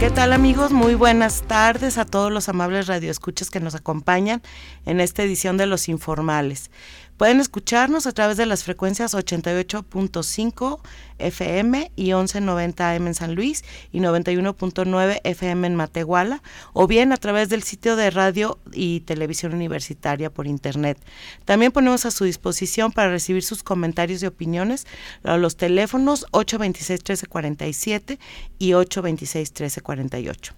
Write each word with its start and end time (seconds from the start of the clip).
¿Qué 0.00 0.10
tal 0.10 0.32
amigos? 0.32 0.70
Muy 0.70 0.94
buenas 0.94 1.42
tardes 1.42 1.98
a 1.98 2.04
todos 2.04 2.30
los 2.30 2.48
amables 2.48 2.86
radioescuchas 2.86 3.50
que 3.50 3.58
nos 3.58 3.74
acompañan 3.74 4.42
en 4.86 5.00
esta 5.00 5.24
edición 5.24 5.56
de 5.56 5.66
Los 5.66 5.88
Informales. 5.88 6.70
Pueden 7.18 7.40
escucharnos 7.40 8.06
a 8.06 8.12
través 8.12 8.36
de 8.36 8.46
las 8.46 8.62
frecuencias 8.62 9.12
88.5 9.12 10.78
FM 11.18 11.90
y 11.96 12.14
1190 12.14 12.90
AM 12.92 13.08
en 13.08 13.14
San 13.14 13.34
Luis 13.34 13.64
y 13.90 13.98
91.9 13.98 15.20
FM 15.24 15.66
en 15.66 15.74
Matehuala 15.74 16.44
o 16.72 16.86
bien 16.86 17.12
a 17.12 17.16
través 17.16 17.48
del 17.48 17.64
sitio 17.64 17.96
de 17.96 18.10
radio 18.10 18.60
y 18.72 19.00
televisión 19.00 19.52
universitaria 19.52 20.30
por 20.30 20.46
internet. 20.46 20.96
También 21.44 21.72
ponemos 21.72 22.06
a 22.06 22.12
su 22.12 22.24
disposición 22.24 22.92
para 22.92 23.10
recibir 23.10 23.42
sus 23.42 23.64
comentarios 23.64 24.22
y 24.22 24.26
opiniones 24.26 24.86
los 25.24 25.56
teléfonos 25.56 26.24
826 26.30 27.00
1347 27.00 28.20
y 28.60 28.74
826 28.74 29.50
1348. 29.50 30.54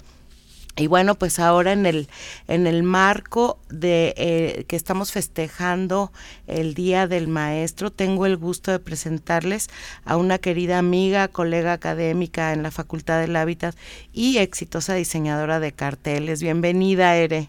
Y 0.77 0.87
bueno, 0.87 1.17
pues 1.17 1.39
ahora 1.39 1.73
en 1.73 1.85
el, 1.85 2.09
en 2.49 2.67
el 2.67 2.83
marco 2.83 3.59
de 3.69 4.15
eh, 4.17 4.65
que 4.69 4.77
estamos 4.77 5.13
festejando 5.13 6.13
el 6.47 6.75
Día 6.75 7.07
del 7.07 7.29
Maestro, 7.29 7.91
tengo 7.91 8.25
el 8.25 8.37
gusto 8.37 8.71
de 8.71 8.79
presentarles 8.79 9.69
a 10.05 10.17
una 10.17 10.39
querida 10.39 10.79
amiga, 10.79 11.29
colega 11.29 11.73
académica 11.73 12.53
en 12.53 12.63
la 12.63 12.71
Facultad 12.71 13.21
del 13.21 13.37
Hábitat 13.37 13.75
y 14.13 14.39
exitosa 14.39 14.95
diseñadora 14.95 15.61
de 15.61 15.73
carteles. 15.73 16.41
Bienvenida, 16.41 17.17
Ere. 17.17 17.49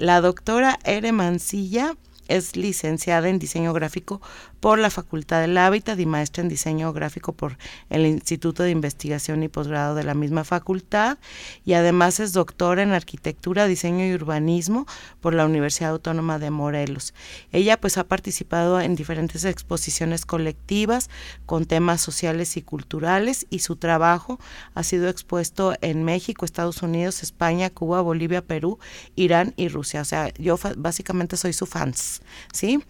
La 0.00 0.20
doctora 0.20 0.78
Ere 0.84 1.12
Mancilla 1.12 1.96
es 2.28 2.56
licenciada 2.56 3.28
en 3.28 3.38
diseño 3.38 3.72
gráfico 3.72 4.20
por 4.60 4.78
la 4.78 4.90
Facultad 4.90 5.40
del 5.40 5.56
Hábitat 5.56 5.98
y 5.98 6.06
maestra 6.06 6.42
en 6.42 6.48
diseño 6.48 6.92
gráfico 6.92 7.32
por 7.32 7.58
el 7.90 8.06
Instituto 8.06 8.62
de 8.62 8.70
Investigación 8.70 9.42
y 9.42 9.48
Posgrado 9.48 9.94
de 9.94 10.04
la 10.04 10.14
misma 10.14 10.44
facultad 10.44 11.18
y 11.64 11.74
además 11.74 12.20
es 12.20 12.32
doctora 12.32 12.82
en 12.82 12.92
arquitectura, 12.92 13.66
diseño 13.66 14.06
y 14.06 14.14
urbanismo 14.14 14.86
por 15.20 15.34
la 15.34 15.46
Universidad 15.46 15.90
Autónoma 15.90 16.38
de 16.38 16.50
Morelos. 16.50 17.14
Ella 17.52 17.80
pues 17.80 17.98
ha 17.98 18.04
participado 18.04 18.80
en 18.80 18.96
diferentes 18.96 19.44
exposiciones 19.44 20.26
colectivas 20.26 21.10
con 21.46 21.66
temas 21.66 22.00
sociales 22.00 22.56
y 22.56 22.62
culturales 22.62 23.46
y 23.50 23.60
su 23.60 23.76
trabajo 23.76 24.38
ha 24.74 24.82
sido 24.82 25.08
expuesto 25.08 25.74
en 25.80 26.04
México, 26.04 26.44
Estados 26.44 26.82
Unidos, 26.82 27.22
España, 27.22 27.70
Cuba, 27.70 28.00
Bolivia, 28.00 28.42
Perú, 28.42 28.78
Irán 29.16 29.54
y 29.56 29.68
Rusia. 29.68 30.00
O 30.00 30.04
sea, 30.04 30.32
yo 30.38 30.58
básicamente 30.76 31.36
soy 31.36 31.52
su 31.52 31.66
fans, 31.66 32.22
¿sí? 32.52 32.80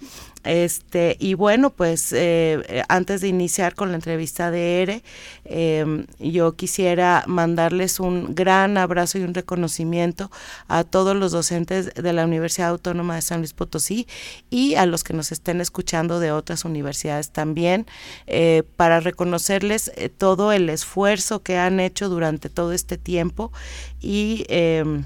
Este, 0.48 1.18
y 1.20 1.34
bueno, 1.34 1.68
pues 1.68 2.10
eh, 2.14 2.62
eh, 2.68 2.82
antes 2.88 3.20
de 3.20 3.28
iniciar 3.28 3.74
con 3.74 3.90
la 3.90 3.96
entrevista 3.96 4.50
de 4.50 4.80
ERE, 4.80 5.02
em, 5.44 6.06
yo 6.18 6.56
quisiera 6.56 7.22
mandarles 7.26 8.00
un 8.00 8.34
gran 8.34 8.78
abrazo 8.78 9.18
y 9.18 9.24
un 9.24 9.34
reconocimiento 9.34 10.30
a 10.66 10.84
todos 10.84 11.14
los 11.14 11.32
docentes 11.32 11.92
de 11.92 12.12
la 12.14 12.24
Universidad 12.24 12.70
Autónoma 12.70 13.16
de 13.16 13.20
San 13.20 13.40
Luis 13.40 13.52
Potosí 13.52 14.06
y 14.48 14.76
a 14.76 14.86
los 14.86 15.04
que 15.04 15.12
nos 15.12 15.32
estén 15.32 15.60
escuchando 15.60 16.18
de 16.18 16.32
otras 16.32 16.64
universidades 16.64 17.30
también, 17.30 17.84
eh, 18.26 18.62
para 18.76 19.00
reconocerles 19.00 19.92
todo 20.16 20.52
el 20.52 20.70
esfuerzo 20.70 21.42
que 21.42 21.58
han 21.58 21.78
hecho 21.78 22.08
durante 22.08 22.48
todo 22.48 22.72
este 22.72 22.96
tiempo 22.96 23.52
y 24.00 24.46
em, 24.48 25.04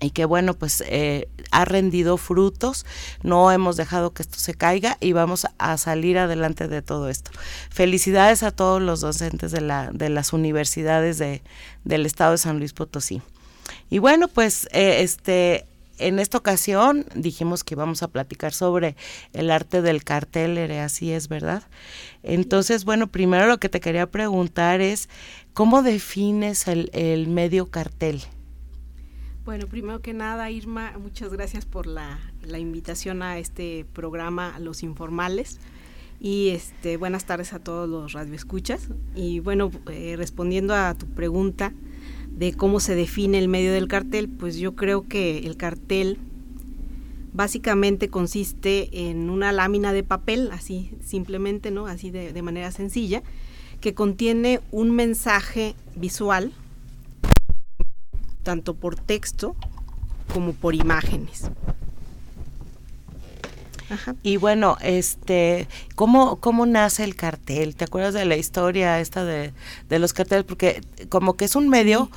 y 0.00 0.10
que 0.10 0.24
bueno, 0.24 0.54
pues 0.54 0.82
eh, 0.86 1.28
ha 1.50 1.64
rendido 1.64 2.16
frutos, 2.16 2.86
no 3.22 3.50
hemos 3.50 3.76
dejado 3.76 4.12
que 4.12 4.22
esto 4.22 4.38
se 4.38 4.54
caiga 4.54 4.96
y 5.00 5.12
vamos 5.12 5.46
a 5.58 5.76
salir 5.76 6.18
adelante 6.18 6.68
de 6.68 6.82
todo 6.82 7.08
esto. 7.08 7.30
Felicidades 7.70 8.42
a 8.42 8.50
todos 8.50 8.80
los 8.80 9.00
docentes 9.00 9.50
de, 9.50 9.60
la, 9.60 9.90
de 9.92 10.08
las 10.08 10.32
universidades 10.32 11.18
de, 11.18 11.42
del 11.84 12.06
estado 12.06 12.32
de 12.32 12.38
San 12.38 12.58
Luis 12.58 12.72
Potosí. 12.72 13.22
Y 13.90 13.98
bueno, 13.98 14.28
pues 14.28 14.68
eh, 14.72 15.02
este, 15.02 15.66
en 15.98 16.18
esta 16.20 16.38
ocasión 16.38 17.04
dijimos 17.14 17.64
que 17.64 17.74
íbamos 17.74 18.02
a 18.02 18.08
platicar 18.08 18.52
sobre 18.52 18.94
el 19.32 19.50
arte 19.50 19.82
del 19.82 20.04
cartel, 20.04 20.58
así 20.72 21.12
es, 21.12 21.28
¿verdad? 21.28 21.64
Entonces, 22.22 22.84
bueno, 22.84 23.08
primero 23.08 23.46
lo 23.46 23.58
que 23.58 23.68
te 23.68 23.80
quería 23.80 24.06
preguntar 24.06 24.80
es, 24.80 25.08
¿cómo 25.54 25.82
defines 25.82 26.68
el, 26.68 26.90
el 26.92 27.26
medio 27.26 27.66
cartel? 27.66 28.22
Bueno, 29.48 29.66
primero 29.66 30.02
que 30.02 30.12
nada, 30.12 30.50
Irma, 30.50 30.92
muchas 31.02 31.32
gracias 31.32 31.64
por 31.64 31.86
la, 31.86 32.18
invitación 32.58 33.22
a 33.22 33.38
este 33.38 33.86
programa 33.94 34.58
Los 34.58 34.82
Informales. 34.82 35.58
Y 36.20 36.50
este, 36.50 36.98
buenas 36.98 37.24
tardes 37.24 37.54
a 37.54 37.58
todos 37.58 37.88
los 37.88 38.12
radioescuchas. 38.12 38.90
Y 39.14 39.40
bueno, 39.40 39.70
eh, 39.90 40.16
respondiendo 40.18 40.74
a 40.74 40.92
tu 40.92 41.06
pregunta 41.06 41.72
de 42.30 42.52
cómo 42.52 42.78
se 42.78 42.94
define 42.94 43.38
el 43.38 43.48
medio 43.48 43.72
del 43.72 43.88
cartel, 43.88 44.28
pues 44.28 44.58
yo 44.58 44.76
creo 44.76 45.08
que 45.08 45.38
el 45.38 45.56
cartel 45.56 46.18
básicamente 47.32 48.10
consiste 48.10 49.08
en 49.08 49.30
una 49.30 49.50
lámina 49.52 49.94
de 49.94 50.02
papel, 50.02 50.50
así 50.52 50.90
simplemente, 51.02 51.70
¿no? 51.70 51.86
Así 51.86 52.10
de 52.10 52.42
manera 52.42 52.70
sencilla, 52.70 53.22
que 53.80 53.94
contiene 53.94 54.60
un 54.72 54.90
mensaje 54.90 55.74
visual 55.96 56.52
tanto 58.48 58.72
por 58.72 58.96
texto 58.96 59.54
como 60.32 60.54
por 60.54 60.74
imágenes. 60.74 61.50
Y 64.22 64.38
bueno, 64.38 64.78
este, 64.80 65.68
¿cómo, 65.96 66.36
¿cómo 66.36 66.64
nace 66.64 67.04
el 67.04 67.14
cartel? 67.14 67.76
¿Te 67.76 67.84
acuerdas 67.84 68.14
de 68.14 68.24
la 68.24 68.38
historia 68.38 69.00
esta 69.00 69.26
de, 69.26 69.52
los 69.90 70.14
carteles? 70.14 70.46
Porque 70.46 70.80
como 71.10 71.36
que 71.36 71.44
es 71.44 71.56
un 71.56 71.68
medio 71.68 72.10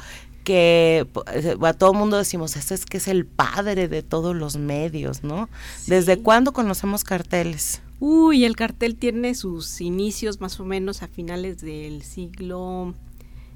que 0.45 1.05
eh, 1.33 1.57
a 1.61 1.73
todo 1.73 1.93
mundo 1.93 2.17
decimos, 2.17 2.55
este 2.55 2.75
es 2.75 2.85
que 2.85 2.95
es 2.95 3.09
el 3.09 3.25
padre 3.25 3.89
de 3.89 4.01
todos 4.01 4.33
los 4.33 4.55
medios, 4.55 5.25
¿no? 5.25 5.49
¿Desde 5.87 6.17
cuándo 6.17 6.53
conocemos 6.53 7.03
carteles? 7.03 7.81
Uy, 7.99 8.45
el 8.45 8.55
cartel 8.55 8.95
tiene 8.95 9.35
sus 9.35 9.81
inicios 9.81 10.39
más 10.39 10.61
o 10.61 10.63
menos 10.63 11.03
a 11.03 11.09
finales 11.09 11.59
del 11.59 12.03
siglo 12.03 12.93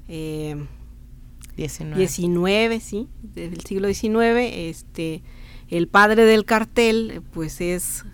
eh, 0.08 0.56
19. 1.56 2.80
sí, 2.80 3.08
del 3.22 3.60
siglo 3.60 3.92
XIX. 3.92 4.50
Este, 4.52 5.22
el 5.68 5.88
padre 5.88 6.24
del 6.24 6.44
cartel, 6.44 7.22
pues 7.32 7.60
es, 7.60 8.04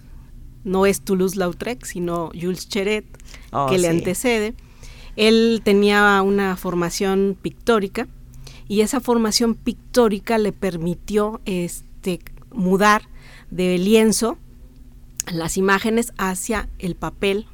no 0.65 0.87
es 0.87 1.03
Toulouse-Lautrec, 1.03 1.85
sino 1.85 2.31
Jules 2.41 2.69
Cheret, 2.69 3.05
oh, 3.51 3.67
que 3.69 3.79
le 3.79 3.89
antecede. 3.89 4.55
Él 5.17 5.61
tenía 5.65 6.23
una 6.23 6.57
formación 6.57 7.37
pictórica 7.41 8.09
y 8.69 8.81
esa 8.81 9.01
formación 9.01 9.55
pictórica 9.55 10.39
le 10.39 10.53
permitió 10.53 11.41
este, 11.45 12.21
mudar 12.53 13.03
de 13.51 13.77
lienzo 13.77 14.39
las 15.31 15.57
imágenes 15.57 16.13
hacia 16.17 16.69
el 16.79 16.95
papel 16.95 17.47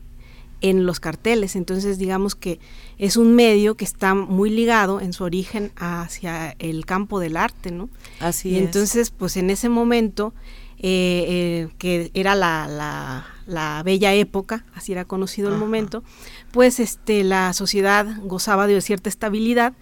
en 0.60 0.87
los 0.87 1.00
carteles. 1.00 1.56
Entonces, 1.56 1.99
digamos 1.99 2.34
que 2.34 2.60
es 2.98 3.16
un 3.16 3.34
medio 3.34 3.76
que 3.76 3.84
está 3.84 4.14
muy 4.14 4.50
ligado 4.50 5.00
en 5.00 5.12
su 5.12 5.25
origen 5.25 5.70
hacia 5.76 6.56
el 6.59 6.84
campo 6.84 7.20
del 7.20 7.36
arte, 7.36 7.70
¿no? 7.70 7.88
Así 8.19 8.50
y 8.50 8.59
entonces, 8.59 9.10
pues 9.10 9.36
en 9.36 9.50
ese 9.50 9.69
momento, 9.69 10.34
eh, 10.78 11.25
eh, 11.28 11.69
que 11.78 12.11
era 12.14 12.34
la, 12.34 13.25
la, 13.46 13.82
bella 13.84 14.14
época, 14.14 14.64
así 14.75 14.93
era 14.93 15.05
conocido 15.05 15.49
el 15.52 15.58
momento, 15.58 16.02
pues 16.50 16.81
este, 16.81 17.23
la 17.23 17.52
sociedad 17.52 18.06
gozaba 18.25 18.67
de 18.67 18.81
cierta 18.81 19.08
estabilidad 19.08 19.75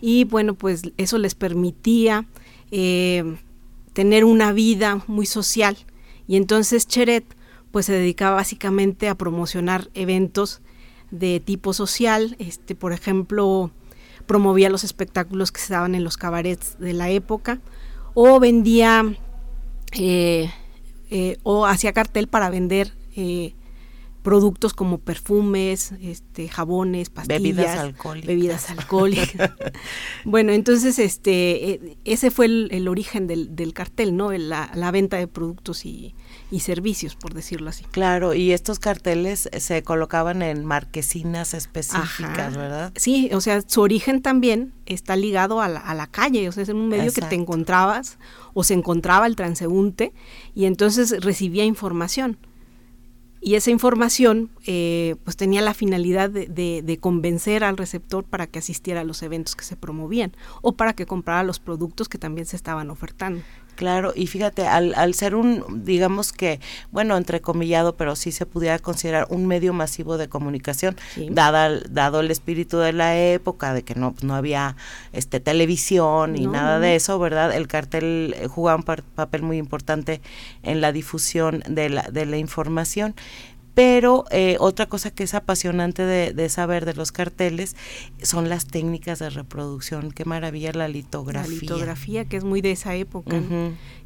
y 0.00 0.24
bueno, 0.24 0.54
pues 0.54 0.82
eso 0.96 1.18
les 1.18 1.34
permitía 1.34 2.26
eh, 2.70 3.36
tener 3.92 4.24
una 4.24 4.52
vida 4.52 5.04
muy 5.06 5.26
social. 5.26 5.76
Y 6.26 6.36
entonces 6.36 6.86
Cheret, 6.86 7.24
pues 7.70 7.86
se 7.86 7.92
dedicaba 7.92 8.36
básicamente 8.36 9.08
a 9.08 9.14
promocionar 9.14 9.90
eventos 9.94 10.62
de 11.12 11.38
tipo 11.38 11.72
social, 11.72 12.34
este, 12.40 12.74
por 12.74 12.92
ejemplo, 12.92 13.70
promovía 14.26 14.70
los 14.70 14.82
espectáculos 14.82 15.52
que 15.52 15.60
se 15.60 15.74
daban 15.74 15.94
en 15.94 16.02
los 16.02 16.16
cabarets 16.16 16.78
de 16.80 16.94
la 16.94 17.10
época, 17.10 17.60
o 18.14 18.40
vendía 18.40 19.14
eh, 19.92 20.50
eh, 21.10 21.36
o 21.42 21.66
hacía 21.66 21.92
cartel 21.92 22.26
para 22.26 22.50
vender 22.50 22.92
eh, 23.14 23.54
productos 24.22 24.72
como 24.72 24.98
perfumes, 24.98 25.92
este, 26.00 26.48
jabones, 26.48 27.10
pastillas, 27.10 27.42
bebidas 27.42 27.78
alcohólicas. 27.78 28.26
Bebidas 28.26 28.70
alcohólicas. 28.70 29.50
bueno, 30.24 30.52
entonces 30.52 30.98
este, 30.98 31.70
e, 31.70 31.98
ese 32.04 32.30
fue 32.30 32.46
el, 32.46 32.88
origen 32.88 33.26
del, 33.26 33.54
del, 33.56 33.74
cartel, 33.74 34.16
¿no? 34.16 34.30
La, 34.32 34.70
la, 34.74 34.90
venta 34.92 35.16
de 35.16 35.26
productos 35.26 35.84
y, 35.84 36.14
y, 36.50 36.60
servicios, 36.60 37.16
por 37.16 37.34
decirlo 37.34 37.70
así. 37.70 37.84
Claro, 37.90 38.34
y 38.34 38.52
estos 38.52 38.78
carteles 38.78 39.50
se 39.58 39.82
colocaban 39.82 40.42
en 40.42 40.64
marquesinas 40.64 41.52
específicas, 41.52 42.56
¿verdad? 42.56 42.92
Sí, 42.94 43.30
o 43.32 43.40
sea, 43.40 43.60
su 43.66 43.80
origen 43.80 44.22
también 44.22 44.72
está 44.86 45.16
ligado 45.16 45.60
a 45.60 45.68
la, 45.68 45.80
a 45.80 45.94
la 45.94 46.06
calle, 46.06 46.48
o 46.48 46.52
sea, 46.52 46.62
es 46.62 46.68
un 46.68 46.88
medio 46.88 47.12
que 47.12 47.22
te 47.22 47.34
encontrabas 47.34 48.18
o 48.54 48.62
se 48.62 48.74
encontraba 48.74 49.26
el 49.26 49.34
transeúnte 49.34 50.12
y 50.54 50.66
entonces 50.66 51.24
recibía 51.24 51.64
información 51.64 52.38
y 53.42 53.56
esa 53.56 53.72
información 53.72 54.50
eh, 54.66 55.16
pues 55.24 55.36
tenía 55.36 55.60
la 55.62 55.74
finalidad 55.74 56.30
de, 56.30 56.98
convencer 57.00 57.64
al 57.64 57.76
receptor 57.76 58.22
para 58.22 58.46
que 58.46 58.60
asistiera 58.60 59.00
a 59.00 59.04
los 59.04 59.22
eventos 59.22 59.56
que 59.56 59.64
se 59.64 59.74
promovían 59.74 60.32
o 60.60 60.72
para 60.72 60.92
que 60.92 61.06
comprara 61.06 61.42
los 61.42 61.58
productos 61.58 62.08
que 62.08 62.18
también 62.18 62.46
se 62.46 62.54
estaban 62.54 62.88
ofertando. 62.88 63.42
Claro, 63.82 64.12
y 64.14 64.28
fíjate, 64.28 64.68
al, 64.68 64.94
al 64.94 65.12
ser 65.12 65.34
un, 65.34 65.82
digamos 65.84 66.32
que, 66.32 66.60
bueno, 66.92 67.16
entrecomillado, 67.16 67.96
pero 67.96 68.14
sí 68.14 68.30
se 68.30 68.46
pudiera 68.46 68.78
considerar 68.78 69.26
un 69.28 69.48
medio 69.48 69.72
masivo 69.72 70.18
de 70.18 70.28
comunicación, 70.28 70.94
dada, 71.30 71.80
dado 71.90 72.20
el 72.20 72.30
espíritu 72.30 72.78
de 72.78 72.92
la 72.92 73.18
época, 73.18 73.74
de 73.74 73.82
que 73.82 73.96
no, 73.96 74.14
no 74.22 74.36
había 74.36 74.76
este 75.12 75.40
televisión 75.40 76.36
y 76.36 76.46
nada 76.46 76.78
de 76.78 76.94
eso, 76.94 77.18
¿verdad? 77.18 77.52
El 77.52 77.66
cartel 77.66 78.36
eh, 78.38 78.46
jugaba 78.46 78.76
un 78.76 78.84
papel 78.84 79.42
muy 79.42 79.58
importante 79.58 80.20
en 80.62 80.80
la 80.80 80.92
difusión 80.92 81.64
de 81.66 81.88
la, 81.88 82.02
de 82.02 82.24
la 82.24 82.36
información. 82.36 83.16
Pero 83.74 84.26
eh, 84.30 84.56
otra 84.60 84.86
cosa 84.86 85.10
que 85.10 85.24
es 85.24 85.34
apasionante 85.34 86.04
de, 86.04 86.48
saber 86.48 86.84
de 86.84 86.94
los 86.94 87.10
carteles 87.10 87.74
son 88.22 88.48
las 88.48 88.66
técnicas 88.66 89.18
de 89.18 89.30
reproducción. 89.30 90.12
Qué 90.12 90.24
maravilla 90.24 90.72
la 90.72 90.88
litografía. 90.88 91.54
La 91.54 91.60
litografía, 91.60 92.24
que 92.26 92.36
es 92.36 92.44
muy 92.44 92.60
de 92.60 92.72
esa 92.72 92.94
época. 92.94 93.40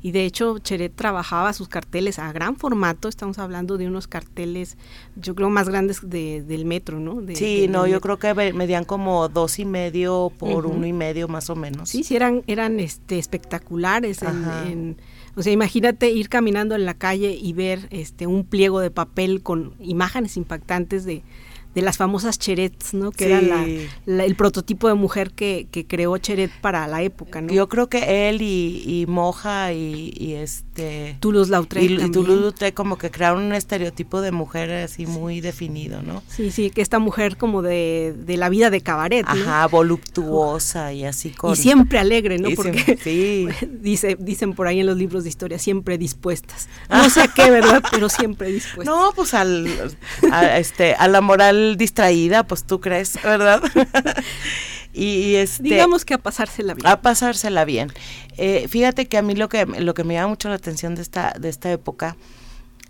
Y 0.03 0.13
de 0.13 0.25
hecho, 0.25 0.59
Cheret 0.59 0.95
trabajaba 0.95 1.53
sus 1.53 1.69
carteles 1.69 2.21
a 2.21 2.31
gran 2.33 2.57
formato. 2.57 3.09
Estamos 3.09 3.39
hablando 3.39 3.77
de 3.77 3.89
unos 3.89 4.07
carteles, 4.07 4.77
yo 5.17 5.35
creo, 5.35 5.51
más 5.51 5.69
grandes 5.69 6.01
del 6.09 6.65
metro, 6.65 7.01
¿no? 7.01 7.21
sí, 7.35 7.67
no, 7.69 7.87
yo 7.87 8.01
creo 8.01 8.19
que 8.19 8.53
medían 8.53 8.85
como 8.85 9.29
dos 9.29 9.59
y 9.59 9.65
medio 9.65 10.33
por 10.39 10.67
uno 10.67 10.87
y 10.87 10.93
medio, 10.93 11.27
más 11.27 11.51
o 11.51 11.57
menos. 11.57 11.91
Sí, 11.91 12.05
sí, 12.05 12.15
eran, 12.15 12.45
eran 12.47 12.79
este, 12.79 13.19
espectaculares 13.19 14.23
en 14.23 14.97
o 15.37 15.43
sea, 15.43 15.53
imagínate 15.53 16.11
ir 16.11 16.29
caminando 16.31 16.75
en 16.75 16.87
la 16.87 16.95
calle 16.95 17.39
y 17.41 17.53
ver 17.53 17.89
este 17.91 18.27
un 18.27 18.45
pliego 18.45 18.81
de 18.81 18.91
papel 18.91 19.43
con 19.43 19.75
imágenes 19.81 20.37
impactantes 20.39 21.05
de, 21.05 21.23
de 21.77 21.83
las 21.83 21.99
famosas 21.99 22.39
Cherets, 22.39 22.95
¿no? 22.95 23.11
Que 23.13 23.35
era 23.35 23.67
el 24.07 24.35
prototipo 24.35 24.89
de 24.89 24.95
mujer 24.95 25.33
que, 25.33 25.69
que, 25.71 25.87
creó 25.87 26.17
Cheret 26.17 26.51
para 26.63 26.87
la 26.87 27.03
época, 27.03 27.43
¿no? 27.43 27.53
Yo 27.53 27.69
creo 27.69 27.91
que 27.91 28.31
él 28.31 28.41
y, 28.41 28.83
y 28.87 29.05
Moja 29.07 29.75
y, 29.75 30.33
este... 30.41 31.19
Toulouse-Lautrec 31.21 31.83
Y, 31.83 32.11
Toulouse-Lautrec 32.11 32.73
como 32.73 32.97
que 32.97 33.11
crearon 33.11 33.43
un 33.43 33.53
estereotipo 33.53 34.23
de 34.23 34.33
mujer 34.33 34.73
así 34.73 35.05
muy 35.05 35.43
definido, 35.43 36.01
¿no? 36.01 36.23
Sí, 36.29 36.51
sí, 36.51 36.71
que 36.71 36.81
esta 36.81 36.99
mujer 36.99 37.37
como 37.37 37.61
de, 37.61 38.15
de 38.17 38.39
la 38.39 38.49
vida 38.49 38.71
de 38.71 38.81
cabaret, 38.81 39.27
Ajá, 39.29 39.67
voluptuosa 39.67 40.95
y 40.95 41.05
así 41.05 41.29
con... 41.29 41.53
Y 41.53 41.57
siempre 41.57 41.99
alegre, 41.99 42.39
¿no? 42.39 42.49
Porque 42.57 42.99
sí. 43.05 43.49
dice, 43.83 44.17
dicen 44.19 44.55
por 44.55 44.67
ahí 44.67 44.81
en 44.81 44.87
los 44.87 44.97
libros 44.97 45.25
de 45.25 45.29
historia, 45.29 45.59
siempre 45.59 45.99
dispuestas. 45.99 46.71
No 46.89 47.11
sé 47.11 47.21
a 47.21 47.29
qué, 47.29 47.51
¿verdad? 47.51 47.83
Pero 47.91 48.09
siempre 48.09 48.49
dispuestas. 48.49 48.87
No, 48.87 49.13
pues 49.15 49.35
al, 49.35 49.69
a, 50.33 50.59
este, 50.59 50.95
a 50.95 51.07
la 51.09 51.21
moral 51.21 51.66
distraída, 51.75 52.45
pues 52.47 52.65
tú 52.65 52.81
crees, 52.81 53.21
¿verdad? 53.23 53.63
y, 54.93 55.35
este, 55.35 55.63
digamos 55.63 56.05
que 56.05 56.15
a 56.15 56.19
pasársela 56.19 56.75
bien. 56.75 56.87
A 56.87 57.03
pasársela 57.03 57.65
bien. 57.65 57.93
Eh, 58.37 58.67
fíjate 58.69 59.07
que 59.07 59.19
a 59.19 59.23
mí 59.23 59.35
lo 59.35 59.49
que 59.49 59.67
lo 59.67 59.95
que 59.95 60.05
me 60.05 60.15
llama 60.15 60.29
mucho 60.29 60.49
la 60.49 60.55
atención 60.55 60.95
de 60.95 61.03
esta 61.03 61.35
de 61.39 61.49
esta 61.49 61.73
época 61.73 62.17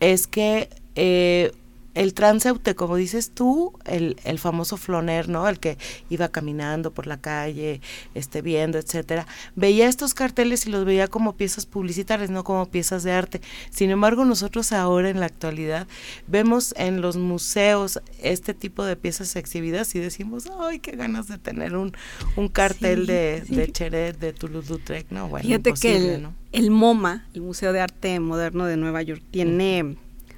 es 0.01 0.27
que 0.27 0.69
eh, 0.95 1.53
el 1.97 2.13
transeúnte, 2.13 2.75
como 2.75 2.97
dices 2.97 3.31
tú, 3.31 3.73
el, 3.87 4.19
el 4.25 4.39
famoso 4.39 4.77
floner, 4.77 5.31
¿no? 5.31 5.49
El 5.49 5.59
que 5.59 5.79
iba 6.11 6.29
caminando 6.29 6.93
por 6.93 7.07
la 7.07 7.17
calle, 7.17 7.81
este, 8.15 8.43
viendo, 8.43 8.79
etcétera, 8.79 9.27
veía 9.55 9.89
estos 9.89 10.13
carteles 10.13 10.67
y 10.67 10.71
los 10.71 10.85
veía 10.85 11.09
como 11.09 11.37
piezas 11.37 11.65
publicitarias, 11.65 12.29
no 12.29 12.45
como 12.45 12.67
piezas 12.67 13.03
de 13.03 13.13
arte. 13.13 13.41
Sin 13.71 13.91
embargo, 13.91 14.27
nosotros 14.27 14.73
ahora 14.73 15.09
en 15.09 15.21
la 15.21 15.27
actualidad 15.27 15.89
vemos 16.27 16.75
en 16.77 17.01
los 17.01 17.17
museos 17.17 17.99
este 18.23 18.53
tipo 18.53 18.85
de 18.85 18.97
piezas 18.97 19.35
exhibidas 19.35 19.95
y 19.95 19.99
decimos, 19.99 20.51
ay, 20.61 20.81
qué 20.81 20.97
ganas 20.97 21.29
de 21.29 21.39
tener 21.39 21.77
un, 21.77 21.97
un 22.37 22.49
cartel 22.49 23.07
de, 23.07 23.41
de 23.49 23.73
Cheret, 23.73 24.19
de 24.19 24.35
Toulouse-Lautrec, 24.35 25.07
¿no? 25.11 25.29
Bueno, 25.29 25.47
Fíjate 25.47 25.73
que 25.73 25.97
el, 25.97 26.29
el 26.53 26.71
MoMA, 26.71 27.27
el 27.33 27.41
Museo 27.41 27.73
de 27.73 27.81
Arte 27.81 28.21
Moderno 28.21 28.67
de 28.67 28.77
Nueva 28.77 29.01
York, 29.01 29.23
tiene 29.31 29.97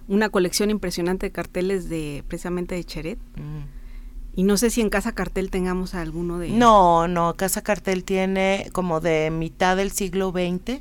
una 0.09 0.31
colección 0.31 0.71
impresionante 0.71 1.27
de 1.27 1.33
carteles 1.33 1.89
de 1.89 2.25
precisamente 2.27 2.75
de 2.75 2.85
Cheret. 2.85 3.19
Mm. 3.37 3.79
Y 4.35 4.45
no 4.45 4.57
sé 4.57 4.71
si 4.71 4.81
en 4.81 4.89
Casa 4.89 5.13
Cartel 5.13 5.51
tengamos 5.51 5.95
alguno 5.95 6.39
de... 6.39 6.51
No, 6.51 7.09
no, 7.09 7.35
Casa 7.35 7.63
Cartel 7.63 8.05
tiene 8.05 8.69
como 8.73 9.01
de 9.01 9.31
mitad 9.31 9.77
del 9.77 9.91
siglo 9.91 10.31
XX 10.31 10.81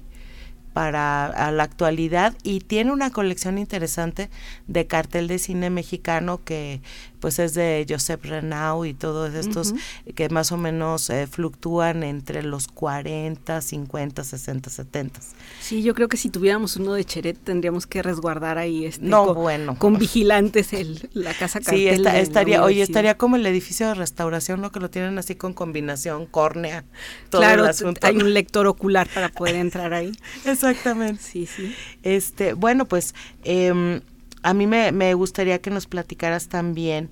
para 0.77 1.51
la 1.51 1.63
actualidad 1.63 2.37
y 2.43 2.59
tiene 2.59 2.91
una 2.91 3.09
colección 3.09 3.57
interesante 3.57 4.29
de 4.67 4.85
cartel 4.85 5.27
de 5.27 5.39
cine 5.39 5.71
mexicano 5.71 6.43
que 6.43 6.81
pues 7.19 7.39
es 7.39 7.53
de 7.53 7.85
Josep 7.87 8.23
Renau 8.25 8.85
y 8.85 8.93
todos 8.93 9.33
estos 9.33 9.73
que 10.15 10.29
más 10.29 10.51
o 10.51 10.57
menos 10.57 11.09
eh, 11.09 11.27
fluctúan 11.27 12.03
entre 12.03 12.43
los 12.43 12.67
40, 12.67 13.61
50, 13.61 14.23
60, 14.23 14.69
70. 14.69 15.19
Sí, 15.59 15.81
yo 15.83 15.93
creo 15.93 16.07
que 16.07 16.17
si 16.17 16.29
tuviéramos 16.29 16.77
uno 16.77 16.93
de 16.93 17.05
Cheret 17.05 17.37
tendríamos 17.37 17.87
que 17.87 18.01
resguardar 18.01 18.57
ahí 18.57 18.85
este 18.85 19.05
no, 19.05 19.27
con, 19.27 19.35
bueno. 19.35 19.77
con 19.77 19.97
vigilantes 19.97 20.73
el, 20.73 21.09
la 21.13 21.33
casa 21.33 21.59
cartel. 21.59 22.05
Sí, 22.05 22.17
estaría, 22.17 22.63
oye, 22.63 22.81
estaría 22.81 23.17
como 23.17 23.35
el 23.35 23.45
edificio 23.45 23.87
de 23.87 23.93
restauración, 23.95 24.61
¿no? 24.61 24.71
Que 24.71 24.79
lo 24.79 24.89
tienen 24.89 25.17
así 25.17 25.35
con 25.35 25.53
combinación 25.53 26.25
córnea, 26.25 26.85
todo 27.29 27.41
claro, 27.41 27.63
el 27.63 27.69
asunto. 27.69 28.05
hay 28.05 28.17
un 28.17 28.33
lector 28.33 28.67
ocular 28.67 29.07
para 29.13 29.29
poder 29.29 29.55
entrar 29.55 29.93
ahí. 29.93 30.11
Exactamente. 30.45 31.21
Sí, 31.21 31.45
sí. 31.45 31.75
Este, 32.03 32.53
bueno, 32.53 32.85
pues 32.85 33.15
eh, 33.43 34.01
a 34.47 34.53
mí 34.53 34.65
me, 34.65 34.93
me 34.93 35.13
gustaría 35.13 35.59
que 35.59 35.69
nos 35.69 35.87
platicaras 35.87 36.47
también 36.47 37.09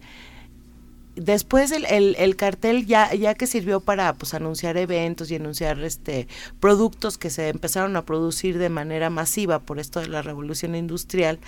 después 1.16 1.72
el, 1.72 1.86
el, 2.16 2.36
cartel 2.36 2.86
ya, 2.86 3.14
ya 3.14 3.34
que 3.34 3.48
sirvió 3.48 3.80
para 3.80 4.14
pues 4.14 4.34
anunciar 4.34 4.78
eventos 4.78 5.32
y 5.32 5.36
anunciar 5.36 5.80
este 5.80 6.28
productos 6.60 7.18
que 7.18 7.30
se 7.30 7.50
empezaron 7.50 7.96
a 7.96 8.06
producir 8.06 8.58
de 8.58 8.70
manera 8.70 9.10
masiva 9.10 9.60
por 9.60 9.80
esto 9.80 10.00
de 10.00 10.08
la 10.08 10.22
revolución 10.22 10.76
industrial, 10.76 11.40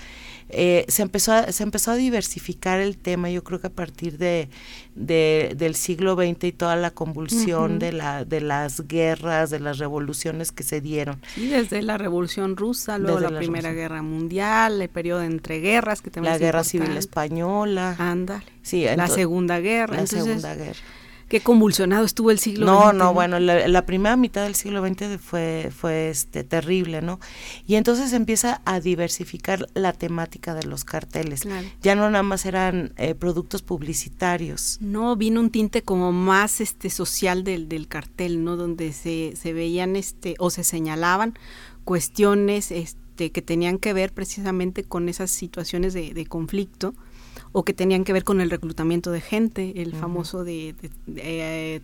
eh, 0.50 0.86
se, 0.88 1.02
empezó 1.02 1.34
a, 1.34 1.52
se 1.52 1.64
empezó 1.64 1.92
a 1.92 1.96
diversificar 1.96 2.80
el 2.80 2.98
tema, 2.98 3.30
yo 3.30 3.44
creo 3.44 3.60
que 3.60 3.68
a 3.68 3.72
partir 3.72 4.18
de, 4.18 4.48
del 4.96 5.76
siglo 5.76 6.16
XX 6.16 6.46
y 6.46 6.52
toda 6.54 6.78
la 6.78 6.92
convulsión 6.92 7.80
de, 7.80 7.92
la, 7.92 8.24
de 8.24 8.40
las 8.40 8.88
guerras, 8.88 9.50
de 9.50 9.60
las 9.60 9.78
revoluciones 9.78 10.54
que 10.54 10.64
se 10.64 10.80
dieron. 10.80 11.20
Sí, 11.36 11.48
desde 11.48 11.82
la 11.82 11.98
Revolución 11.98 12.56
Rusa, 12.56 12.98
luego 12.98 13.20
la, 13.20 13.38
Primera 13.38 13.74
Guerra 13.74 14.02
Mundial, 14.02 14.82
el 14.82 14.90
periodo 14.90 15.22
entre 15.22 15.60
guerras 15.60 16.02
que 16.02 16.10
también 16.10 16.34
La 16.34 16.40
Guerra 16.40 16.64
Civil 16.64 16.96
Española. 16.96 17.96
Ándale. 18.00 18.46
Sí, 18.62 18.84
la 18.84 19.08
Segunda 19.08 19.57
Guerra. 19.60 19.98
La 19.98 20.08
Segunda 20.08 20.56
Guerra 20.56 20.80
qué 21.28 21.42
convulsionado 21.42 22.06
estuvo 22.06 22.32
el 22.32 22.40
siglo 22.40 22.66
no, 22.66 22.80
XX. 22.80 22.86
No, 22.86 22.94
no, 22.94 23.14
bueno, 23.14 23.40
la, 23.40 23.86
primera 23.86 24.16
mitad 24.16 24.44
del 24.44 24.56
siglo 24.56 24.86
XX 24.86 25.20
fue, 25.20 25.72
fue 25.76 26.10
este, 26.10 26.44
terrible, 26.44 27.02
¿no? 27.02 27.20
Y 27.66 27.76
entonces 27.76 28.14
empieza 28.14 28.62
a 28.66 28.80
diversificar 28.80 29.68
la 29.74 29.94
temática 29.94 30.54
de 30.54 30.66
los 30.66 30.86
carteles. 30.86 31.48
Ya 31.82 31.96
no 31.96 32.10
nada 32.10 32.24
más 32.24 32.46
eran 32.46 32.94
eh, 32.98 33.16
productos 33.16 33.62
publicitarios. 33.62 34.78
No, 34.82 35.16
vino 35.16 35.40
un 35.40 35.50
tinte 35.50 35.82
como 35.82 36.12
más 36.12 36.62
este 36.62 36.90
social 36.90 37.44
del, 37.44 37.68
del 37.68 37.88
cartel, 37.88 38.44
¿no? 38.44 38.56
Donde 38.56 38.94
se, 38.94 39.34
se 39.36 39.54
veían 39.54 39.96
este, 39.96 40.36
o 40.40 40.50
se 40.50 40.64
señalaban 40.64 41.38
cuestiones 41.84 42.72
este, 42.72 43.32
que 43.32 43.42
tenían 43.42 43.80
que 43.80 43.94
ver 43.94 44.14
precisamente 44.14 44.84
con 44.84 45.10
esas 45.10 45.32
situaciones 45.32 45.94
de, 45.94 46.14
de 46.14 46.26
conflicto 46.26 46.94
o 47.52 47.64
que 47.64 47.74
tenían 47.74 48.04
que 48.04 48.14
ver 48.14 48.24
con 48.24 48.42
el 48.42 48.50
reclutamiento 48.50 49.12
de 49.12 49.22
gente, 49.22 49.82
el 49.82 49.94
famoso 49.94 50.44
de, 50.44 50.76
eh, 51.16 51.82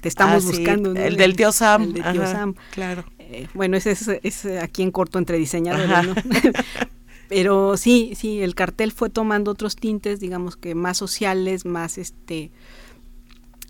te 0.00 0.08
estamos 0.08 0.44
ah, 0.44 0.48
buscando. 0.48 0.92
El, 0.92 1.16
del 1.16 1.36
tío 1.36 1.52
Sam. 1.52 1.82
El 1.82 1.92
del 1.94 2.12
tío 2.12 2.26
Sam. 2.26 2.54
Claro. 2.70 3.04
Eh, 3.18 3.48
bueno, 3.54 3.76
ese 3.76 4.20
es, 4.22 4.46
aquí 4.60 4.82
en 4.82 4.90
corto 4.90 5.18
entre 5.18 5.38
diseñadores, 5.38 5.88
¿no? 6.06 6.14
Pero 7.28 7.76
sí, 7.76 8.12
sí, 8.16 8.40
el 8.40 8.54
cartel 8.54 8.92
fue 8.92 9.10
tomando 9.10 9.50
otros 9.50 9.74
tintes, 9.74 10.20
digamos 10.20 10.56
que 10.56 10.74
más 10.76 10.96
sociales, 10.96 11.64
más 11.64 11.98
este 11.98 12.52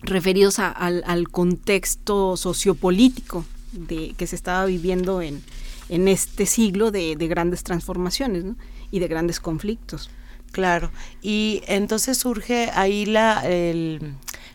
referidos 0.03 0.59
al, 0.59 1.29
contexto 1.31 2.37
sociopolítico 2.37 3.47
de 3.73 4.15
que 4.19 4.27
se 4.27 4.37
estaba 4.37 4.67
viviendo 4.67 5.23
en, 5.23 5.43
en 5.89 6.07
este 6.07 6.45
siglo 6.45 6.91
de, 6.91 7.17
de 7.17 7.29
grandes 7.29 7.63
transformaciones 7.63 8.45
¿no? 8.45 8.57
y 8.91 8.99
de 8.99 9.09
grandes 9.09 9.41
conflictos. 9.41 10.11
Claro, 10.57 10.91
y 11.21 11.61
entonces 11.67 12.17
surge 12.17 12.71
ahí 12.73 13.05
la, 13.05 13.47
el, 13.47 14.15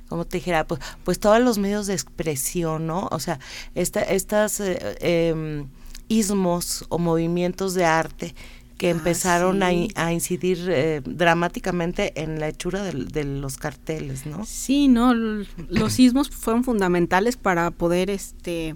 como 0.10 0.26
te 0.26 0.38
dijera, 0.38 0.66
pues, 0.66 0.82
pues 1.04 1.20
todos 1.20 1.40
los 1.40 1.60
medios 1.60 1.86
de 1.86 1.94
expresión, 1.94 2.88
¿no? 2.88 3.08
O 3.12 3.20
sea, 3.20 3.40
esta, 3.76 4.02
estas 4.02 4.60
eh, 4.62 4.98
em, 5.00 5.68
ismos 6.08 6.86
o 6.90 6.98
movimientos 6.98 7.76
de 7.76 7.86
arte 7.86 8.34
que 8.80 8.88
ah, 8.88 8.92
empezaron 8.94 9.62
a, 9.62 10.12
incidir 10.12 10.66
eh, 10.72 11.02
dramáticamente 11.06 12.20
en 12.20 12.40
la 12.40 12.48
hechura 12.48 12.82
de, 12.84 13.24
los 13.24 13.58
carteles, 13.58 14.26
¿no? 14.26 14.44
Sí, 14.48 14.88
no, 14.88 15.14
los 15.14 15.94
sismos 15.94 16.32
fueron 16.32 16.64
fundamentales 16.64 17.38
para 17.38 17.70
poder 17.70 18.10
este 18.10 18.76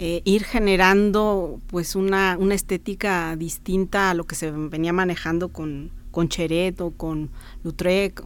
eh, 0.00 0.22
ir 0.24 0.44
generando 0.44 1.60
pues 1.66 1.96
una, 1.96 2.36
una 2.38 2.54
estética 2.54 3.34
distinta 3.34 4.10
a 4.10 4.14
lo 4.14 4.22
que 4.28 4.36
se 4.36 4.52
venía 4.52 4.92
manejando 4.92 5.48
con, 5.48 5.90
con 6.18 6.28
Cheret 6.28 6.80
o 6.80 6.90
con 6.90 7.30
Lautrec 7.62 8.24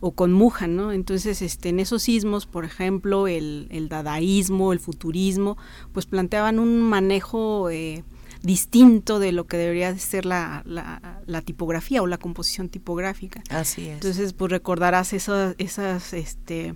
o, 0.00 0.12
con 0.12 0.32
Mujan, 0.32 0.74
¿no? 0.74 0.90
Entonces, 0.90 1.42
este, 1.42 1.68
en 1.68 1.80
esos 1.80 2.02
sismos, 2.02 2.46
por 2.46 2.64
ejemplo, 2.64 3.28
el, 3.28 3.66
el 3.70 3.90
dadaísmo, 3.90 4.72
el 4.72 4.80
futurismo, 4.80 5.58
pues 5.92 6.06
planteaban 6.06 6.58
un 6.58 6.80
manejo 6.80 7.68
eh, 7.68 8.04
distinto 8.42 9.18
de 9.18 9.32
lo 9.32 9.46
que 9.46 9.58
debería 9.58 9.94
ser 9.98 10.24
la, 10.24 10.62
la, 10.64 11.42
tipografía 11.42 12.00
o 12.00 12.06
la 12.06 12.16
composición 12.16 12.70
tipográfica. 12.70 13.42
Así 13.50 13.82
es. 13.82 13.92
Entonces, 13.92 14.32
pues 14.32 14.50
recordarás 14.50 15.12
esas, 15.12 15.56
esas 15.58 16.14
este, 16.14 16.74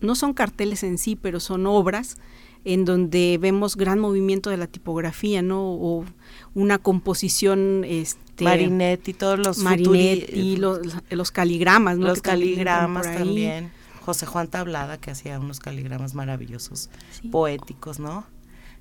no 0.00 0.14
son 0.14 0.32
carteles 0.32 0.82
en 0.82 0.96
sí, 0.96 1.14
pero 1.14 1.40
son 1.40 1.66
obras 1.66 2.16
en 2.64 2.84
donde 2.84 3.38
vemos 3.40 3.76
gran 3.76 3.98
movimiento 3.98 4.50
de 4.50 4.56
la 4.56 4.66
tipografía, 4.66 5.42
¿no? 5.42 5.72
O 5.72 6.04
una 6.54 6.78
composición 6.78 7.84
este 7.84 8.44
Marinetti, 8.44 9.14
todos 9.14 9.38
los 9.38 9.58
Marinetti, 9.58 10.56
los, 10.56 10.80
los, 11.10 11.30
caligramas, 11.30 11.98
¿no? 11.98 12.08
Los 12.08 12.22
caligramas 12.22 13.04
también. 13.04 13.72
José 14.00 14.26
Juan 14.26 14.48
Tablada 14.48 14.98
que 14.98 15.10
hacía 15.10 15.38
unos 15.38 15.60
caligramas 15.60 16.14
maravillosos, 16.14 16.90
poéticos, 17.30 17.98
¿no? 17.98 18.24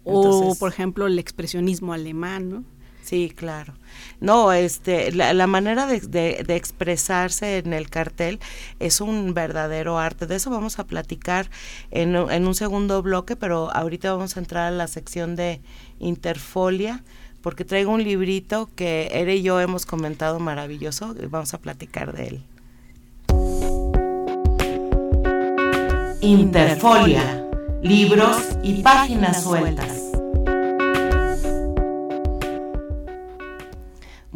o 0.06 0.56
por 0.58 0.72
ejemplo 0.72 1.08
el 1.08 1.20
expresionismo 1.20 1.94
alemán, 1.94 2.50
¿no? 2.50 2.64
Sí, 3.10 3.34
claro. 3.36 3.74
No, 4.22 4.54
este, 4.54 5.12
la, 5.12 5.48
manera 5.48 5.88
de, 5.88 6.46
expresarse 6.50 7.58
en 7.58 7.74
el 7.74 7.90
cartel 7.90 8.40
es 8.80 9.02
un 9.02 9.34
verdadero 9.34 9.98
arte. 9.98 10.28
De 10.28 10.36
eso 10.36 10.52
vamos 10.52 10.78
a 10.78 10.84
platicar 10.84 11.50
en, 11.90 12.16
en 12.16 12.46
un 12.46 12.54
segundo 12.54 13.02
bloque, 13.02 13.36
pero 13.36 13.76
ahorita 13.76 14.12
vamos 14.12 14.38
a 14.38 14.40
entrar 14.42 14.68
a 14.68 14.72
la 14.72 14.88
sección 14.88 15.36
de 15.36 15.60
Interfolia 15.98 17.04
porque 17.42 17.66
traigo 17.66 17.92
un 17.92 18.04
librito 18.04 18.70
que 18.76 19.10
Ere 19.12 19.38
y 19.38 19.42
yo 19.42 19.60
hemos 19.60 19.88
comentado 19.88 20.40
maravilloso 20.40 21.16
y 21.20 21.26
vamos 21.26 21.56
a 21.56 21.58
platicar 21.58 22.14
de 22.14 22.28
él. 22.28 22.44
Interfolia, 26.22 27.44
libros 27.82 28.38
y 28.62 28.84
páginas 28.84 29.42
sueltas. 29.42 30.09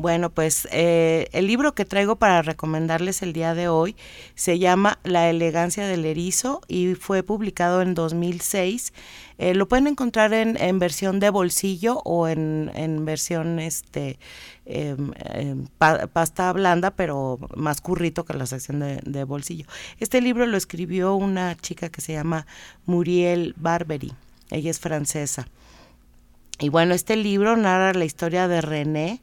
Bueno, 0.04 0.32
pues 0.32 0.68
eh, 0.74 1.30
el 1.32 1.48
libro 1.48 1.76
que 1.76 1.86
traigo 1.86 2.18
para 2.18 2.42
recomendarles 2.42 3.22
el 3.22 3.32
día 3.32 3.56
de 3.56 3.70
hoy 3.70 3.96
se 4.36 4.60
llama 4.60 5.00
La 5.06 5.30
elegancia 5.30 5.88
del 5.88 6.04
erizo 6.04 6.60
y 6.68 6.96
fue 6.96 7.24
publicado 7.24 7.82
en 7.82 7.94
2006. 7.94 8.92
Eh, 9.38 9.54
lo 9.54 9.70
pueden 9.70 9.88
encontrar 9.88 10.34
en, 10.34 10.78
versión 10.78 11.22
de 11.22 11.30
bolsillo 11.30 12.02
o 12.04 12.28
en, 12.28 12.70
en 12.76 13.06
versión 13.06 13.62
este 13.62 14.20
em, 14.66 15.14
em, 15.24 15.68
pasta 15.78 16.52
blanda, 16.52 16.92
pero 16.92 17.40
más 17.56 17.80
currito 17.80 18.26
que 18.26 18.34
la 18.34 18.46
sección 18.46 18.82
de, 18.82 19.00
de, 19.06 19.24
bolsillo. 19.24 19.68
Este 20.02 20.20
libro 20.20 20.46
lo 20.46 20.58
escribió 20.58 21.16
una 21.16 21.56
chica 21.56 21.88
que 21.88 22.02
se 22.02 22.12
llama 22.12 22.46
Muriel 22.86 23.54
Barbery. 23.56 24.12
Ella 24.52 24.70
es 24.70 24.82
francesa. 24.82 25.48
Y 26.60 26.70
bueno, 26.70 26.94
este 26.94 27.16
libro 27.16 27.58
narra 27.58 27.94
la 27.94 28.06
historia 28.06 28.48
de 28.48 28.62
René, 28.62 29.22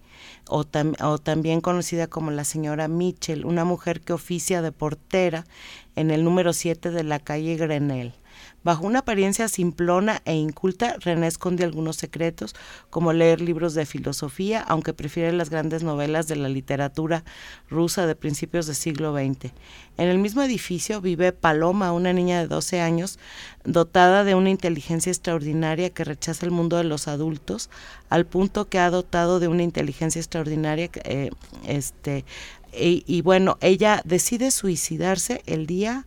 o, 0.49 0.65
también 0.65 1.61
conocida 1.61 2.09
como 2.09 2.31
la 2.31 2.45
señora 2.45 2.89
Mitchell, 2.89 3.47
una 3.47 3.65
mujer 3.65 4.01
que 4.01 4.13
oficia 4.13 4.63
de 4.63 4.73
portera 4.73 5.47
en 5.95 6.11
el 6.11 6.25
número 6.25 6.53
7 6.53 6.91
de 6.91 7.05
la 7.05 7.21
calle 7.21 7.57
Grenelle. 7.57 8.15
Bajo 8.63 8.87
una 8.87 8.99
apariencia 8.99 9.49
simplona 9.49 10.21
e 10.27 10.35
inculta, 10.35 10.97
René 11.01 11.27
esconde 11.27 11.65
algunos 11.65 11.97
secretos, 11.97 12.55
como 12.91 13.15
leer 13.15 13.41
libros 13.41 13.73
de 13.73 13.87
filosofía, 13.87 14.61
aunque 14.61 14.93
prefiere 14.93 15.33
las 15.33 15.49
grandes 15.49 15.83
novelas 15.83 16.29
de 16.29 16.37
la 16.37 16.51
literatura 16.51 17.25
rusa 17.71 18.07
de 18.07 18.15
principios 18.15 18.67
del 18.67 18.77
siglo 18.77 19.15
XX. 19.15 19.53
En 19.97 20.09
el 20.09 20.19
mismo 20.19 20.43
edificio 20.43 21.01
vive 21.01 21.33
Paloma, 21.33 21.93
una 21.93 22.13
niña 22.13 22.41
de 22.41 22.49
12 22.49 22.83
años, 22.83 23.19
dotada 23.65 24.25
de 24.25 24.35
una 24.35 24.51
inteligencia 24.51 25.11
extraordinaria 25.11 25.89
que 25.89 26.05
rechaza 26.05 26.45
el 26.45 26.53
mundo 26.53 26.77
de 26.77 26.85
los 26.85 27.09
adultos, 27.09 27.71
al 28.11 28.27
punto 28.27 28.69
que 28.69 28.79
ha 28.79 28.91
dotado 28.91 29.41
de 29.41 29.49
una 29.49 29.63
inteligencia 29.63 30.21
extraordinaria 30.21 30.91
eh, 31.05 31.31
este, 31.67 32.27
y 32.73 33.23
bueno, 33.23 33.59
ella 33.61 34.01
decide 34.05 34.51
suicidarse 34.53 35.43
el 35.47 35.67
día 35.67 36.07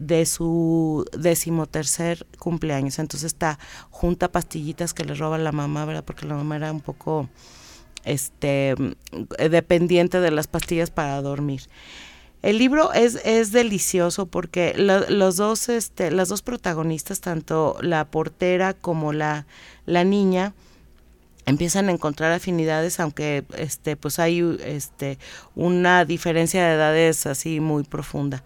de 0.00 0.24
su 0.24 1.04
decimotercer 1.16 2.26
cumpleaños. 2.38 2.98
Entonces 2.98 3.26
está 3.26 3.58
junta 3.90 4.32
pastillitas 4.32 4.94
que 4.94 5.04
le 5.04 5.14
roba 5.14 5.38
la 5.38 5.52
mamá, 5.52 5.84
¿verdad? 5.84 6.04
Porque 6.04 6.26
la 6.26 6.34
mamá 6.34 6.56
era 6.56 6.72
un 6.72 6.80
poco 6.80 7.28
este 8.04 8.74
dependiente 9.50 10.20
de 10.20 10.30
las 10.30 10.46
pastillas 10.46 10.90
para 10.90 11.20
dormir. 11.20 11.62
El 12.42 12.56
libro 12.56 12.94
es, 12.94 13.16
es 13.26 13.52
delicioso 13.52 14.24
porque 14.24 14.72
los 14.76 15.36
dos, 15.36 15.68
este, 15.68 16.10
las 16.10 16.30
dos 16.30 16.40
protagonistas, 16.40 17.20
tanto 17.20 17.76
la 17.82 18.06
portera 18.06 18.72
como 18.72 19.12
la, 19.12 19.44
la 19.84 20.04
niña, 20.04 20.54
empiezan 21.44 21.90
a 21.90 21.92
encontrar 21.92 22.32
afinidades, 22.32 22.98
aunque 22.98 23.44
este, 23.58 23.96
pues 23.96 24.18
hay 24.18 24.56
este, 24.64 25.18
una 25.54 26.06
diferencia 26.06 26.66
de 26.66 26.74
edades 26.74 27.26
así 27.26 27.60
muy 27.60 27.82
profunda. 27.82 28.42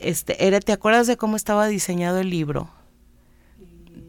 Este, 0.00 0.46
era, 0.46 0.60
¿te 0.60 0.72
acuerdas 0.72 1.06
de 1.06 1.16
cómo 1.16 1.36
estaba 1.36 1.68
diseñado 1.68 2.18
el 2.18 2.30
libro? 2.30 2.70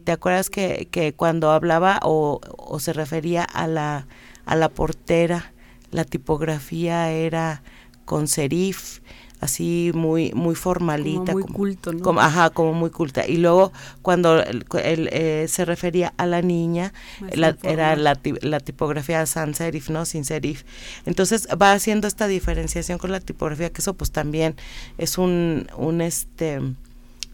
¿Te 0.05 0.13
acuerdas 0.13 0.49
que, 0.49 0.87
que 0.89 1.13
cuando 1.13 1.51
hablaba 1.51 1.99
o, 2.03 2.39
o, 2.57 2.79
se 2.79 2.93
refería 2.93 3.43
a 3.43 3.67
la, 3.67 4.07
a 4.45 4.55
la 4.55 4.69
portera, 4.69 5.53
la 5.91 6.05
tipografía 6.05 7.11
era 7.11 7.61
con 8.05 8.27
serif, 8.27 9.01
así 9.41 9.91
muy 9.93 10.31
muy 10.33 10.55
formalita. 10.55 11.33
Como 11.33 11.45
muy 11.45 11.53
culto, 11.53 11.93
¿no? 11.93 12.01
Como, 12.01 12.21
ajá, 12.21 12.51
como 12.51 12.73
muy 12.73 12.91
culta. 12.91 13.27
Y 13.27 13.37
luego 13.37 13.73
cuando 14.01 14.41
él, 14.41 15.09
eh, 15.11 15.45
se 15.49 15.65
refería 15.65 16.13
a 16.17 16.25
la 16.25 16.41
niña, 16.41 16.93
era 17.63 17.95
la, 17.95 18.17
la, 18.41 18.59
tipografía 18.59 19.25
sans 19.25 19.57
serif, 19.57 19.89
¿no? 19.89 20.05
Sin 20.05 20.23
serif. 20.23 20.63
Entonces 21.05 21.47
va 21.61 21.73
haciendo 21.73 22.07
esta 22.07 22.27
diferenciación 22.27 22.97
con 22.97 23.11
la 23.11 23.19
tipografía, 23.19 23.71
que 23.71 23.81
eso 23.81 23.95
pues 23.95 24.11
también 24.11 24.55
es 24.97 25.17
un, 25.17 25.67
un 25.77 26.01
este 26.01 26.61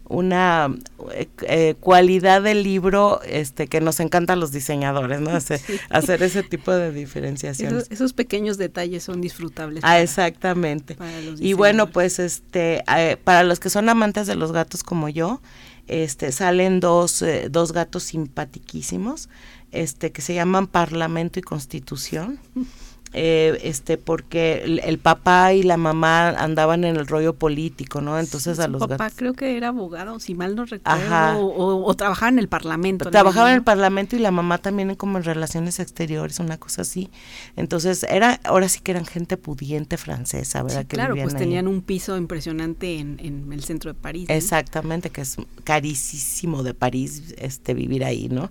una 0.08 0.74
eh, 1.12 1.28
eh, 1.42 1.74
cualidad 1.78 2.42
del 2.42 2.62
libro 2.62 3.20
este 3.22 3.66
que 3.66 3.80
nos 3.80 4.00
encanta 4.00 4.32
a 4.32 4.36
los 4.36 4.52
diseñadores, 4.52 5.20
¿no? 5.20 5.30
Hacer, 5.30 5.60
hacer 5.90 6.22
ese 6.22 6.42
tipo 6.42 6.72
de 6.72 6.92
diferenciaciones. 6.92 7.86
Esos, 7.90 8.12
pequeños 8.14 8.56
detalles 8.58 9.04
son 9.04 9.20
disfrutables. 9.20 9.84
ah, 9.84 10.00
exactamente. 10.00 10.96
y 11.38 11.52
bueno, 11.52 11.90
pues 11.90 12.18
este 12.18 12.82
eh, 12.96 13.16
para 13.22 13.44
los 13.44 13.60
que 13.60 13.70
son 13.70 13.88
amantes 13.88 14.26
de 14.26 14.34
los 14.34 14.52
gatos 14.52 14.82
como 14.82 15.08
yo, 15.08 15.40
este 15.86 16.32
salen 16.32 16.80
dos, 16.80 17.24
dos 17.50 17.72
gatos 17.72 18.02
simpatiquísimos, 18.04 19.28
este 19.72 20.10
que 20.10 20.22
se 20.22 20.34
llaman 20.34 20.66
Parlamento 20.66 21.38
y 21.38 21.42
Constitución. 21.42 22.40
eh, 23.14 23.58
este 23.62 23.96
porque 23.96 24.80
el, 24.84 24.98
papá 24.98 25.54
y 25.54 25.62
la 25.62 25.76
mamá 25.76 26.28
andaban 26.30 26.84
en 26.84 26.96
el 26.96 27.06
rollo 27.06 27.34
político, 27.34 28.00
¿no? 28.00 28.18
Entonces 28.18 28.58
a 28.58 28.68
los 28.68 28.86
papá 28.86 29.10
creo 29.14 29.32
que 29.32 29.56
era 29.56 29.68
abogado, 29.68 30.20
si 30.20 30.34
mal 30.34 30.54
no 30.54 30.66
recuerdo, 30.66 31.40
o, 31.40 31.94
trabajaba 31.94 32.28
en 32.28 32.38
el 32.38 32.48
parlamento. 32.48 33.10
Trabajaba 33.10 33.50
en 33.50 33.56
el 33.56 33.62
parlamento 33.62 34.16
y 34.16 34.18
la 34.18 34.30
mamá 34.30 34.58
también 34.58 34.94
como 34.94 35.18
en 35.18 35.24
relaciones 35.24 35.80
exteriores, 35.80 36.38
una 36.38 36.58
cosa 36.58 36.82
así. 36.82 37.10
Entonces 37.56 38.04
era, 38.04 38.40
ahora 38.44 38.68
sí 38.68 38.80
que 38.80 38.90
eran 38.90 39.06
gente 39.06 39.36
pudiente 39.36 39.96
francesa, 39.96 40.62
¿verdad? 40.62 40.84
que 40.84 40.96
claro, 40.96 41.14
pues 41.14 41.34
tenían 41.34 41.66
un 41.66 41.82
piso 41.82 42.16
impresionante 42.16 42.98
en, 42.98 43.18
en 43.20 43.52
el 43.52 43.64
centro 43.64 43.92
de 43.92 43.98
París. 43.98 44.26
Exactamente, 44.28 45.10
que 45.10 45.22
es 45.22 45.36
carísimo 45.64 46.62
de 46.62 46.74
París 46.74 47.34
este 47.38 47.74
vivir 47.74 48.04
ahí, 48.04 48.28
¿no? 48.28 48.50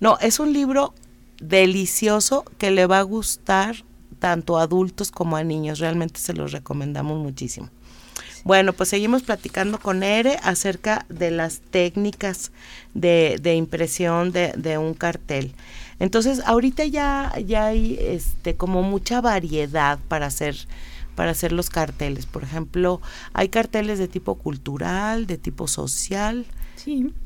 No, 0.00 0.18
es 0.20 0.38
un 0.38 0.52
libro 0.52 0.94
delicioso 1.40 2.44
que 2.58 2.70
le 2.70 2.86
va 2.86 2.98
a 3.00 3.02
gustar 3.02 3.84
tanto 4.18 4.58
a 4.58 4.62
adultos 4.62 5.10
como 5.10 5.36
a 5.36 5.44
niños. 5.44 5.78
Realmente 5.78 6.20
se 6.20 6.32
los 6.32 6.52
recomendamos 6.52 7.18
muchísimo. 7.18 7.70
Bueno, 8.44 8.72
pues 8.72 8.90
seguimos 8.90 9.24
platicando 9.24 9.78
con 9.78 10.02
Ere 10.04 10.38
acerca 10.42 11.04
de 11.08 11.32
las 11.32 11.58
técnicas 11.58 12.52
de, 12.94 13.38
de 13.42 13.56
impresión 13.56 14.30
de, 14.30 14.52
de, 14.56 14.78
un 14.78 14.94
cartel. 14.94 15.52
Entonces, 15.98 16.40
ahorita 16.46 16.84
ya, 16.84 17.32
ya 17.44 17.66
hay 17.66 17.98
este, 18.00 18.54
como 18.54 18.82
mucha 18.82 19.20
variedad 19.20 19.98
para 20.08 20.26
hacer 20.26 20.56
para 21.16 21.32
hacer 21.32 21.50
los 21.50 21.70
carteles. 21.70 22.26
Por 22.26 22.44
ejemplo, 22.44 23.00
hay 23.32 23.48
carteles 23.48 23.98
de 23.98 24.06
tipo 24.06 24.36
cultural, 24.36 25.26
de 25.26 25.38
tipo 25.38 25.66
social, 25.66 26.46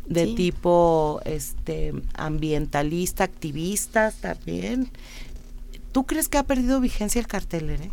de 0.07 0.27
tipo 0.35 1.21
este 1.27 1.93
ambientalista, 2.15 3.25
activistas 3.25 4.15
también. 4.17 4.89
¿Tú 5.93 6.05
crees 6.05 6.29
que 6.29 6.39
ha 6.39 6.45
perdido 6.45 6.81
vigencia 6.81 7.21
el 7.21 7.27
cartel, 7.27 7.71
eh? 7.71 7.91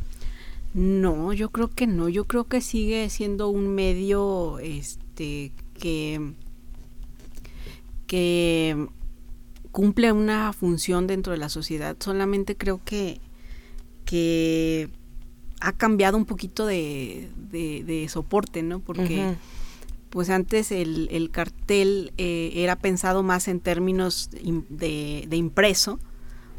No, 0.74 1.34
yo 1.34 1.50
creo 1.50 1.70
que 1.70 1.88
no. 1.88 2.10
Yo 2.10 2.26
creo 2.26 2.44
que 2.46 2.62
sigue 2.62 3.10
siendo 3.10 3.50
un 3.50 3.74
medio 3.74 4.60
este 4.60 5.52
que 5.80 6.34
que 8.06 8.88
cumple 9.72 10.12
una 10.12 10.54
función 10.54 11.08
dentro 11.08 11.34
de 11.34 11.40
la 11.40 11.50
sociedad. 11.50 11.96
Solamente 12.00 12.56
creo 12.56 12.82
que 12.84 13.20
que 14.06 14.90
ha 15.60 15.74
cambiado 15.74 16.18
un 16.18 16.26
poquito 16.26 16.66
de, 16.66 17.30
de, 17.52 18.08
soporte, 18.10 18.64
¿no? 18.64 18.80
Porque 18.80 19.36
pues 20.10 20.30
antes 20.30 20.72
el, 20.72 21.10
el 21.12 21.30
cartel 21.30 22.14
eh, 22.18 22.52
era 22.56 22.76
pensado 22.78 23.24
más 23.24 23.48
en 23.48 23.60
términos 23.60 24.30
de, 24.32 25.26
de, 25.28 25.36
impreso 25.36 26.00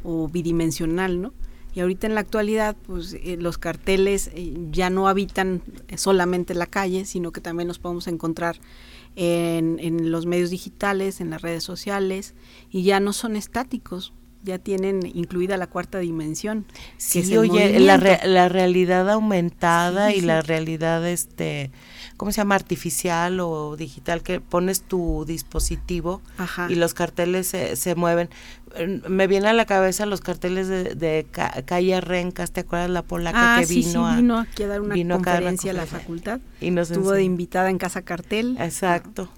o 0.08 0.28
bidimensional, 0.28 1.20
¿no? 1.20 1.34
Y 1.74 1.80
ahorita 1.80 2.06
en 2.06 2.14
la 2.14 2.20
actualidad, 2.20 2.76
pues 2.86 3.12
eh, 3.12 3.36
los 3.38 3.58
carteles 3.58 4.30
eh, 4.34 4.54
ya 4.70 4.88
no 4.88 5.06
habitan 5.06 5.62
solamente 5.96 6.54
la 6.54 6.66
calle, 6.66 7.04
sino 7.04 7.30
que 7.30 7.42
también 7.42 7.68
los 7.68 7.78
podemos 7.78 8.08
encontrar 8.08 8.56
en, 9.16 9.78
en, 9.78 10.10
los 10.10 10.24
medios 10.24 10.48
digitales, 10.50 11.20
en 11.20 11.30
las 11.30 11.42
redes 11.42 11.62
sociales, 11.62 12.34
y 12.70 12.84
ya 12.84 13.00
no 13.00 13.12
son 13.12 13.36
estáticos, 13.36 14.14
ya 14.42 14.58
tienen 14.58 15.00
incluida 15.14 15.56
la 15.56 15.66
cuarta 15.66 15.98
dimensión. 15.98 16.64
Sí, 16.96 17.36
oye, 17.36 17.78
la, 17.80 17.98
la, 18.24 18.48
realidad 18.48 19.10
aumentada 19.10 20.14
y 20.14 20.22
la 20.22 20.40
realidad, 20.40 21.06
este, 21.06 21.70
¿cómo 22.18 22.32
se 22.32 22.38
llama? 22.38 22.56
Artificial 22.56 23.40
o 23.40 23.76
digital, 23.76 24.22
que 24.22 24.40
pones 24.40 24.82
tu 24.82 25.24
dispositivo 25.26 26.20
y 26.68 26.74
los 26.74 26.92
carteles 26.92 27.46
se, 27.46 27.76
se, 27.76 27.94
mueven. 27.94 28.28
Me 29.08 29.26
viene 29.26 29.48
a 29.48 29.52
la 29.54 29.64
cabeza 29.64 30.04
los 30.04 30.20
carteles 30.20 30.68
de, 30.68 30.94
de 30.94 31.26
Calle 31.64 32.00
Rencas, 32.02 32.50
¿te 32.50 32.60
acuerdas 32.60 32.90
la 32.90 33.02
polaca 33.02 33.56
ah, 33.56 33.60
que 33.60 33.66
vino, 33.66 34.06
a, 34.06 34.16
vino 34.16 34.38
aquí 34.38 34.64
a 34.64 34.66
dar 34.66 34.80
una 34.82 34.94
conferencia 35.16 35.70
a, 35.70 35.74
la 35.74 35.86
facultad? 35.86 36.40
Y 36.60 36.72
nos 36.72 36.90
Estuvo 36.90 37.12
de 37.12 37.22
invitada 37.22 37.70
en 37.70 37.78
Casa 37.78 38.02
Cartel. 38.02 38.56
Exacto. 38.60 39.30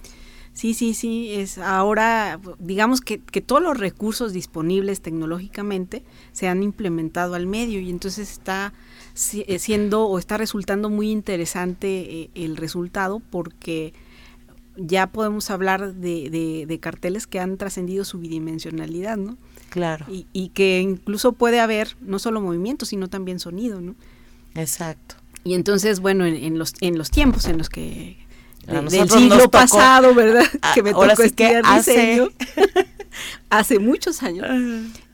Sí, 0.54 0.74
sí, 0.74 0.94
sí, 0.94 1.32
es 1.34 1.58
ahora, 1.58 2.40
digamos 2.58 3.02
que, 3.02 3.20
que, 3.20 3.40
todos 3.40 3.62
los 3.62 3.78
recursos 3.78 4.32
disponibles 4.32 5.00
tecnológicamente 5.00 6.02
se 6.32 6.48
han 6.48 6.62
implementado 6.62 7.34
al 7.34 7.46
medio 7.46 7.78
y 7.78 7.88
entonces 7.88 8.32
está 8.32 8.72
siendo 9.14 10.06
o 10.06 10.18
está 10.18 10.36
resultando 10.36 10.90
muy 10.90 11.10
interesante 11.10 12.22
eh, 12.22 12.30
el 12.34 12.56
resultado 12.56 13.20
porque 13.20 13.92
ya 14.76 15.08
podemos 15.08 15.50
hablar 15.50 15.94
de, 15.94 16.64
de, 16.66 16.80
carteles 16.80 17.26
que 17.26 17.40
han 17.40 17.58
trascendido 17.58 18.04
su 18.04 18.18
bidimensionalidad, 18.18 19.16
¿no? 19.16 19.36
Claro. 19.68 20.06
Y, 20.08 20.26
y, 20.32 20.48
que 20.50 20.80
incluso 20.80 21.32
puede 21.32 21.60
haber 21.60 21.96
no 22.00 22.18
solo 22.18 22.40
movimiento, 22.40 22.86
sino 22.86 23.08
también 23.08 23.40
sonido, 23.40 23.80
¿no? 23.80 23.94
Exacto. 24.54 25.16
Y 25.44 25.54
entonces, 25.54 26.00
bueno, 26.00 26.24
en, 26.24 26.34
en 26.36 26.58
los, 26.58 26.74
en 26.80 26.96
los 26.96 27.10
tiempos 27.10 27.46
en 27.46 27.58
los 27.58 27.68
que 27.68 28.16
del 28.66 29.10
siglo 29.10 29.50
pasado, 29.50 30.14
¿verdad? 30.14 30.44
que 30.74 30.82
me 30.82 30.92
tocó 30.92 31.22
estudiar 31.22 31.64
diseño 31.76 32.28
hace 33.50 33.78
muchos 33.78 34.22
años. 34.22 34.46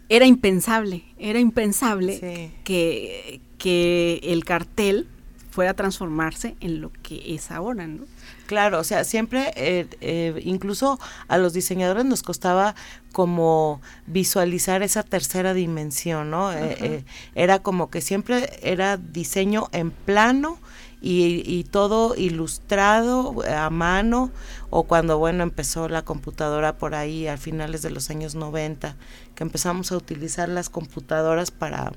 Era 0.08 0.26
impensable, 0.26 1.04
era 1.18 1.40
impensable 1.40 2.52
que, 2.64 3.40
que 3.58 4.20
el 4.22 4.44
cartel 4.44 5.08
fuera 5.56 5.70
a 5.70 5.74
transformarse 5.74 6.54
en 6.60 6.82
lo 6.82 6.92
que 7.02 7.34
es 7.34 7.50
ahora, 7.50 7.86
¿no? 7.86 8.04
Claro, 8.44 8.78
o 8.78 8.84
sea, 8.84 9.04
siempre, 9.04 9.52
eh, 9.56 9.88
eh, 10.02 10.38
incluso 10.44 11.00
a 11.28 11.38
los 11.38 11.54
diseñadores 11.54 12.04
nos 12.04 12.22
costaba 12.22 12.74
como 13.12 13.80
visualizar 14.06 14.82
esa 14.82 15.02
tercera 15.02 15.54
dimensión, 15.54 16.30
¿no? 16.30 16.52
Eh, 16.52 17.04
era 17.34 17.60
como 17.60 17.88
que 17.88 18.02
siempre 18.02 18.50
era 18.62 18.98
diseño 18.98 19.68
en 19.72 19.92
plano 19.92 20.58
y, 21.00 21.64
todo 21.70 22.14
ilustrado 22.16 23.42
a 23.48 23.70
mano 23.70 24.30
o 24.70 24.82
cuando 24.84 25.18
bueno 25.18 25.42
empezó 25.42 25.88
la 25.88 26.02
computadora 26.02 26.76
por 26.76 26.94
ahí 26.94 27.28
a 27.28 27.36
finales 27.36 27.82
de 27.82 27.90
los 27.90 28.10
años 28.10 28.34
90 28.34 28.96
que 29.34 29.44
empezamos 29.44 29.92
a 29.92 29.96
utilizar 29.96 30.48
las 30.48 30.68
computadoras 30.68 31.50
para 31.50 31.92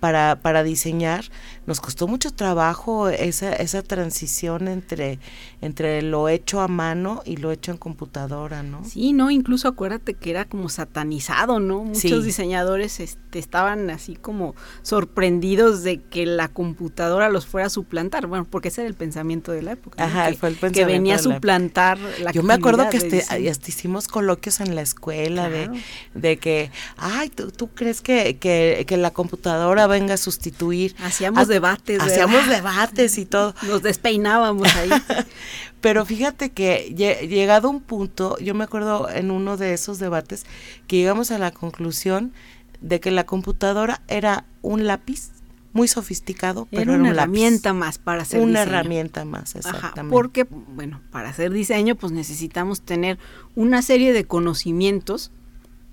para, 0.00 0.40
para 0.40 0.64
diseñar, 0.64 1.26
nos 1.66 1.80
costó 1.80 2.08
mucho 2.08 2.32
trabajo 2.32 3.10
esa, 3.10 3.52
esa 3.52 3.82
transición 3.82 4.66
entre, 4.66 5.18
entre 5.60 6.02
lo 6.02 6.28
hecho 6.28 6.60
a 6.60 6.68
mano 6.68 7.22
y 7.24 7.36
lo 7.36 7.52
hecho 7.52 7.70
en 7.70 7.76
computadora, 7.76 8.62
¿no? 8.62 8.82
Sí, 8.84 9.12
no, 9.12 9.30
incluso 9.30 9.68
acuérdate 9.68 10.14
que 10.14 10.30
era 10.30 10.46
como 10.46 10.70
satanizado, 10.70 11.60
¿no? 11.60 11.84
Muchos 11.84 12.24
diseñadores 12.24 12.98
este, 12.98 13.38
estaban 13.38 13.90
así 13.90 14.16
como 14.16 14.54
sorprendidos 14.82 15.82
de 15.82 16.00
que 16.00 16.24
la 16.24 16.48
computadora 16.48 17.28
los 17.28 17.46
fuera 17.46 17.66
a 17.66 17.70
suplantar, 17.70 18.26
bueno, 18.26 18.46
porque 18.48 18.68
ese 18.68 18.80
era 18.80 18.88
el 18.88 18.94
pensamiento 18.94 19.52
de 19.52 19.62
la 19.62 19.72
época. 19.72 20.02
Ajá, 20.02 20.32
fue 20.34 20.48
el 20.48 20.54
pensamiento. 20.56 20.78
Que 20.78 20.84
venía 20.86 21.16
a 21.16 21.18
suplantar 21.18 21.98
la 22.20 22.32
Yo 22.32 22.42
me 22.42 22.54
acuerdo 22.54 22.88
que 22.88 22.96
hasta 22.96 23.68
hicimos 23.68 24.08
coloquios 24.08 24.60
en 24.60 24.74
la 24.74 24.80
escuela 24.80 25.50
de, 25.50 25.70
de 26.14 26.38
que, 26.38 26.70
ay, 26.96 27.28
¿tú, 27.28 27.50
tú 27.50 27.68
crees 27.68 28.00
que, 28.00 28.38
que, 28.38 28.84
que 28.88 28.96
la 28.96 29.10
computadora 29.10 29.89
venga 29.90 30.14
a 30.14 30.16
sustituir. 30.16 30.96
Hacíamos 31.02 31.46
debates. 31.46 32.00
Hacíamos 32.00 32.48
debates 32.48 33.18
y 33.18 33.26
todo. 33.26 33.54
Nos 33.68 33.82
despeinábamos 33.82 34.74
ahí. 34.74 34.90
Pero 35.82 36.06
fíjate 36.06 36.50
que 36.50 36.94
llegado 36.94 37.68
un 37.68 37.80
punto, 37.80 38.38
yo 38.38 38.54
me 38.54 38.64
acuerdo 38.64 39.10
en 39.10 39.30
uno 39.30 39.58
de 39.58 39.74
esos 39.74 39.98
debates 39.98 40.46
que 40.86 40.96
llegamos 40.96 41.30
a 41.30 41.38
la 41.38 41.50
conclusión 41.50 42.32
de 42.80 43.00
que 43.00 43.10
la 43.10 43.24
computadora 43.24 44.00
era 44.08 44.44
un 44.62 44.86
lápiz 44.86 45.30
muy 45.72 45.86
sofisticado, 45.86 46.66
pero 46.70 46.94
era 46.94 47.00
una 47.00 47.10
herramienta 47.10 47.72
más 47.72 47.98
para 47.98 48.22
hacer 48.22 48.40
una 48.40 48.62
herramienta 48.62 49.24
más, 49.24 49.54
exactamente. 49.54 50.12
porque, 50.12 50.46
bueno, 50.50 51.00
para 51.12 51.28
hacer 51.28 51.52
diseño, 51.52 51.94
pues 51.94 52.12
necesitamos 52.12 52.80
tener 52.82 53.18
una 53.54 53.82
serie 53.82 54.12
de 54.12 54.24
conocimientos 54.24 55.30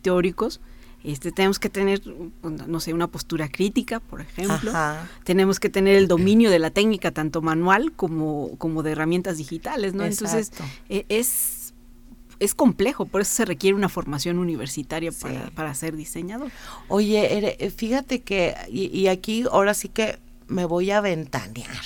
teóricos 0.01 0.61
este, 1.03 1.31
tenemos 1.31 1.59
que 1.59 1.69
tener, 1.69 2.01
no 2.43 2.79
sé, 2.79 2.93
una 2.93 3.07
postura 3.07 3.49
crítica, 3.49 3.99
por 3.99 4.21
ejemplo. 4.21 4.71
Tenemos 5.23 5.59
que 5.59 5.69
tener 5.69 5.95
el 5.95 6.07
dominio 6.07 6.49
de 6.49 6.59
la 6.59 6.71
técnica, 6.71 7.11
tanto 7.11 7.41
manual 7.41 7.93
como, 7.93 8.57
como 8.57 8.83
de 8.83 8.91
herramientas 8.91 9.37
digitales, 9.37 9.93
¿no? 9.93 10.03
Entonces, 10.03 10.51
e, 10.89 11.05
es, 11.09 11.73
es 12.39 12.55
complejo, 12.55 13.05
por 13.05 13.21
eso 13.21 13.33
se 13.35 13.45
requiere 13.45 13.75
una 13.75 13.89
formación 13.89 14.39
universitaria 14.39 15.11
para, 15.11 15.49
para, 15.51 15.73
ser 15.75 15.95
diseñador. 15.95 16.51
Oye, 16.87 17.71
fíjate 17.75 18.21
que, 18.21 18.55
y, 18.69 18.87
y 18.87 19.07
aquí 19.07 19.45
ahora 19.51 19.73
sí 19.73 19.89
que 19.89 20.19
me 20.47 20.65
voy 20.65 20.91
a 20.91 21.01
ventanear 21.01 21.85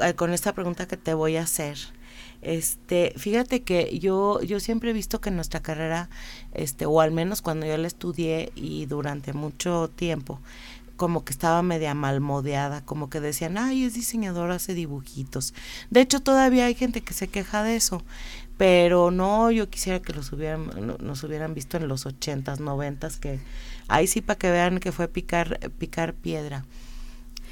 eh, 0.00 0.14
con 0.14 0.32
esta 0.32 0.52
pregunta 0.52 0.86
que 0.86 0.96
te 0.96 1.14
voy 1.14 1.36
a 1.36 1.42
hacer. 1.42 1.78
Este, 2.44 3.14
fíjate 3.16 3.62
que 3.62 3.98
yo, 3.98 4.40
yo 4.42 4.60
siempre 4.60 4.90
he 4.90 4.92
visto 4.92 5.20
que 5.20 5.30
nuestra 5.30 5.60
carrera, 5.60 6.10
este, 6.52 6.84
o 6.84 7.00
al 7.00 7.10
menos 7.10 7.40
cuando 7.40 7.66
yo 7.66 7.76
la 7.78 7.86
estudié 7.86 8.52
y 8.54 8.84
durante 8.84 9.32
mucho 9.32 9.88
tiempo, 9.88 10.40
como 10.96 11.24
que 11.24 11.32
estaba 11.32 11.62
media 11.62 11.94
malmodeada, 11.94 12.84
como 12.84 13.08
que 13.08 13.20
decían, 13.20 13.56
ay, 13.56 13.84
es 13.84 13.94
diseñadora, 13.94 14.56
hace 14.56 14.74
dibujitos. 14.74 15.54
De 15.90 16.02
hecho, 16.02 16.20
todavía 16.20 16.66
hay 16.66 16.74
gente 16.74 17.00
que 17.00 17.14
se 17.14 17.28
queja 17.28 17.62
de 17.62 17.76
eso, 17.76 18.02
pero 18.58 19.10
no, 19.10 19.50
yo 19.50 19.70
quisiera 19.70 20.02
que 20.02 20.12
los 20.12 20.30
hubieran, 20.32 20.70
nos 21.00 21.24
hubieran 21.24 21.54
visto 21.54 21.78
en 21.78 21.88
los 21.88 22.04
ochentas, 22.04 22.60
noventas, 22.60 23.16
que 23.16 23.40
ahí 23.88 24.06
sí 24.06 24.20
para 24.20 24.38
que 24.38 24.50
vean 24.50 24.80
que 24.80 24.92
fue 24.92 25.08
picar, 25.08 25.58
picar 25.78 26.12
piedra 26.12 26.64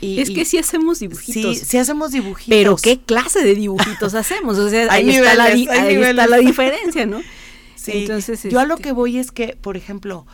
es 0.03 0.31
que 0.31 0.45
sí 0.45 0.59
hacemos 0.59 0.99
dibujitos. 0.99 1.59
Sí, 1.59 1.65
sí 1.65 1.79
hacemos 1.79 2.11
dibujitos. 2.12 2.49
Pero 2.49 2.77
¿qué 2.77 3.01
clase 3.01 3.43
de 3.45 3.55
dibujitos 3.55 4.15
hacemos? 4.15 4.59
O 4.59 4.69
sea, 4.69 4.87
ahí, 4.93 5.11
está, 5.11 5.35
la, 5.35 5.49
está 5.51 6.27
la 6.27 6.38
diferencia, 6.38 7.07
¿no? 7.07 7.21
Sí, 7.75 7.93
Entonces, 7.95 8.45
yo 8.45 8.61
a 8.61 8.65
lo 8.65 8.75
este 8.75 8.85
que 8.85 8.93
voy 8.93 9.19
es 9.19 9.33
que, 9.33 9.57
por 9.61 9.77
ejemplo, 9.77 10.25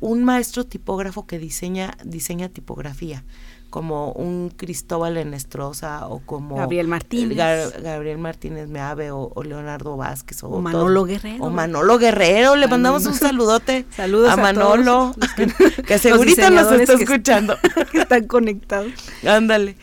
un 0.00 0.24
maestro 0.24 0.66
tipógrafo 0.66 1.28
que 1.28 1.38
diseña, 1.38 1.96
diseña 2.04 2.48
tipografía, 2.48 3.24
como 3.70 4.12
un 4.12 4.50
Cristóbal 4.50 5.16
Enestrosa 5.18 6.06
o 6.08 6.20
como 6.20 6.56
Gabriel 6.56 6.88
Martínez, 6.88 7.36
Gabriel 7.36 8.18
Martínez 8.18 8.68
Meave 8.68 9.10
o, 9.10 9.30
o, 9.34 9.42
Leonardo 9.42 9.96
Vázquez 9.96 10.42
o, 10.42 10.60
Manolo 10.60 11.04
Guerrero. 11.04 11.44
O 11.44 11.50
Manolo 11.50 11.98
Guerrero, 11.98 12.56
le 12.56 12.66
mandamos 12.66 13.04
un 13.06 13.14
saludote 13.14 13.84
Saludos 13.96 14.30
a 14.30 14.36
Manolo, 14.36 15.14
que, 15.36 15.46
que 15.82 15.98
segurito 15.98 16.48
nos 16.50 16.72
está 16.72 16.94
escuchando. 16.94 17.56
Que 17.92 17.98
están 17.98 18.26
conectados. 18.26 18.92
Ándale. 19.26 19.76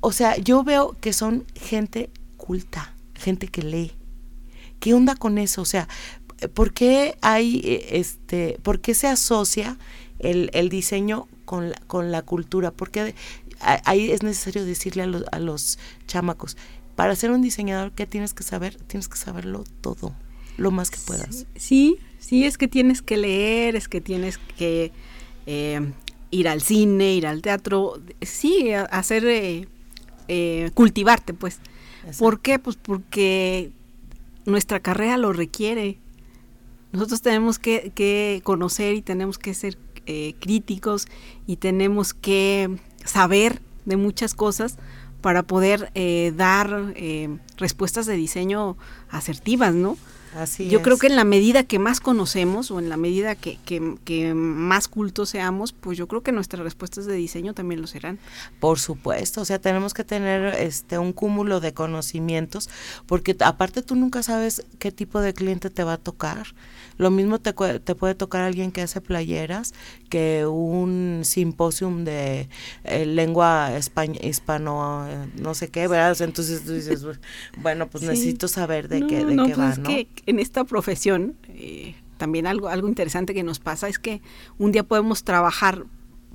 O 0.00 0.12
sea, 0.12 0.36
yo 0.36 0.62
veo 0.62 0.96
que 1.00 1.12
son 1.12 1.44
gente 1.54 2.10
culta, 2.36 2.92
gente 3.14 3.48
que 3.48 3.62
lee. 3.62 3.92
¿Qué 4.80 4.94
onda 4.94 5.16
con 5.16 5.38
eso? 5.38 5.62
O 5.62 5.64
sea, 5.64 5.88
¿por 6.52 6.72
qué 6.72 7.16
hay 7.22 7.82
este, 7.90 8.58
por 8.62 8.80
qué 8.80 8.94
se 8.94 9.08
asocia 9.08 9.76
el, 10.18 10.50
el 10.52 10.68
diseño 10.68 11.26
con 11.44 11.70
la, 11.70 11.76
con 11.86 12.10
la 12.12 12.22
cultura, 12.22 12.70
porque 12.70 13.14
ahí 13.60 14.10
es 14.10 14.22
necesario 14.22 14.64
decirle 14.64 15.02
a, 15.02 15.36
a 15.36 15.38
los 15.38 15.78
chamacos, 16.06 16.56
para 16.96 17.16
ser 17.16 17.30
un 17.30 17.42
diseñador, 17.42 17.92
¿qué 17.92 18.06
tienes 18.06 18.34
que 18.34 18.42
saber? 18.42 18.76
Tienes 18.86 19.08
que 19.08 19.16
saberlo 19.16 19.64
todo, 19.80 20.14
lo 20.56 20.70
más 20.70 20.90
que 20.90 20.98
puedas. 21.04 21.46
Sí, 21.56 21.98
sí, 22.18 22.44
es 22.44 22.58
que 22.58 22.68
tienes 22.68 23.02
que 23.02 23.16
leer, 23.16 23.76
es 23.76 23.88
que 23.88 24.00
tienes 24.00 24.38
que 24.38 24.92
eh, 25.46 25.92
ir 26.30 26.48
al 26.48 26.60
cine, 26.60 27.14
ir 27.14 27.26
al 27.26 27.42
teatro, 27.42 28.00
sí, 28.20 28.72
hacer, 28.72 29.24
eh, 29.26 29.68
eh, 30.28 30.70
cultivarte, 30.74 31.34
pues. 31.34 31.58
¿Por 32.18 32.40
qué? 32.40 32.58
Pues 32.58 32.76
porque 32.76 33.72
nuestra 34.44 34.80
carrera 34.80 35.16
lo 35.16 35.32
requiere. 35.32 35.98
Nosotros 36.92 37.22
tenemos 37.22 37.58
que, 37.58 37.92
que 37.94 38.40
conocer 38.44 38.94
y 38.94 39.02
tenemos 39.02 39.38
que 39.38 39.54
ser 39.54 39.78
críticos 40.40 41.06
y 41.46 41.56
tenemos 41.56 42.14
que 42.14 42.78
saber 43.04 43.60
de 43.84 43.96
muchas 43.96 44.34
cosas 44.34 44.76
para 45.24 45.42
poder 45.42 45.90
eh, 45.94 46.34
dar 46.36 46.92
eh, 46.96 47.38
respuestas 47.56 48.04
de 48.04 48.14
diseño 48.14 48.76
asertivas, 49.08 49.74
¿no? 49.74 49.96
Así 50.36 50.68
Yo 50.68 50.82
creo 50.82 50.98
que 50.98 51.06
en 51.06 51.16
la 51.16 51.24
medida 51.24 51.62
que 51.62 51.78
más 51.78 52.00
conocemos 52.00 52.70
o 52.70 52.78
en 52.78 52.90
la 52.90 52.98
medida 52.98 53.34
que, 53.34 53.58
que, 53.64 54.34
más 54.34 54.86
cultos 54.86 55.30
seamos, 55.30 55.72
pues 55.72 55.96
yo 55.96 56.08
creo 56.08 56.22
que 56.22 56.32
nuestras 56.32 56.62
respuestas 56.62 57.06
de 57.06 57.14
diseño 57.14 57.54
también 57.54 57.80
lo 57.80 57.86
serán. 57.86 58.18
Por 58.60 58.78
supuesto, 58.78 59.40
o 59.40 59.44
sea, 59.46 59.58
tenemos 59.58 59.94
que 59.94 60.04
tener 60.04 60.54
este 60.56 60.98
un 60.98 61.14
cúmulo 61.14 61.60
de 61.60 61.72
conocimientos, 61.72 62.68
porque 63.06 63.34
aparte 63.40 63.80
tú 63.80 63.94
nunca 63.94 64.22
sabes 64.22 64.66
qué 64.78 64.92
tipo 64.92 65.20
de 65.20 65.32
cliente 65.32 65.70
te 65.70 65.84
va 65.84 65.94
a 65.94 65.98
tocar. 65.98 66.48
Lo 66.96 67.10
mismo 67.10 67.38
te, 67.38 67.52
te 67.52 67.94
puede 67.94 68.14
tocar 68.14 68.42
alguien 68.42 68.72
que 68.72 68.82
hace 68.82 69.00
playeras 69.00 69.74
que 70.08 70.46
un 70.46 71.22
simposium 71.24 72.04
de 72.04 72.48
eh, 72.84 73.06
lengua 73.06 73.72
hispano, 74.22 75.08
eh, 75.08 75.26
no 75.40 75.54
sé 75.54 75.68
qué, 75.68 75.88
¿verdad? 75.88 76.20
Entonces 76.22 76.64
tú 76.64 76.72
dices, 76.72 77.04
bueno, 77.58 77.88
pues 77.88 78.04
necesito 78.04 78.48
saber 78.48 78.88
de 78.88 79.06
qué, 79.06 79.24
de 79.24 79.36
qué 79.36 79.54
pues 79.54 79.58
va, 79.58 79.76
¿no? 79.76 79.88
Que 79.88 80.08
en 80.26 80.38
esta 80.38 80.64
profesión, 80.64 81.36
eh, 81.48 81.94
también 82.16 82.46
algo, 82.46 82.68
algo 82.68 82.88
interesante 82.88 83.34
que 83.34 83.42
nos 83.42 83.58
pasa 83.58 83.88
es 83.88 83.98
que 83.98 84.22
un 84.58 84.72
día 84.72 84.84
podemos 84.84 85.24
trabajar 85.24 85.84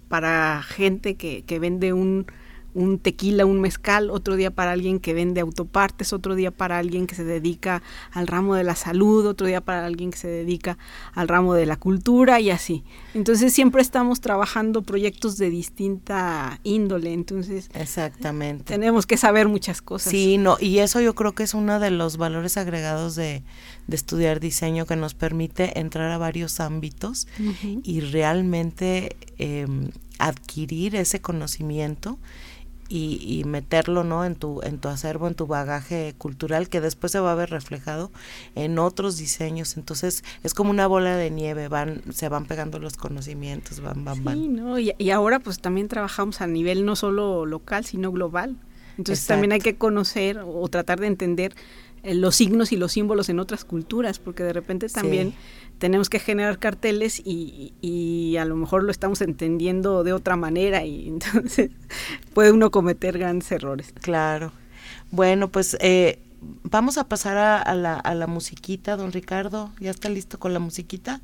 para 0.10 0.62
gente 0.64 1.16
que, 1.16 1.44
que 1.44 1.60
vende 1.60 1.94
un 1.94 2.26
un 2.74 3.00
tequila, 3.00 3.46
un 3.46 3.62
mezcal, 3.62 4.10
otro 4.10 4.36
día 4.36 4.52
para 4.52 4.72
alguien 4.72 5.00
que 5.00 5.14
vende 5.14 5.42
autopartes, 5.42 6.14
otro 6.14 6.36
día 6.36 6.52
para 6.52 6.78
alguien 6.78 7.08
que 7.08 7.16
se 7.16 7.24
dedica 7.24 7.82
al 8.12 8.28
ramo 8.28 8.56
de 8.56 8.64
la 8.64 8.76
salud, 8.76 9.26
otro 9.26 9.48
día 9.48 9.62
para 9.62 9.86
alguien 9.86 10.12
que 10.12 10.18
se 10.18 10.28
dedica 10.28 10.78
al 11.14 11.28
ramo 11.28 11.54
de 11.54 11.66
la 11.66 11.78
cultura 11.78 12.40
y 12.40 12.50
así. 12.52 12.84
Entonces 13.14 13.54
siempre 13.54 13.82
estamos 13.82 14.22
trabajando 14.22 14.82
proyectos 14.82 15.38
de 15.38 15.50
distinta 15.50 16.60
índole, 16.64 17.14
entonces 17.14 17.70
exactamente. 17.74 18.66
Tenemos 18.66 19.06
que 19.06 19.18
saber 19.18 19.48
muchas 19.48 19.82
cosas. 19.82 20.12
Sí, 20.12 20.38
no, 20.38 20.58
y 20.60 20.80
eso 20.80 21.02
yo 21.02 21.16
creo 21.16 21.34
que 21.34 21.44
es 21.44 21.54
uno 21.54 21.80
de 21.80 21.92
los 21.92 22.18
valores 22.18 22.58
agregados 22.58 23.16
de, 23.16 23.44
de 23.88 23.96
estudiar 23.96 24.40
diseño 24.40 24.86
que 24.86 24.96
nos 24.96 25.16
permite 25.16 25.80
entrar 25.80 26.12
a 26.12 26.18
varios 26.18 26.60
ámbitos 26.60 27.28
y 27.84 28.02
realmente 28.02 29.16
em, 29.38 29.90
adquirir 30.20 30.96
ese 30.96 31.22
conocimiento 31.22 32.20
y, 32.90 33.44
meterlo 33.46 34.04
no 34.04 34.26
en 34.26 34.36
tu 34.36 34.62
en 34.64 34.80
tu 34.80 34.90
acervo 34.90 35.28
en 35.28 35.36
tu 35.36 35.48
bagaje 35.48 36.16
cultural 36.18 36.70
que 36.70 36.82
después 36.82 37.12
se 37.12 37.20
va 37.20 37.32
a 37.32 37.36
ver 37.36 37.52
reflejado 37.52 38.12
en 38.56 38.80
otros 38.80 39.18
diseños. 39.18 39.78
Entonces 39.78 40.24
es 40.44 40.54
como 40.54 40.72
una 40.72 40.88
bola 40.88 41.16
de 41.16 41.30
nieve 41.30 41.68
van 41.68 42.02
se 42.12 42.30
van 42.30 42.46
pegando 42.46 42.80
los 42.80 42.98
conocimientos 42.98 43.80
van 43.80 44.04
van 44.04 44.24
van. 44.24 44.56
¿no? 44.56 44.80
y, 44.80 44.94
y 44.98 45.12
ahora 45.12 45.40
pues 45.40 45.60
también 45.60 45.88
trabajamos 45.88 46.42
a 46.42 46.48
nivel 46.48 46.86
no 46.86 46.96
solo 46.96 47.46
local 47.46 47.86
sino 47.86 48.12
global. 48.12 48.58
Entonces 48.98 49.26
también 49.28 49.54
hay 49.54 49.62
que 49.62 49.78
conocer 49.78 50.40
o 50.46 50.68
tratar 50.68 51.00
de 51.00 51.08
entender 51.08 51.56
los 52.04 52.36
signos 52.36 52.72
y 52.72 52.78
los 52.78 52.92
símbolos 52.92 53.30
en 53.30 53.40
otras 53.40 53.66
culturas, 53.66 54.20
porque 54.20 54.44
de 54.44 54.54
repente 54.54 54.90
también 54.90 55.34
tenemos 55.80 56.10
que 56.10 56.20
generar 56.20 56.60
carteles 56.60 57.22
y, 57.24 57.74
y, 57.82 58.38
a 58.38 58.46
lo 58.46 58.56
mejor 58.56 58.84
lo 58.84 58.92
estamos 58.92 59.22
entendiendo 59.22 60.04
de 60.04 60.14
otra 60.14 60.36
manera 60.36 60.86
y 60.86 61.08
entonces 61.08 61.72
puede 62.34 62.52
uno 62.52 62.70
cometer 62.70 63.18
grandes 63.18 63.52
errores. 63.52 63.94
Claro. 64.02 64.52
Bueno, 65.12 65.48
pues 65.48 65.76
eh, 65.80 66.20
vamos 66.64 66.98
a 66.98 67.08
pasar 67.08 67.38
a, 67.38 67.74
la, 67.74 67.96
a, 67.96 68.14
la, 68.14 68.28
musiquita, 68.28 68.96
don 68.96 69.12
Ricardo. 69.12 69.72
¿Ya 69.80 69.92
está 69.92 70.10
listo 70.10 70.40
con 70.40 70.54
la 70.54 70.60
musiquita? 70.60 71.22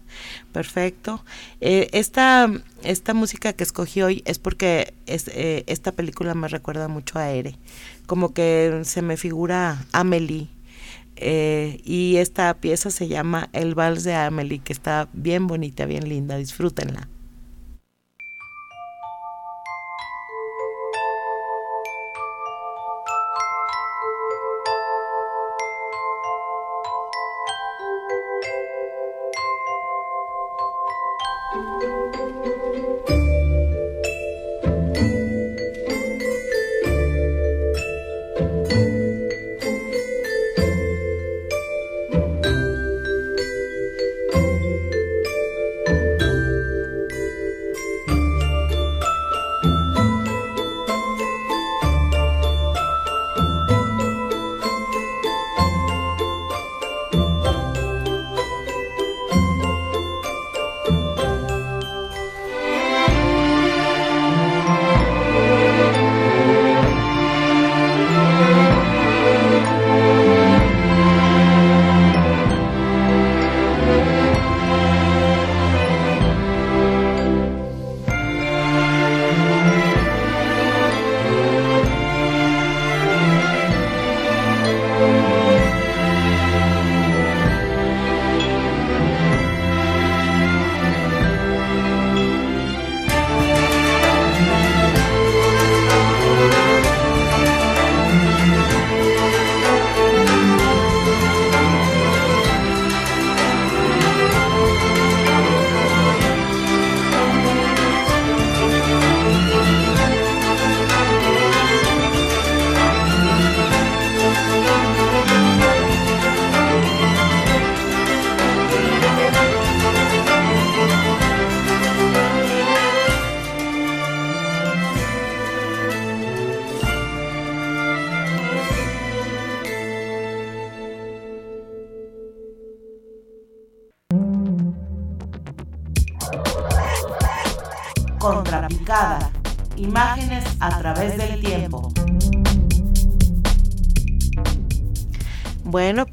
Perfecto. 0.52 1.24
Eh, 1.62 1.90
esta, 1.92 2.52
esta 2.84 3.14
música 3.14 3.54
que 3.54 3.64
escogí 3.64 4.02
hoy 4.02 4.24
es 4.26 4.40
porque 4.40 4.94
es, 5.06 5.28
eh, 5.28 5.64
esta 5.68 5.92
película 5.92 6.34
me 6.34 6.48
recuerda 6.48 6.88
mucho 6.88 7.20
a 7.20 7.30
Ere. 7.30 7.58
Como 8.08 8.34
que 8.34 8.82
se 8.86 9.02
me 9.02 9.18
figura 9.18 9.86
Amelie 9.92 10.50
eh, 11.16 11.80
y 11.84 12.18
esta 12.18 12.54
pieza 12.56 12.90
se 12.90 13.08
llama 13.08 13.50
El 13.54 13.76
Vals 13.76 14.04
de 14.04 14.16
Amelie, 14.16 14.60
que 14.60 14.74
está 14.74 15.10
bien 15.14 15.48
bonita, 15.48 15.86
bien 15.86 16.08
linda, 16.10 16.38
disfrútenla. 16.38 17.08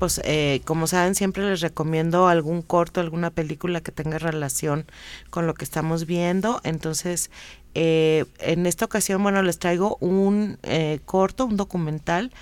Pues 0.02 0.20
eh, 0.24 0.62
como 0.64 0.88
saben, 0.88 1.14
siempre 1.14 1.48
les 1.48 1.60
recomiendo 1.60 2.26
algún 2.26 2.60
corto, 2.62 3.00
alguna 3.00 3.30
película 3.30 3.82
que 3.82 3.92
tenga 3.92 4.18
relación 4.18 4.84
con 5.30 5.46
lo 5.46 5.54
que 5.54 5.62
estamos 5.62 6.06
viendo. 6.06 6.60
Entonces, 6.64 7.30
eh, 7.76 8.24
en 8.40 8.66
esta 8.66 8.84
ocasión, 8.84 9.22
bueno, 9.22 9.44
les 9.44 9.60
traigo 9.60 9.98
un 10.00 10.58
eh, 10.64 10.98
corto, 11.04 11.46
un 11.46 11.56
documental 11.56 12.32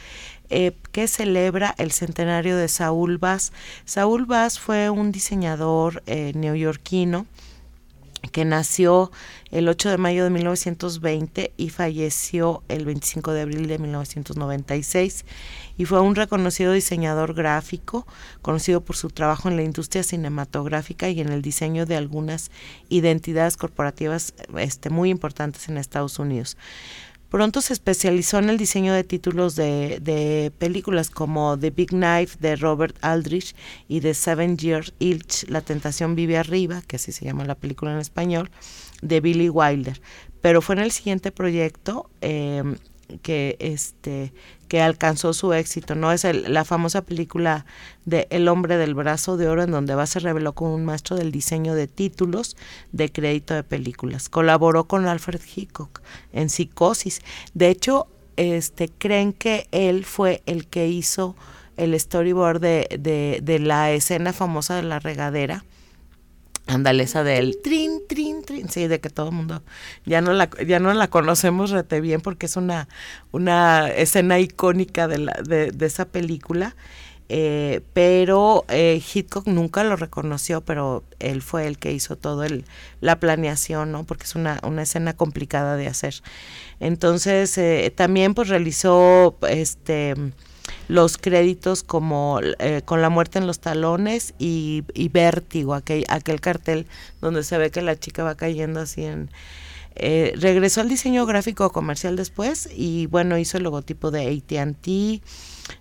que 0.48 1.06
celebra 1.06 1.74
el 1.76 1.92
centenario 1.92 2.56
de 2.56 2.68
Saúl 2.68 3.18
Bass. 3.18 3.52
Saúl 3.84 4.24
Bass 4.24 4.58
fue 4.58 4.88
un 4.88 5.12
diseñador 5.12 6.02
neoyorquino 6.06 7.26
que 8.28 8.44
nació 8.44 9.10
el 9.50 9.68
8 9.68 9.90
de 9.90 9.98
mayo 9.98 10.24
de 10.24 10.30
1920 10.30 11.52
y 11.56 11.70
falleció 11.70 12.62
el 12.68 12.84
25 12.84 13.32
de 13.32 13.40
abril 13.42 13.66
de 13.66 13.78
1996 13.78 15.24
y 15.78 15.86
fue 15.86 16.00
un 16.00 16.14
reconocido 16.14 16.72
diseñador 16.72 17.34
gráfico, 17.34 18.06
conocido 18.42 18.82
por 18.82 18.96
su 18.96 19.08
trabajo 19.08 19.48
en 19.48 19.56
la 19.56 19.62
industria 19.62 20.02
cinematográfica 20.02 21.08
y 21.08 21.20
en 21.20 21.30
el 21.30 21.42
diseño 21.42 21.86
de 21.86 21.96
algunas 21.96 22.50
identidades 22.88 23.56
corporativas 23.56 24.34
este, 24.58 24.90
muy 24.90 25.10
importantes 25.10 25.68
en 25.68 25.78
Estados 25.78 26.18
Unidos. 26.18 26.56
Pronto 27.30 27.60
se 27.60 27.72
especializó 27.72 28.38
en 28.40 28.50
el 28.50 28.58
diseño 28.58 28.92
de 28.92 29.04
títulos 29.04 29.54
de, 29.54 30.52
películas 30.58 31.10
como 31.10 31.56
The 31.56 31.70
Big 31.70 31.90
Knife 31.90 32.36
de 32.40 32.56
Robert 32.56 32.96
Aldrich 33.02 33.54
y 33.86 34.00
The 34.00 34.14
Seven 34.14 34.56
Years 34.56 34.92
Itch, 34.98 35.48
La 35.48 35.60
Tentación 35.60 36.16
Vive 36.16 36.36
Arriba, 36.36 36.82
que 36.82 36.96
así 36.96 37.12
se 37.12 37.24
llama 37.24 37.44
la 37.44 37.54
película 37.54 37.92
en 37.92 37.98
español, 37.98 38.50
de 39.00 39.20
Billy 39.20 39.48
Wilder. 39.48 40.02
Pero 40.40 40.60
fue 40.60 40.74
en 40.74 40.80
el 40.80 40.90
siguiente 40.90 41.30
proyecto 41.30 42.10
eh, 42.20 42.64
que 43.22 43.56
este 43.60 44.32
que 44.70 44.80
alcanzó 44.80 45.32
su 45.32 45.52
éxito, 45.52 45.96
¿no? 45.96 46.12
Es 46.12 46.22
la 46.22 46.64
famosa 46.64 47.02
película 47.02 47.66
de 48.04 48.28
El 48.30 48.46
hombre 48.46 48.76
del 48.76 48.94
brazo 48.94 49.36
de 49.36 49.48
oro 49.48 49.64
en 49.64 49.72
donde 49.72 49.96
va 49.96 50.06
se 50.06 50.20
reveló 50.20 50.52
como 50.52 50.76
un 50.76 50.84
maestro 50.84 51.16
del 51.16 51.32
diseño 51.32 51.74
de 51.74 51.88
títulos 51.88 52.56
de 52.92 53.10
crédito 53.10 53.52
de 53.52 53.64
películas. 53.64 54.28
Colaboró 54.28 54.84
con 54.84 55.08
Alfred 55.08 55.40
Hitchcock 55.56 56.02
en 56.32 56.50
Psicosis. 56.50 57.20
De 57.52 57.68
hecho, 57.68 58.06
este 58.36 58.88
creen 58.88 59.32
que 59.32 59.66
él 59.72 60.04
fue 60.04 60.40
el 60.46 60.68
que 60.68 60.86
hizo 60.86 61.34
el 61.76 61.98
storyboard 61.98 62.60
de, 62.60 63.40
de 63.42 63.58
la 63.58 63.90
escena 63.90 64.32
famosa 64.32 64.76
de 64.76 64.84
la 64.84 65.00
regadera 65.00 65.64
Andaleza 66.70 67.24
del 67.24 67.58
trin, 67.62 68.02
trin, 68.08 68.42
trin, 68.42 68.68
sí, 68.68 68.86
de 68.86 69.00
que 69.00 69.10
todo 69.10 69.30
el 69.30 69.34
mundo 69.34 69.62
ya 70.06 70.20
no 70.20 70.32
la, 70.32 70.48
ya 70.66 70.78
no 70.78 70.94
la 70.94 71.08
conocemos 71.08 71.70
rete 71.70 72.00
bien 72.00 72.20
porque 72.20 72.46
es 72.46 72.56
una, 72.56 72.88
una 73.32 73.88
escena 73.88 74.38
icónica 74.38 75.08
de, 75.08 75.18
la, 75.18 75.32
de, 75.42 75.74
esa 75.84 76.04
película, 76.04 76.76
eh, 77.28 77.80
pero 77.92 78.64
eh, 78.68 79.02
Hitchcock 79.02 79.48
nunca 79.48 79.82
lo 79.82 79.96
reconoció, 79.96 80.60
pero 80.60 81.02
él 81.18 81.42
fue 81.42 81.66
el 81.66 81.76
que 81.76 81.92
hizo 81.92 82.16
todo 82.16 82.44
el, 82.44 82.64
la 83.00 83.18
planeación, 83.18 83.90
¿no? 83.90 84.04
Porque 84.04 84.24
es 84.24 84.36
una, 84.36 84.60
una 84.62 84.82
escena 84.82 85.14
complicada 85.14 85.76
de 85.76 85.88
hacer. 85.88 86.22
Entonces, 86.78 87.58
eh, 87.58 87.92
también 87.94 88.34
pues 88.34 88.48
realizó 88.48 89.36
este 89.48 90.14
los 90.90 91.18
créditos 91.18 91.84
como 91.84 92.40
eh, 92.58 92.82
con 92.84 93.00
la 93.00 93.10
muerte 93.10 93.38
en 93.38 93.46
los 93.46 93.60
talones 93.60 94.34
y, 94.38 94.82
vértigo, 95.12 95.74
aquel, 95.74 96.04
aquel 96.08 96.40
cartel 96.40 96.86
donde 97.20 97.44
se 97.44 97.58
ve 97.58 97.70
que 97.70 97.80
la 97.80 97.96
chica 97.96 98.24
va 98.24 98.34
cayendo 98.34 98.80
así 98.80 99.04
en... 99.04 99.30
Eh, 99.96 100.32
regresó 100.36 100.80
al 100.80 100.88
diseño 100.88 101.26
gráfico 101.26 101.70
comercial 101.72 102.16
después 102.16 102.68
y 102.74 103.06
bueno, 103.06 103.38
hizo 103.38 103.56
el 103.56 103.64
logotipo 103.64 104.10
de 104.10 104.28
ATT, 104.28 105.22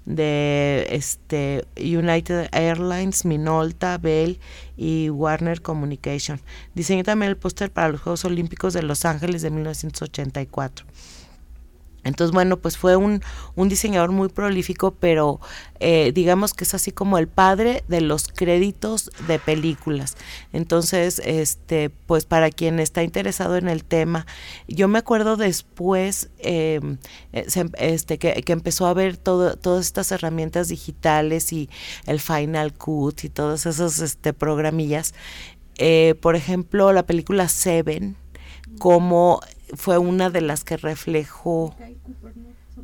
de 0.05 0.87
este 0.89 1.65
United 1.77 2.49
Airlines, 2.51 3.25
Minolta, 3.25 3.97
Bell 3.97 4.39
y 4.77 5.09
Warner 5.09 5.61
Communication. 5.61 6.39
Diseñó 6.75 7.03
también 7.03 7.29
el 7.29 7.37
póster 7.37 7.71
para 7.71 7.89
los 7.89 8.01
Juegos 8.01 8.25
Olímpicos 8.25 8.73
de 8.73 8.83
Los 8.83 9.05
Ángeles 9.05 9.41
de 9.41 9.51
1984. 9.51 10.85
Entonces, 12.03 12.33
bueno, 12.33 12.57
pues 12.57 12.77
fue 12.77 12.95
un, 12.95 13.21
un 13.55 13.69
diseñador 13.69 14.11
muy 14.11 14.29
prolífico, 14.29 14.91
pero 14.91 15.39
eh, 15.79 16.11
digamos 16.13 16.53
que 16.53 16.63
es 16.63 16.73
así 16.73 16.91
como 16.91 17.17
el 17.17 17.27
padre 17.27 17.83
de 17.87 18.01
los 18.01 18.27
créditos 18.27 19.11
de 19.27 19.39
películas. 19.39 20.15
Entonces, 20.53 21.21
este, 21.25 21.89
pues 21.89 22.25
para 22.25 22.49
quien 22.49 22.79
está 22.79 23.03
interesado 23.03 23.57
en 23.57 23.67
el 23.67 23.83
tema, 23.83 24.25
yo 24.67 24.87
me 24.87 24.99
acuerdo 24.99 25.37
después 25.37 26.29
em, 26.39 26.97
eh, 27.33 27.45
este, 27.77 28.17
que, 28.17 28.33
que, 28.43 28.53
empezó 28.53 28.87
a 28.87 28.93
ver 28.93 29.17
todo, 29.17 29.55
todas 29.55 29.85
estas 29.85 30.11
herramientas 30.11 30.69
digitales 30.69 31.53
y 31.53 31.69
el 32.05 32.19
Final 32.19 32.73
Cut 32.73 33.23
y 33.23 33.29
todas 33.29 33.65
esas 33.65 33.99
este, 33.99 34.33
programillas. 34.33 35.13
Eh, 35.77 36.15
por 36.21 36.35
ejemplo, 36.35 36.91
la 36.91 37.03
película 37.03 37.47
Seven, 37.47 38.17
como 38.79 39.39
fue 39.75 39.97
una 39.97 40.29
de 40.29 40.41
las 40.41 40.63
que 40.63 40.77
reflejó. 40.77 41.75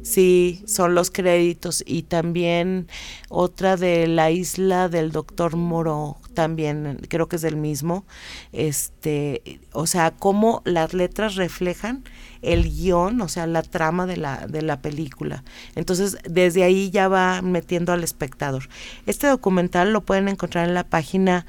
Sí, 0.02 0.64
son 0.68 0.94
los 0.94 1.10
créditos 1.10 1.84
y 1.86 2.04
también 2.04 2.88
otra 3.30 3.76
de 3.78 4.08
la 4.08 4.30
isla 4.30 4.88
del 4.90 5.12
doctor 5.12 5.56
Moro, 5.56 6.18
también 6.34 7.00
creo 7.10 7.28
que 7.28 7.38
es 7.38 7.42
del 7.42 7.56
mismo. 7.56 8.06
Este, 8.52 9.60
o 9.72 9.88
sea, 9.88 10.12
cómo 10.12 10.62
las 10.66 10.94
letras 10.94 11.36
reflejan 11.36 12.04
el 12.44 12.70
guion, 12.70 13.20
o 13.22 13.28
sea, 13.28 13.48
la 13.48 13.64
trama 13.64 14.06
de 14.06 14.18
la, 14.18 14.46
de 14.48 14.62
la 14.62 14.80
película. 14.82 15.44
Entonces, 15.74 16.18
desde 16.30 16.64
ahí 16.64 16.92
ya 16.92 17.08
va 17.08 17.42
metiendo 17.42 17.92
al 17.92 18.04
espectador. 18.04 18.70
Este 19.08 19.26
documental 19.28 19.92
lo 19.92 20.02
pueden 20.02 20.28
encontrar 20.28 20.68
en 20.68 20.76
la 20.76 20.84
página 20.84 21.48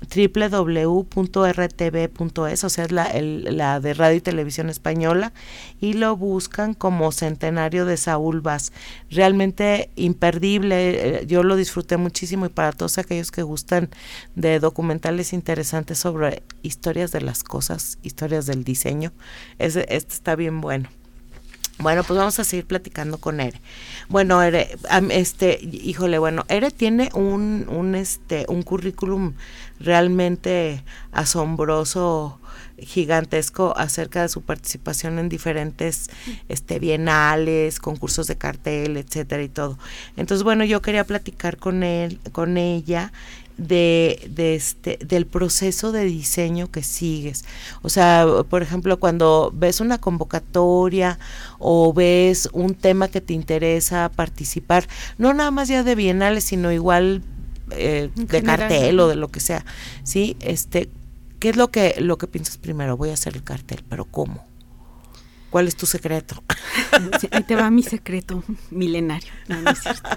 www.rtv.es, 0.00 1.14
o 2.64 2.68
sea, 2.68 2.84
es 2.84 2.92
la, 2.92 3.10
la 3.20 3.80
de 3.80 3.94
Radio 3.94 4.16
y 4.16 4.20
Televisión 4.20 4.68
Española, 4.70 5.32
y 5.80 5.94
lo 5.94 6.16
buscan 6.16 6.74
como 6.74 7.12
Centenario 7.12 7.84
de 7.84 7.96
Saúl 7.96 8.40
Vaz. 8.40 8.72
Realmente 9.10 9.90
imperdible, 9.96 11.20
eh, 11.20 11.26
yo 11.26 11.42
lo 11.42 11.56
disfruté 11.56 11.96
muchísimo 11.96 12.46
y 12.46 12.50
para 12.50 12.72
todos 12.72 12.98
aquellos 12.98 13.30
que 13.30 13.42
gustan 13.42 13.90
de 14.34 14.60
documentales 14.60 15.32
interesantes 15.32 15.98
sobre 15.98 16.42
historias 16.62 17.12
de 17.12 17.20
las 17.20 17.42
cosas, 17.42 17.98
historias 18.02 18.46
del 18.46 18.64
diseño, 18.64 19.12
este 19.58 19.98
está 19.98 20.36
bien 20.36 20.60
bueno. 20.60 20.88
Bueno, 21.80 22.02
pues 22.02 22.18
vamos 22.18 22.38
a 22.40 22.44
seguir 22.44 22.66
platicando 22.66 23.18
con 23.18 23.38
Ere. 23.40 23.60
Bueno, 24.08 24.42
Ere, 24.42 24.76
este, 25.10 25.60
híjole, 25.62 26.18
bueno, 26.18 26.44
Ere 26.48 26.72
tiene 26.72 27.08
un, 27.14 27.66
un, 27.68 27.94
este, 27.94 28.46
un 28.48 28.62
currículum 28.62 29.34
realmente 29.78 30.82
asombroso, 31.12 32.40
gigantesco 32.78 33.74
acerca 33.76 34.22
de 34.22 34.28
su 34.28 34.42
participación 34.42 35.20
en 35.20 35.28
diferentes 35.28 36.10
este, 36.48 36.80
bienales, 36.80 37.78
concursos 37.78 38.26
de 38.26 38.36
cartel, 38.36 38.96
etcétera 38.96 39.42
y 39.44 39.48
todo. 39.48 39.78
Entonces, 40.16 40.42
bueno, 40.42 40.64
yo 40.64 40.82
quería 40.82 41.04
platicar 41.04 41.58
con 41.58 41.84
él, 41.84 42.18
con 42.32 42.56
ella 42.56 43.12
de, 43.58 44.30
de, 44.30 44.54
este, 44.54 44.98
del 45.04 45.26
proceso 45.26 45.92
de 45.92 46.04
diseño 46.04 46.70
que 46.70 46.82
sigues. 46.82 47.44
O 47.82 47.88
sea, 47.88 48.26
por 48.48 48.62
ejemplo, 48.62 48.98
cuando 48.98 49.52
ves 49.54 49.80
una 49.80 49.98
convocatoria 49.98 51.18
o 51.58 51.92
ves 51.92 52.48
un 52.52 52.74
tema 52.74 53.08
que 53.08 53.20
te 53.20 53.34
interesa 53.34 54.10
participar, 54.14 54.88
no 55.18 55.34
nada 55.34 55.50
más 55.50 55.68
ya 55.68 55.82
de 55.82 55.94
bienales, 55.94 56.44
sino 56.44 56.72
igual 56.72 57.22
eh, 57.72 58.10
de 58.14 58.42
cartel 58.42 58.98
o 59.00 59.08
de 59.08 59.16
lo 59.16 59.28
que 59.28 59.40
sea, 59.40 59.64
¿sí? 60.04 60.36
Este, 60.40 60.88
¿Qué 61.38 61.50
es 61.50 61.56
lo 61.56 61.70
que, 61.70 61.96
lo 61.98 62.18
que 62.18 62.26
piensas 62.26 62.56
primero? 62.56 62.96
Voy 62.96 63.10
a 63.10 63.14
hacer 63.14 63.36
el 63.36 63.44
cartel, 63.44 63.84
pero 63.88 64.04
¿cómo? 64.04 64.44
¿Cuál 65.50 65.68
es 65.68 65.76
tu 65.76 65.86
secreto? 65.86 66.42
ahí 67.30 67.42
te 67.44 67.56
va 67.56 67.70
mi 67.70 67.82
secreto 67.82 68.42
milenario. 68.70 69.32
No, 69.48 69.62
no 69.62 69.70
es 69.70 69.80
cierto. 69.80 70.08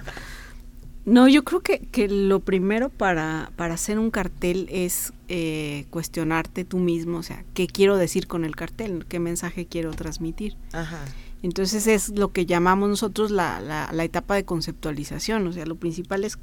No, 1.05 1.27
yo 1.27 1.43
creo 1.43 1.61
que, 1.61 1.79
que 1.79 2.07
lo 2.07 2.41
primero 2.41 2.89
para, 2.89 3.51
para, 3.55 3.73
hacer 3.73 3.97
un 3.97 4.11
cartel 4.11 4.67
es 4.69 5.13
eh, 5.29 5.85
cuestionarte 5.89 6.63
tú 6.63 6.77
mismo, 6.77 7.17
o 7.17 7.23
sea, 7.23 7.43
¿qué 7.55 7.65
quiero 7.65 7.97
decir 7.97 8.27
con 8.27 8.45
el 8.45 8.55
cartel? 8.55 9.05
¿Qué 9.07 9.19
mensaje 9.19 9.65
quiero 9.65 9.91
transmitir? 9.91 10.57
Ajá. 10.73 11.03
Entonces 11.41 11.87
es 11.87 12.09
lo 12.09 12.31
que 12.31 12.45
llamamos 12.45 12.87
nosotros 12.87 13.31
la, 13.31 13.59
la, 13.59 13.89
la, 13.91 14.03
etapa 14.03 14.35
de 14.35 14.45
conceptualización, 14.45 15.47
o 15.47 15.53
sea, 15.53 15.65
lo 15.65 15.75
principal 15.75 16.23
es, 16.23 16.37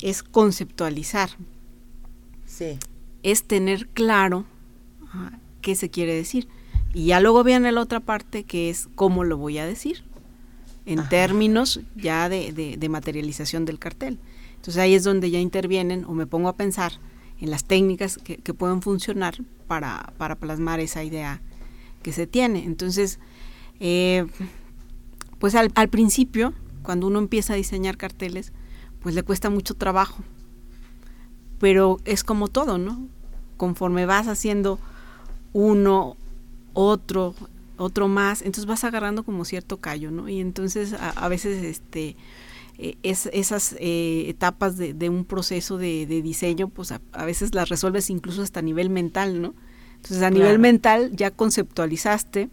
es 0.00 0.22
conceptualizar. 0.22 1.30
Sí. 2.46 2.78
Es 3.22 3.44
tener 3.44 3.88
claro 3.88 4.46
qué 5.60 5.74
se 5.74 5.90
quiere 5.90 6.14
decir. 6.14 6.48
Y 6.94 7.06
ya 7.06 7.20
luego 7.20 7.44
viene 7.44 7.70
la 7.72 7.82
otra 7.82 8.00
parte 8.00 8.44
que 8.44 8.70
es 8.70 8.88
cómo 8.94 9.22
lo 9.22 9.36
voy 9.36 9.58
a 9.58 9.66
decir 9.66 10.02
en 10.86 11.08
términos 11.08 11.80
ya 11.94 12.28
de, 12.28 12.52
de, 12.52 12.88
materialización 12.88 13.64
del 13.64 13.78
cartel. 13.78 14.18
Entonces 14.56 14.78
ahí 14.78 14.94
es 14.94 15.04
donde 15.04 15.30
ya 15.30 15.38
intervienen 15.38 16.04
o 16.04 16.12
me 16.12 16.26
pongo 16.26 16.48
a 16.48 16.56
pensar 16.56 16.92
en 17.40 17.50
las 17.50 17.64
técnicas 17.64 18.18
que, 18.18 18.36
que 18.36 18.54
pueden 18.54 18.82
funcionar 18.82 19.36
para, 19.66 20.12
para, 20.18 20.36
plasmar 20.36 20.80
esa 20.80 21.02
idea 21.02 21.40
que 22.02 22.12
se 22.12 22.26
tiene. 22.26 22.64
Entonces, 22.64 23.18
eh, 23.80 24.26
pues 25.38 25.54
al, 25.54 25.70
al, 25.74 25.88
principio, 25.88 26.52
cuando 26.82 27.06
uno 27.06 27.18
empieza 27.18 27.54
a 27.54 27.56
diseñar 27.56 27.96
carteles, 27.96 28.52
pues 29.00 29.14
le 29.14 29.22
cuesta 29.22 29.50
mucho 29.50 29.74
trabajo. 29.74 30.22
Pero 31.58 31.98
es 32.04 32.24
como 32.24 32.48
todo, 32.48 32.78
¿no? 32.78 33.08
Conforme 33.56 34.06
vas 34.06 34.28
haciendo 34.28 34.78
uno, 35.52 36.16
otro, 36.72 37.34
otro 37.76 38.08
más, 38.08 38.42
entonces 38.42 38.66
vas 38.66 38.84
agarrando 38.84 39.22
como 39.22 39.44
cierto 39.44 39.78
callo, 39.78 40.10
¿no? 40.10 40.28
Y 40.28 40.40
entonces 40.40 40.94
a, 40.94 41.28
veces 41.28 41.64
este 41.64 42.16
e, 42.78 42.96
es, 43.02 43.26
esas 43.32 43.74
eh, 43.78 44.24
etapas 44.28 44.76
de, 44.76 45.08
un 45.08 45.24
proceso 45.24 45.78
de, 45.78 46.06
diseño, 46.06 46.68
pues 46.68 46.92
a, 46.92 47.24
veces 47.24 47.54
las 47.54 47.68
resuelves 47.68 48.10
incluso 48.10 48.42
hasta 48.42 48.60
a 48.60 48.62
nivel 48.62 48.90
mental, 48.90 49.40
¿no? 49.40 49.54
Entonces 49.96 50.22
a 50.22 50.30
nivel 50.30 50.58
mental 50.58 51.10
ya 51.14 51.30
conceptualizaste, 51.30 52.50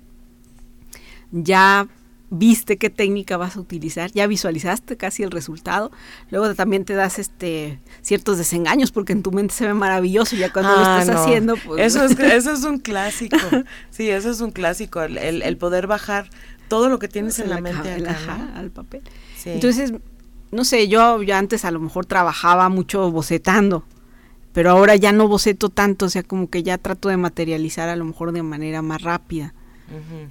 ya 1.32 1.88
viste 2.30 2.78
qué 2.78 2.90
técnica 2.90 3.38
vas 3.38 3.58
a 3.58 3.60
utilizar, 3.60 4.12
ya 4.12 4.28
visualizaste 4.28 4.98
casi 4.98 5.24
el 5.24 5.32
resultado, 5.32 5.92
luego 6.30 6.54
también 6.56 6.86
te 6.86 6.94
das 6.94 7.20
este 7.20 7.80
ciertos 8.02 8.38
desengaños 8.38 8.92
porque 8.92 9.14
en 9.14 9.24
tu 9.24 9.32
mente 9.32 9.54
se 9.54 9.66
ve 9.66 9.74
maravilloso 9.74 10.36
ya 10.36 10.52
cuando 10.52 10.72
lo 10.72 10.86
ah, 10.86 11.00
estás 11.02 11.16
haciendo. 11.16 11.56
Pues. 11.56 11.82
Eso, 11.82 12.04
es, 12.04 12.20
eso 12.20 12.52
es 12.52 12.64
un 12.64 12.80
clásico, 12.80 13.38
sí, 13.90 14.10
eso 14.10 14.30
es 14.30 14.42
un 14.42 14.52
clásico, 14.52 15.02
el, 15.02 15.58
poder 15.58 15.88
bajar 15.88 16.30
todo 16.68 16.90
lo 16.90 17.00
que 17.00 17.08
tienes 17.08 17.40
en 17.40 17.50
la, 17.50 17.60
mente 17.62 17.92
al 18.56 18.70
papel. 18.70 19.02
Entonces, 19.46 19.94
no 20.52 20.64
sé, 20.64 20.88
yo 20.88 21.22
ya 21.24 21.38
antes 21.38 21.66
a 21.66 21.72
lo 21.72 21.80
mejor 21.80 22.06
trabajaba 22.06 22.70
mucho 22.70 23.12
bocetando, 23.12 23.86
pero 24.54 24.72
ahora 24.72 24.96
ya 24.96 25.12
no 25.12 25.28
boceto 25.28 25.70
tanto, 25.70 26.06
o 26.06 26.10
sea, 26.10 26.24
como 26.24 26.50
que 26.50 26.64
ya 26.64 26.78
trato 26.78 27.10
de 27.10 27.18
materializar 27.18 27.90
a 27.90 27.96
lo 27.96 28.06
mejor 28.06 28.32
de 28.32 28.44
manera 28.44 28.82
más 28.82 29.02
rápida. 29.02 29.54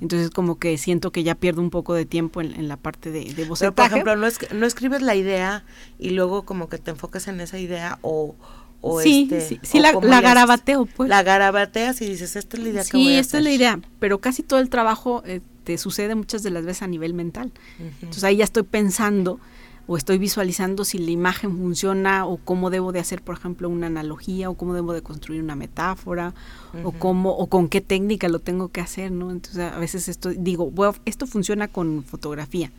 Entonces 0.00 0.30
como 0.30 0.58
que 0.58 0.78
siento 0.78 1.10
que 1.12 1.22
ya 1.22 1.34
pierdo 1.34 1.60
un 1.60 1.70
poco 1.70 1.94
de 1.94 2.06
tiempo 2.06 2.40
en, 2.40 2.68
la 2.68 2.76
parte 2.76 3.10
de, 3.10 3.32
de 3.34 3.44
bocetaje. 3.44 3.72
por 3.72 3.84
ejemplo, 3.86 4.16
no, 4.16 4.26
es, 4.26 4.38
no 4.52 4.66
escribes 4.66 5.02
la 5.02 5.14
idea 5.14 5.64
y 5.98 6.10
luego 6.10 6.44
como 6.44 6.68
que 6.68 6.78
te 6.78 6.90
enfocas 6.90 7.28
en 7.28 7.40
esa 7.40 7.58
idea 7.58 7.98
o... 8.02 8.36
o 8.80 9.00
sí, 9.00 9.28
este, 9.30 9.60
sí, 9.62 9.80
la, 9.80 9.92
garabateo, 10.20 10.86
pues. 10.86 11.08
La 11.08 11.22
garabateas 11.22 12.00
y 12.02 12.06
dices, 12.08 12.36
esta 12.36 12.56
es 12.56 12.62
la 12.62 12.68
idea 12.68 12.84
que 12.84 12.96
voy 12.96 13.14
a 13.14 13.20
esta 13.20 13.38
es 13.38 13.44
la 13.44 13.50
idea, 13.50 13.80
pero 13.98 14.20
casi 14.20 14.42
todo 14.42 14.60
el 14.60 14.70
trabajo 14.70 15.22
eh, 15.26 15.40
te 15.64 15.78
sucede 15.78 16.14
muchas 16.14 16.42
de 16.42 16.50
las 16.50 16.64
veces 16.64 16.82
a 16.82 16.86
nivel 16.86 17.14
mental. 17.14 17.52
Entonces 17.78 18.24
ahí 18.24 18.36
ya 18.36 18.44
estoy 18.44 18.62
pensando 18.62 19.40
o 19.88 19.96
estoy 19.96 20.18
visualizando 20.18 20.84
si 20.84 20.98
la 20.98 21.10
imagen 21.10 21.56
funciona 21.56 22.26
o 22.26 22.36
cómo 22.36 22.68
debo 22.68 22.92
de 22.92 23.00
hacer, 23.00 23.22
por 23.22 23.36
ejemplo, 23.36 23.70
una 23.70 23.86
analogía 23.86 24.50
o 24.50 24.54
cómo 24.54 24.74
debo 24.74 24.92
de 24.92 25.00
construir 25.02 25.42
una 25.42 25.56
metáfora 25.56 26.34
o 26.84 26.92
cómo 26.92 27.30
o 27.30 27.46
con 27.46 27.70
qué 27.70 27.80
técnica 27.80 28.28
lo 28.28 28.38
tengo 28.38 28.68
que 28.68 28.82
hacer, 28.82 29.10
¿no? 29.10 29.30
Entonces 29.30 29.72
a 29.72 29.78
veces 29.78 30.08
esto 30.08 30.28
digo, 30.28 30.70
esto 31.06 31.26
funciona 31.26 31.68
con 31.68 32.04
fotografía. 32.04 32.70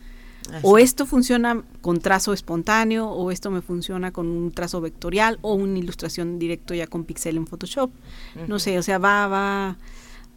O 0.61 0.77
esto 0.77 1.05
funciona 1.05 1.63
con 1.81 1.99
trazo 1.99 2.31
espontáneo, 2.33 3.07
o 3.09 3.29
esto 3.29 3.51
me 3.51 3.61
funciona 3.61 4.11
con 4.11 4.27
un 4.27 4.51
trazo 4.51 4.79
vectorial, 4.79 5.37
o 5.41 5.53
una 5.53 5.77
ilustración 5.77 6.39
directo 6.39 6.73
ya 6.73 6.87
con 6.87 7.03
pixel 7.03 7.37
en 7.37 7.45
Photoshop. 7.45 7.91
No 8.47 8.57
sé, 8.57 8.79
o 8.79 8.83
sea, 8.83 8.97
va, 8.97 9.27
va, 9.27 9.77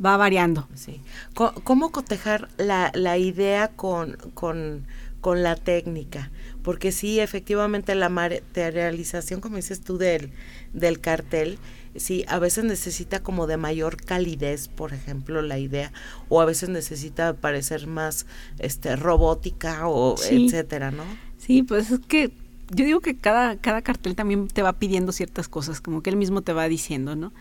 va 0.04 0.16
variando. 0.16 0.68
Sí. 0.74 1.00
¿Cómo 1.34 1.92
cotejar 1.92 2.48
la, 2.58 2.90
la 2.94 3.16
idea 3.16 3.68
con, 3.68 4.16
con, 4.34 4.84
con 5.20 5.42
la 5.42 5.56
técnica? 5.56 6.30
Porque 6.62 6.92
sí, 6.92 7.20
efectivamente 7.20 7.94
la 7.94 8.08
materialización, 8.08 9.40
como 9.40 9.56
dices 9.56 9.80
tú, 9.82 9.98
del, 9.98 10.30
del 10.72 11.00
cartel, 11.00 11.58
sí, 11.96 12.24
a 12.28 12.38
veces 12.38 12.64
necesita 12.64 13.22
como 13.22 13.46
de 13.46 13.56
mayor 13.56 13.96
calidez, 13.96 14.68
por 14.68 14.92
ejemplo, 14.92 15.42
la 15.42 15.58
idea, 15.58 15.92
o 16.28 16.40
a 16.40 16.44
veces 16.44 16.68
necesita 16.68 17.34
parecer 17.34 17.86
más 17.86 18.26
este 18.58 18.96
robótica 18.96 19.88
o 19.88 20.16
etcétera, 20.22 20.90
¿no? 20.90 21.04
Sí, 21.38 21.62
pues 21.62 21.90
es 21.90 22.00
que 22.00 22.30
yo 22.70 22.84
digo 22.84 23.00
que 23.00 23.16
cada, 23.16 23.56
cada 23.56 23.82
cartel 23.82 24.14
también 24.14 24.48
te 24.48 24.62
va 24.62 24.72
pidiendo 24.74 25.12
ciertas 25.12 25.48
cosas, 25.48 25.80
como 25.80 26.02
que 26.02 26.10
él 26.10 26.16
mismo 26.16 26.42
te 26.42 26.52
va 26.52 26.68
diciendo, 26.68 27.16
¿no? 27.16 27.32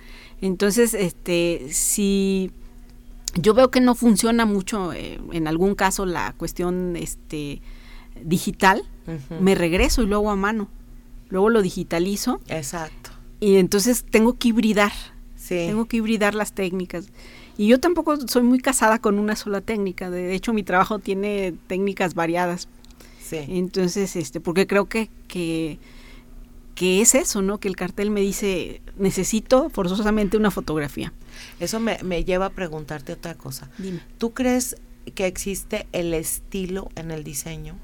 Entonces, 0.41 0.93
este, 0.93 1.67
si 1.69 2.51
yo 3.35 3.53
veo 3.53 3.71
que 3.71 3.79
no 3.79 3.95
funciona 3.95 4.45
mucho 4.45 4.91
eh, 4.91 5.19
en 5.31 5.47
algún 5.47 5.75
caso 5.75 6.05
la 6.05 6.33
cuestión 6.33 6.95
este 6.97 7.61
digital, 8.23 8.83
me 9.39 9.55
regreso 9.55 10.03
y 10.03 10.07
luego 10.07 10.29
a 10.31 10.35
mano. 10.35 10.69
Luego 11.29 11.49
lo 11.49 11.61
digitalizo. 11.61 12.41
Exacto. 12.47 13.11
Y 13.39 13.55
entonces 13.55 14.03
tengo 14.03 14.37
que 14.37 14.49
hibridar. 14.49 14.91
Tengo 15.47 15.85
que 15.85 15.97
hibridar 15.97 16.33
las 16.33 16.53
técnicas. 16.53 17.09
Y 17.57 17.67
yo 17.67 17.79
tampoco 17.79 18.15
soy 18.27 18.43
muy 18.43 18.59
casada 18.59 18.99
con 18.99 19.19
una 19.19 19.35
sola 19.35 19.59
técnica. 19.59 20.09
De 20.09 20.33
hecho, 20.33 20.53
mi 20.53 20.63
trabajo 20.63 20.99
tiene 20.99 21.53
técnicas 21.67 22.13
variadas. 22.13 22.69
Sí. 23.21 23.39
Entonces, 23.49 24.15
este, 24.15 24.39
porque 24.39 24.65
creo 24.65 24.85
que, 24.85 25.09
que, 25.27 25.77
que 26.75 27.01
es 27.01 27.15
eso, 27.15 27.41
¿no? 27.41 27.59
Que 27.59 27.67
el 27.67 27.75
cartel 27.75 28.11
me 28.11 28.21
dice, 28.21 28.81
necesito 28.97 29.69
forzosamente 29.69 30.37
una 30.37 30.51
fotografía. 30.51 31.11
Eso 31.59 31.79
me, 31.79 31.97
me 32.03 32.23
lleva 32.23 32.47
a 32.47 32.49
preguntarte 32.51 33.13
otra 33.13 33.35
cosa. 33.35 33.69
Dime. 33.77 33.99
¿Tú 34.17 34.31
crees 34.31 34.77
que 35.15 35.27
existe 35.27 35.87
el 35.91 36.13
estilo 36.13 36.89
en 36.95 37.11
el 37.11 37.23
diseño? 37.23 37.75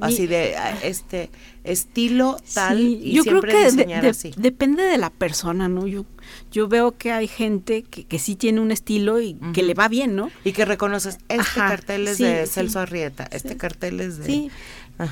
Así 0.00 0.26
de 0.26 0.54
este 0.82 1.30
estilo 1.64 2.36
tal 2.54 2.80
y 2.80 3.12
yo 3.12 3.22
siempre 3.22 3.52
creo 3.52 3.64
que 3.64 3.70
diseñar 3.70 4.06
así. 4.06 4.32
Depende 4.36 4.82
de 4.84 4.98
la 4.98 5.10
persona, 5.10 5.68
¿no? 5.68 5.86
Yo 5.86 6.04
yo 6.50 6.68
veo 6.68 6.96
que 6.96 7.12
hay 7.12 7.28
gente 7.28 7.82
que, 7.82 8.04
que 8.04 8.18
sí 8.18 8.36
tiene 8.36 8.60
un 8.60 8.72
estilo 8.72 9.20
y 9.20 9.34
que 9.52 9.62
le 9.62 9.74
va 9.74 9.88
bien, 9.88 10.16
¿no? 10.16 10.30
Y 10.44 10.52
que 10.52 10.64
reconoces, 10.64 11.18
este 11.28 11.54
cartel 11.54 12.08
es 12.08 12.18
de 12.18 12.46
Celso 12.46 12.80
Arrieta, 12.80 13.28
este 13.30 13.56
cartel 13.56 14.00
es 14.00 14.18
de... 14.18 14.24
Sí, 14.24 14.50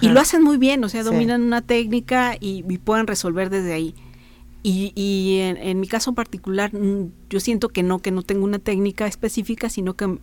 y 0.00 0.08
lo 0.08 0.20
hacen 0.20 0.42
muy 0.42 0.56
bien, 0.56 0.82
o 0.82 0.88
sea, 0.88 1.02
dominan 1.02 1.42
una 1.42 1.60
técnica 1.60 2.36
y, 2.40 2.64
y 2.68 2.78
pueden 2.78 3.06
resolver 3.06 3.50
desde 3.50 3.74
ahí. 3.74 3.94
Y, 4.66 4.92
y 4.94 5.40
en, 5.40 5.78
mi 5.78 5.86
caso 5.86 6.14
particular, 6.14 6.72
mm, 6.72 7.10
yo 7.28 7.38
siento 7.38 7.68
que 7.68 7.82
no, 7.82 7.98
que 7.98 8.10
no 8.10 8.22
tengo 8.22 8.44
una 8.44 8.58
técnica 8.58 9.06
específica, 9.06 9.68
sino 9.68 9.92
que, 9.92 10.18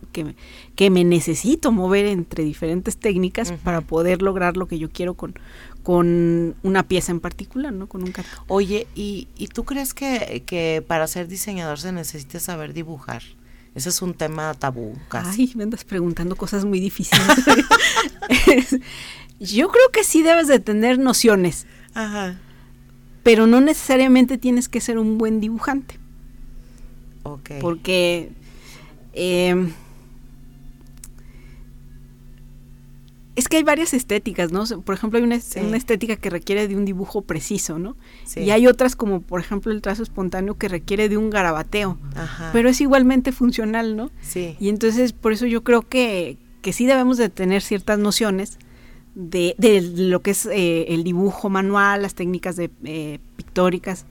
que, 0.74 0.90
me 0.90 1.04
necesito 1.04 1.70
mover 1.70 2.06
entre 2.06 2.42
diferentes 2.42 2.96
técnicas 2.96 3.52
para 3.52 3.82
poder 3.82 4.20
lograr 4.20 4.56
lo 4.56 4.66
que 4.66 4.80
yo 4.80 4.90
quiero 4.90 5.14
con, 5.14 5.34
con 5.84 6.56
una 6.64 6.82
pieza 6.82 7.12
en 7.12 7.20
particular, 7.20 7.72
¿no? 7.72 7.86
Con 7.86 8.02
un 8.02 8.10
cartón. 8.10 8.44
Oye, 8.48 8.88
¿y, 8.96 9.28
¿y 9.36 9.46
tú 9.46 9.62
crees 9.62 9.94
que, 9.94 10.42
que 10.44 10.82
para 10.84 11.06
ser 11.06 11.28
diseñador 11.28 11.78
se 11.78 11.92
necesita 11.92 12.40
saber 12.40 12.74
dibujar? 12.74 13.22
Ese 13.76 13.90
es 13.90 14.02
un 14.02 14.12
tema 14.12 14.52
tabú 14.54 14.98
casi. 15.08 15.42
Ay, 15.42 15.52
me 15.54 15.62
andas 15.62 15.84
preguntando 15.84 16.34
cosas 16.34 16.64
muy 16.64 16.80
difíciles. 16.80 17.24
yo 19.38 19.68
creo 19.68 19.90
que 19.92 20.02
sí 20.02 20.24
debes 20.24 20.48
de 20.48 20.58
tener 20.58 20.98
nociones. 20.98 21.68
Ajá 21.94 22.40
pero 23.22 23.46
no 23.46 23.60
necesariamente 23.60 24.38
tienes 24.38 24.68
que 24.68 24.80
ser 24.80 24.98
un 24.98 25.18
buen 25.18 25.40
dibujante. 25.40 25.98
Ok. 27.22 27.50
Porque 27.60 28.32
em, 29.12 29.72
es 33.36 33.48
que 33.48 33.58
hay 33.58 33.62
varias 33.62 33.94
estéticas, 33.94 34.52
¿no? 34.52 34.64
Por 34.82 34.94
ejemplo, 34.94 35.18
hay 35.18 35.24
una, 35.24 35.36
estética 35.36 36.16
que 36.16 36.30
requiere 36.30 36.68
de 36.68 36.76
un 36.76 36.84
dibujo 36.84 37.22
preciso, 37.22 37.78
¿no? 37.78 37.96
Y 38.36 38.50
hay 38.50 38.66
otras 38.66 38.96
como, 38.96 39.20
por 39.20 39.40
ejemplo, 39.40 39.72
el 39.72 39.80
trazo 39.80 40.02
espontáneo 40.02 40.54
que 40.54 40.68
requiere 40.68 41.08
de 41.08 41.16
un 41.16 41.30
garabateo, 41.30 41.98
Ajá. 42.14 42.50
pero 42.52 42.68
es 42.68 42.80
igualmente 42.80 43.32
funcional, 43.32 43.96
¿no? 43.96 44.10
Sí. 44.20 44.56
Y 44.60 44.68
entonces, 44.68 45.12
por 45.12 45.32
eso 45.32 45.46
yo 45.46 45.62
creo 45.62 45.82
que, 45.82 46.36
que 46.60 46.72
sí 46.72 46.86
debemos 46.86 47.16
de 47.16 47.28
tener 47.28 47.62
ciertas 47.62 47.98
nociones 47.98 48.58
de, 49.14 49.54
de 49.58 49.80
lo 49.82 50.20
que 50.22 50.30
es 50.30 50.46
eh, 50.46 50.86
el 50.88 51.04
dibujo 51.04 51.50
manual, 51.50 52.02
las 52.02 52.14
técnicas 52.14 52.56
de 52.56 52.70
eh, 52.84 53.18
pictóricas 53.36 54.06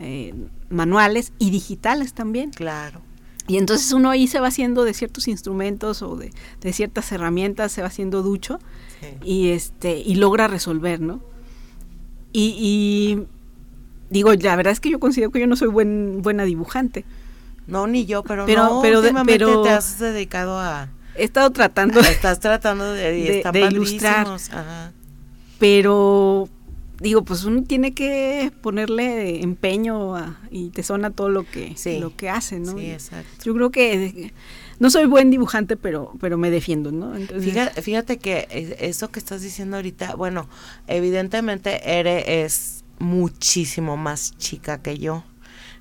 eh, 0.00 0.34
manuales 0.70 1.32
y 1.38 1.50
digitales 1.50 2.14
también. 2.14 2.50
Claro. 2.50 3.00
Y 3.48 3.58
entonces 3.58 3.92
uno 3.92 4.10
ahí 4.10 4.26
se 4.26 4.40
va 4.40 4.48
haciendo 4.48 4.84
de 4.84 4.92
ciertos 4.92 5.28
instrumentos 5.28 6.02
o 6.02 6.16
de, 6.16 6.32
ciertas 6.72 7.12
herramientas, 7.12 7.70
se 7.70 7.80
va 7.80 7.86
haciendo 7.88 8.22
ducho 8.22 8.58
y 9.22 9.50
este 9.50 9.98
y 9.98 10.16
logra 10.16 10.48
resolver, 10.48 11.00
¿no? 11.00 11.20
Y, 12.32 13.22
digo, 14.10 14.34
la 14.34 14.56
verdad 14.56 14.72
es 14.72 14.80
que 14.80 14.90
yo 14.90 15.00
considero 15.00 15.30
que 15.30 15.40
yo 15.40 15.46
no 15.46 15.56
soy 15.56 15.68
buen, 15.68 16.20
buena 16.20 16.44
dibujante. 16.44 17.06
No, 17.66 17.86
ni 17.86 18.04
yo, 18.04 18.22
pero, 18.24 18.44
pero 18.44 18.64
no, 18.64 18.82
pero, 18.82 18.98
últimamente 18.98 19.46
te 19.62 19.70
has 19.70 19.98
dedicado 19.98 20.58
a 20.58 20.90
he 21.18 21.24
estado 21.24 21.50
tratando. 21.50 22.00
Estás 22.16 22.40
tratando 22.40 22.92
de, 22.92 23.42
ilustrar. 23.70 24.26
Pero 25.58 26.48
digo, 27.00 27.24
pues 27.24 27.44
uno 27.44 27.62
tiene 27.62 27.92
que 27.92 28.52
ponerle 28.62 29.42
empeño 29.42 30.14
y 30.50 30.70
te 30.70 30.82
suena 30.82 31.10
todo 31.10 31.28
lo 31.28 31.44
que, 31.44 31.74
lo 32.00 32.16
que 32.16 32.30
hace, 32.30 32.58
¿no? 32.58 32.76
Sí, 32.76 32.90
exacto. 32.90 33.44
Yo 33.44 33.54
creo 33.54 33.70
que 33.70 34.32
no 34.78 34.90
soy 34.90 35.06
buen 35.06 35.30
dibujante, 35.30 35.76
pero, 35.76 36.12
pero 36.20 36.38
me 36.38 36.50
defiendo, 36.50 36.92
¿no? 36.92 37.14
fíjate, 37.40 37.82
fíjate, 37.82 38.18
que 38.18 38.76
eso 38.80 39.10
que 39.10 39.18
estás 39.18 39.42
diciendo 39.42 39.76
ahorita, 39.76 40.14
bueno, 40.14 40.48
evidentemente 40.86 41.98
Ere 41.98 42.44
es 42.44 42.84
muchísimo 42.98 43.96
más 43.96 44.36
chica 44.38 44.82
que 44.82 44.98
yo. 44.98 45.24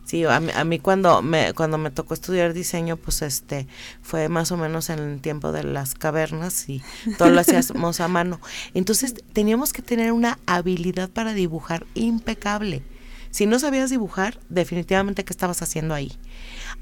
Sí, 0.05 0.23
a 0.23 0.39
mí, 0.39 0.51
a 0.53 0.63
mí, 0.63 0.77
cuando 0.77 1.23
me 1.23 1.53
cuando 1.53 1.79
me 1.79 1.89
tocó 1.89 2.13
estudiar 2.13 2.53
diseño, 2.53 2.95
pues 2.95 3.23
este 3.23 3.67
fue 4.03 4.29
más 4.29 4.51
o 4.51 4.57
menos 4.57 4.91
en 4.91 4.99
el 4.99 5.19
tiempo 5.19 5.51
de 5.51 5.63
las 5.63 5.95
cavernas 5.95 6.69
y 6.69 6.83
todo 7.17 7.29
lo 7.29 7.39
hacíamos 7.41 7.99
a 7.99 8.07
mano. 8.07 8.39
Entonces 8.75 9.15
teníamos 9.33 9.73
que 9.73 9.81
tener 9.81 10.11
una 10.11 10.37
habilidad 10.45 11.09
para 11.09 11.33
dibujar 11.33 11.87
impecable. 11.95 12.83
Si 13.31 13.47
no 13.47 13.59
sabías 13.59 13.89
dibujar, 13.89 14.39
definitivamente 14.47 15.25
qué 15.25 15.33
estabas 15.33 15.61
haciendo 15.61 15.93
ahí. 15.93 16.13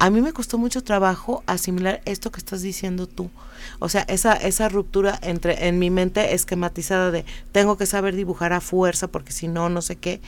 A 0.03 0.09
mí 0.09 0.19
me 0.19 0.33
costó 0.33 0.57
mucho 0.57 0.83
trabajo 0.83 1.43
asimilar 1.45 2.01
esto 2.03 2.29
que 2.29 2.39
estás 2.39 2.61
diciendo 2.61 3.07
tú. 3.07 3.31
O 3.79 3.87
sea, 3.87 4.01
esa, 4.09 4.33
esa 4.33 4.67
ruptura 4.67 5.17
entre 5.21 5.69
en 5.69 5.79
mi 5.79 5.89
mente 5.89 6.33
esquematizada 6.33 7.09
de 7.09 7.23
tengo 7.53 7.77
que 7.77 7.85
saber 7.85 8.13
dibujar 8.13 8.51
a 8.51 8.59
fuerza 8.59 9.07
porque 9.07 9.31
si 9.31 9.47
no, 9.47 9.69
no 9.69 9.81
sé 9.81 9.95
qué, 9.95 10.19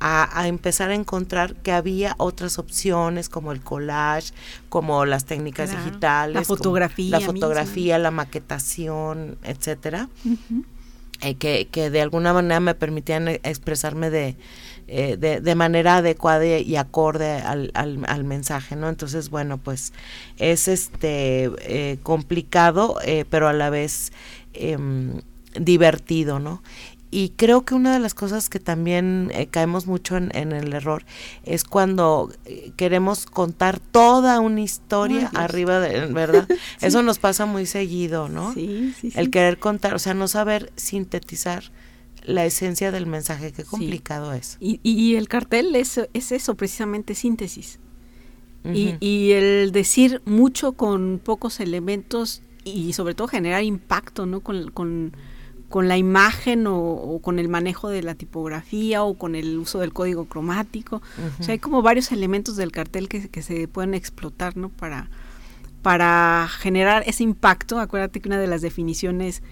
a, 0.00 0.48
empezar 0.48 0.88
a 0.92 0.94
encontrar 0.94 1.56
que 1.56 1.72
había 1.72 2.14
otras 2.16 2.58
opciones 2.58 3.28
como 3.28 3.52
el 3.52 3.60
collage, 3.60 4.32
como 4.70 5.04
las 5.04 5.26
técnicas 5.26 5.72
digitales, 5.72 6.34
la 6.34 6.44
fotografía, 6.44 7.10
la 7.10 7.20
fotografía, 7.20 7.98
la 7.98 8.10
maquetación, 8.10 9.36
etcétera, 9.42 10.08
eh, 11.20 11.34
que, 11.34 11.68
que 11.70 11.90
de 11.90 12.00
alguna 12.00 12.32
manera 12.32 12.60
me 12.60 12.74
permitían 12.74 13.28
expresarme 13.28 14.10
de 14.10 14.36
eh, 14.90 15.18
de, 15.18 15.42
de, 15.42 15.54
manera 15.54 15.96
adecuada 15.98 16.46
y 16.46 16.76
acorde 16.76 17.32
al, 17.32 17.70
al, 17.74 18.24
mensaje, 18.24 18.74
¿no? 18.74 18.88
Entonces, 18.88 19.28
bueno, 19.28 19.58
pues 19.58 19.92
es 20.38 20.66
este 20.66 21.50
eh, 21.58 21.98
complicado, 22.02 22.96
eh, 23.04 23.26
pero 23.28 23.48
a 23.48 23.52
la 23.52 23.68
vez 23.68 24.12
em, 24.54 25.20
divertido, 25.60 26.38
¿no? 26.38 26.62
Y 27.10 27.30
creo 27.30 27.64
que 27.64 27.74
una 27.74 27.92
de 27.92 28.00
las 28.00 28.12
cosas 28.14 28.50
que 28.50 28.60
también 28.60 29.32
caemos 29.50 29.86
mucho 29.86 30.16
en, 30.16 30.30
el 30.34 30.72
error 30.74 31.04
es 31.44 31.64
cuando 31.64 32.30
queremos 32.76 33.24
contar 33.24 33.80
toda 33.80 34.40
una 34.40 34.60
historia 34.60 35.30
arriba 35.34 35.80
de, 35.80 36.06
¿verdad? 36.06 36.46
Eso 36.80 37.02
nos 37.02 37.18
pasa 37.18 37.46
muy 37.46 37.64
seguido, 37.64 38.28
¿no? 38.28 38.52
Sí, 38.52 38.94
sí, 39.00 39.10
El 39.14 39.30
querer 39.30 39.58
contar, 39.58 39.94
o 39.94 39.98
sea, 39.98 40.12
no 40.12 40.28
saber 40.28 40.70
sintetizar 40.76 41.64
la 42.24 42.44
esencia 42.44 42.92
del 42.92 43.06
mensaje, 43.06 43.52
qué 43.52 43.64
complicado 43.64 44.34
es. 44.34 44.58
Y, 44.60 44.80
y, 44.82 45.16
el 45.16 45.28
cartel 45.28 45.74
es, 45.74 45.98
es 46.12 46.32
eso, 46.32 46.54
precisamente 46.56 47.14
síntesis. 47.14 47.78
y, 48.64 48.96
y, 49.00 49.32
el 49.32 49.72
decir 49.72 50.20
mucho 50.26 50.72
con 50.72 51.20
pocos 51.24 51.58
elementos 51.60 52.42
y 52.64 52.92
sobre 52.92 53.14
todo 53.14 53.28
generar 53.28 53.64
impacto, 53.64 54.26
¿no? 54.26 54.40
Con, 54.40 54.70
con, 54.70 55.12
con 55.68 55.88
la 55.88 55.96
imagen 55.96 56.66
o, 56.66 57.20
con 57.22 57.38
el 57.38 57.48
manejo 57.48 57.88
de 57.88 58.02
la 58.02 58.14
tipografía 58.14 59.02
o 59.02 59.14
con 59.14 59.34
el 59.34 59.58
uso 59.58 59.80
del 59.80 59.92
código 59.92 60.24
cromático. 60.24 61.02
O 61.40 61.42
sea, 61.42 61.52
hay 61.52 61.58
como 61.58 61.82
varios 61.82 62.10
elementos 62.12 62.56
del 62.56 62.72
cartel 62.72 63.08
que, 63.08 63.28
que 63.28 63.42
se 63.42 63.68
pueden 63.68 63.94
explotar, 63.94 64.56
¿no? 64.56 64.70
Para, 64.70 65.10
para 65.82 66.48
generar 66.58 67.02
ese 67.06 67.22
impacto. 67.22 67.80
Acuérdate 67.80 68.20
que 68.20 68.28
una 68.28 68.38
de 68.38 68.46
las 68.46 68.62
definiciones 68.62 69.42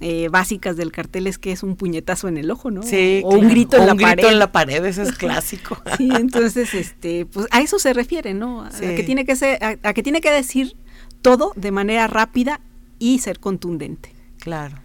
eh, 0.00 0.28
básicas 0.28 0.76
del 0.76 0.90
cartel 0.90 1.28
es 1.28 1.38
que 1.38 1.52
es 1.52 1.62
un 1.62 1.76
puñetazo 1.76 2.26
en 2.26 2.36
el 2.36 2.50
ojo, 2.50 2.70
¿no? 2.70 2.82
Sí, 2.82 3.22
o 3.24 3.36
un 3.36 3.48
grito 3.48 3.76
en 3.76 3.86
la 3.86 3.94
pared. 3.94 4.04
Un 4.04 4.12
grito 4.12 4.28
en 4.28 4.38
la 4.40 4.52
pared, 4.52 4.84
eso 4.84 5.02
es 5.02 5.12
clásico. 5.12 5.78
sí, 5.96 6.10
entonces, 6.12 6.74
este, 6.74 7.26
pues 7.26 7.46
a 7.52 7.60
eso 7.60 7.78
se 7.78 7.92
refiere, 7.92 8.34
¿no? 8.34 8.64
A, 8.64 8.70
que 8.70 9.04
tiene 9.04 9.24
que 9.24 9.36
ser, 9.36 9.62
a, 9.62 9.92
que 9.94 10.02
tiene 10.02 10.20
que 10.20 10.32
decir 10.32 10.76
todo 11.22 11.52
de 11.54 11.70
manera 11.70 12.08
rápida 12.08 12.60
y 12.98 13.20
ser 13.20 13.38
contundente. 13.38 14.12
Claro. 14.40 14.83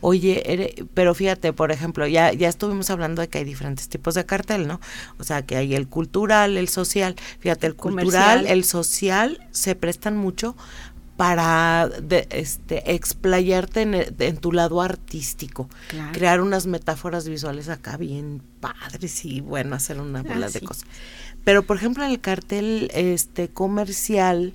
Oye, 0.00 0.86
pero 0.94 1.14
fíjate, 1.14 1.52
por 1.52 1.72
ejemplo, 1.72 2.06
ya, 2.06 2.32
ya 2.32 2.48
estuvimos 2.48 2.90
hablando 2.90 3.22
de 3.22 3.28
que 3.28 3.38
hay 3.38 3.44
diferentes 3.44 3.88
tipos 3.88 4.14
de 4.14 4.24
cartel, 4.26 4.66
¿no? 4.66 4.80
O 5.18 5.24
sea, 5.24 5.42
que 5.42 5.56
hay 5.56 5.74
el 5.74 5.88
cultural, 5.88 6.56
el 6.56 6.68
social. 6.68 7.16
Fíjate, 7.40 7.66
el 7.66 7.76
cultural, 7.76 8.46
el 8.46 8.64
social 8.64 9.46
se 9.50 9.74
prestan 9.74 10.16
mucho 10.16 10.56
para 11.16 11.88
de, 11.88 12.26
este, 12.30 12.92
explayarte 12.94 13.82
en, 14.18 14.36
tu 14.36 14.52
lado 14.52 14.82
artístico, 14.82 15.68
crear 16.12 16.40
unas 16.40 16.66
metáforas 16.66 17.26
visuales 17.26 17.68
acá 17.68 17.96
bien 17.96 18.42
padres 18.60 19.24
y 19.24 19.40
bueno, 19.40 19.74
hacer 19.76 19.98
una 19.98 20.22
bola 20.22 20.46
ah, 20.46 20.50
de 20.50 20.60
cosas. 20.60 20.84
Pero 21.42 21.62
por 21.62 21.78
ejemplo 21.78 22.04
en 22.04 22.10
el 22.10 22.20
cartel 22.20 22.90
este 22.92 23.48
comercial 23.48 24.52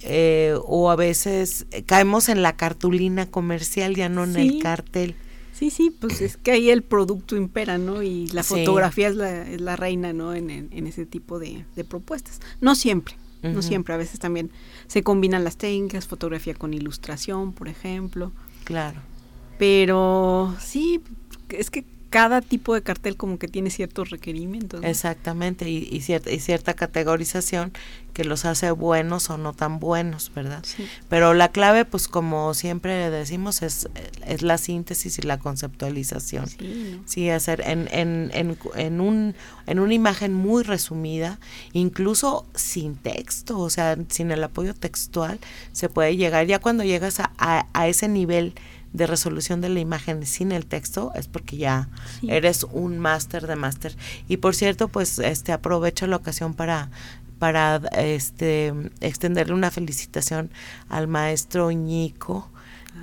eh, 0.00 0.54
o 0.64 0.90
a 0.90 0.96
veces 0.96 1.66
caemos 1.86 2.28
en 2.28 2.42
la 2.42 2.56
cartulina 2.56 3.26
comercial, 3.26 3.94
ya 3.94 4.08
no 4.08 4.24
en 4.24 4.36
el 4.36 4.62
cartel. 4.62 5.14
Sí, 5.52 5.70
sí, 5.70 5.90
pues 5.90 6.20
es 6.20 6.36
que 6.36 6.50
ahí 6.50 6.68
el 6.68 6.82
producto 6.82 7.34
impera, 7.34 7.78
¿no? 7.78 8.02
Y 8.02 8.26
la 8.28 8.42
fotografía 8.42 9.08
es, 9.08 9.16
la, 9.16 9.48
es, 9.50 9.60
la, 9.60 9.74
reina, 9.74 10.12
¿no? 10.12 10.34
En, 10.34 10.50
en, 10.50 10.86
ese 10.86 11.06
tipo 11.06 11.38
de, 11.38 11.64
de 11.74 11.84
propuestas. 11.84 12.40
No 12.60 12.74
siempre, 12.74 13.16
no 13.42 13.62
siempre, 13.62 13.94
a 13.94 13.96
veces 13.96 14.20
también 14.20 14.50
se 14.86 15.02
combinan 15.02 15.44
las 15.44 15.56
técnicas, 15.56 16.06
fotografía 16.06 16.52
con 16.54 16.74
ilustración, 16.74 17.54
por 17.54 17.68
ejemplo. 17.68 18.32
Claro. 18.64 19.00
Pero 19.58 20.54
sí, 20.60 21.00
es 21.48 21.70
que 21.70 21.84
cada 22.10 22.40
tipo 22.40 22.74
de 22.74 22.82
cartel 22.82 23.16
como 23.16 23.38
que 23.38 23.48
tiene 23.48 23.70
ciertos 23.70 24.10
requerimientos. 24.10 24.82
Exactamente, 24.84 25.68
y, 25.68 26.00
cierta, 26.00 26.30
y 26.30 26.40
cierta 26.40 26.74
categorización 26.74 27.72
que 28.12 28.24
los 28.24 28.46
hace 28.46 28.70
buenos 28.70 29.28
o 29.28 29.36
no 29.36 29.52
tan 29.52 29.78
buenos, 29.78 30.32
¿verdad? 30.34 30.64
Pero 31.10 31.34
la 31.34 31.48
clave, 31.48 31.84
pues 31.84 32.08
como 32.08 32.54
siempre 32.54 33.10
decimos, 33.10 33.60
es, 33.60 33.88
es 34.26 34.40
la 34.40 34.56
síntesis 34.56 35.18
y 35.18 35.22
la 35.22 35.38
conceptualización. 35.38 36.46
Sí, 37.04 37.28
hacer 37.28 37.62
en, 37.66 37.88
en, 37.92 38.30
en, 38.32 38.56
en, 38.74 39.00
un, 39.00 39.34
en 39.66 39.78
una 39.78 39.92
imagen 39.92 40.32
muy 40.32 40.62
resumida, 40.62 41.38
incluso 41.74 42.46
sin 42.54 42.96
texto, 42.96 43.58
o 43.58 43.68
sea, 43.68 43.98
sin 44.08 44.30
el 44.30 44.42
apoyo 44.42 44.72
textual, 44.72 45.38
se 45.72 45.90
puede 45.90 46.16
llegar, 46.16 46.46
ya 46.46 46.58
cuando 46.58 46.84
llegas 46.84 47.20
a, 47.20 47.32
a, 47.36 47.66
a 47.74 47.88
ese 47.88 48.08
nivel 48.08 48.54
de 48.96 49.06
resolución 49.06 49.60
de 49.60 49.68
la 49.68 49.80
imagen 49.80 50.24
sin 50.26 50.52
el 50.52 50.66
texto 50.66 51.12
es 51.14 51.28
porque 51.28 51.56
ya 51.56 51.88
eres 52.26 52.64
un 52.64 52.98
máster 52.98 53.46
de 53.46 53.56
máster. 53.56 53.96
Y 54.28 54.38
por 54.38 54.54
cierto, 54.54 54.88
pues 54.88 55.18
este 55.18 55.52
aprovecho 55.52 56.06
la 56.06 56.16
ocasión 56.16 56.54
para 56.54 56.90
para 57.38 57.76
este 57.92 58.72
extenderle 59.00 59.52
una 59.52 59.70
felicitación 59.70 60.50
al 60.88 61.06
maestro 61.06 61.70
Ñico 61.70 62.48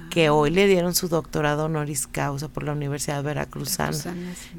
que 0.09 0.27
ah. 0.27 0.33
hoy 0.33 0.49
le 0.49 0.65
dieron 0.65 0.95
su 0.95 1.07
doctorado 1.07 1.65
honoris 1.65 2.07
causa 2.07 2.47
por 2.47 2.63
la 2.63 2.71
Universidad 2.71 3.21
Veracruzana, 3.21 4.15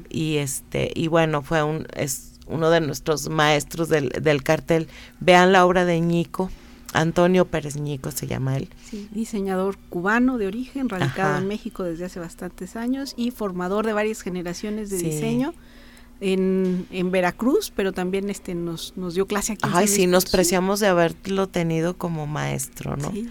y 0.09 0.37
este 0.37 0.91
y 0.95 1.07
bueno 1.07 1.41
fue 1.41 1.61
un 1.61 1.87
es 1.93 2.31
uno 2.47 2.69
de 2.69 2.79
nuestros 2.79 3.27
maestros 3.27 3.89
del, 3.89 4.09
del 4.09 4.43
cartel. 4.43 4.87
Vean 5.19 5.51
la 5.51 5.65
obra 5.65 5.83
de 5.83 5.99
Ñico 5.99 6.51
Antonio 6.95 7.45
Pérez 7.45 7.77
Ñico 7.77 8.11
se 8.11 8.27
llama 8.27 8.57
él. 8.57 8.69
Sí, 8.83 9.07
diseñador 9.11 9.77
cubano 9.89 10.37
de 10.37 10.47
origen, 10.47 10.89
radicado 10.89 11.37
en 11.37 11.47
México 11.47 11.83
desde 11.83 12.05
hace 12.05 12.19
bastantes 12.19 12.75
años 12.75 13.13
y 13.17 13.31
formador 13.31 13.85
de 13.85 13.93
varias 13.93 14.21
generaciones 14.21 14.89
de 14.89 14.97
diseño. 14.97 15.53
En, 16.21 16.87
en, 16.91 17.11
Veracruz, 17.11 17.73
pero 17.75 17.91
también 17.91 18.29
este 18.29 18.55
nos, 18.55 18.93
nos 18.95 19.15
dio 19.15 19.27
clase 19.27 19.53
aquí. 19.53 19.69
Ay, 19.73 19.85
sí, 19.89 20.07
nos 20.07 20.23
preciamos 20.25 20.79
de 20.79 20.87
haberlo 20.87 21.49
tenido 21.49 21.97
como 21.97 22.25
maestro, 22.25 22.95
¿no? 22.95 23.11
Sí. 23.11 23.29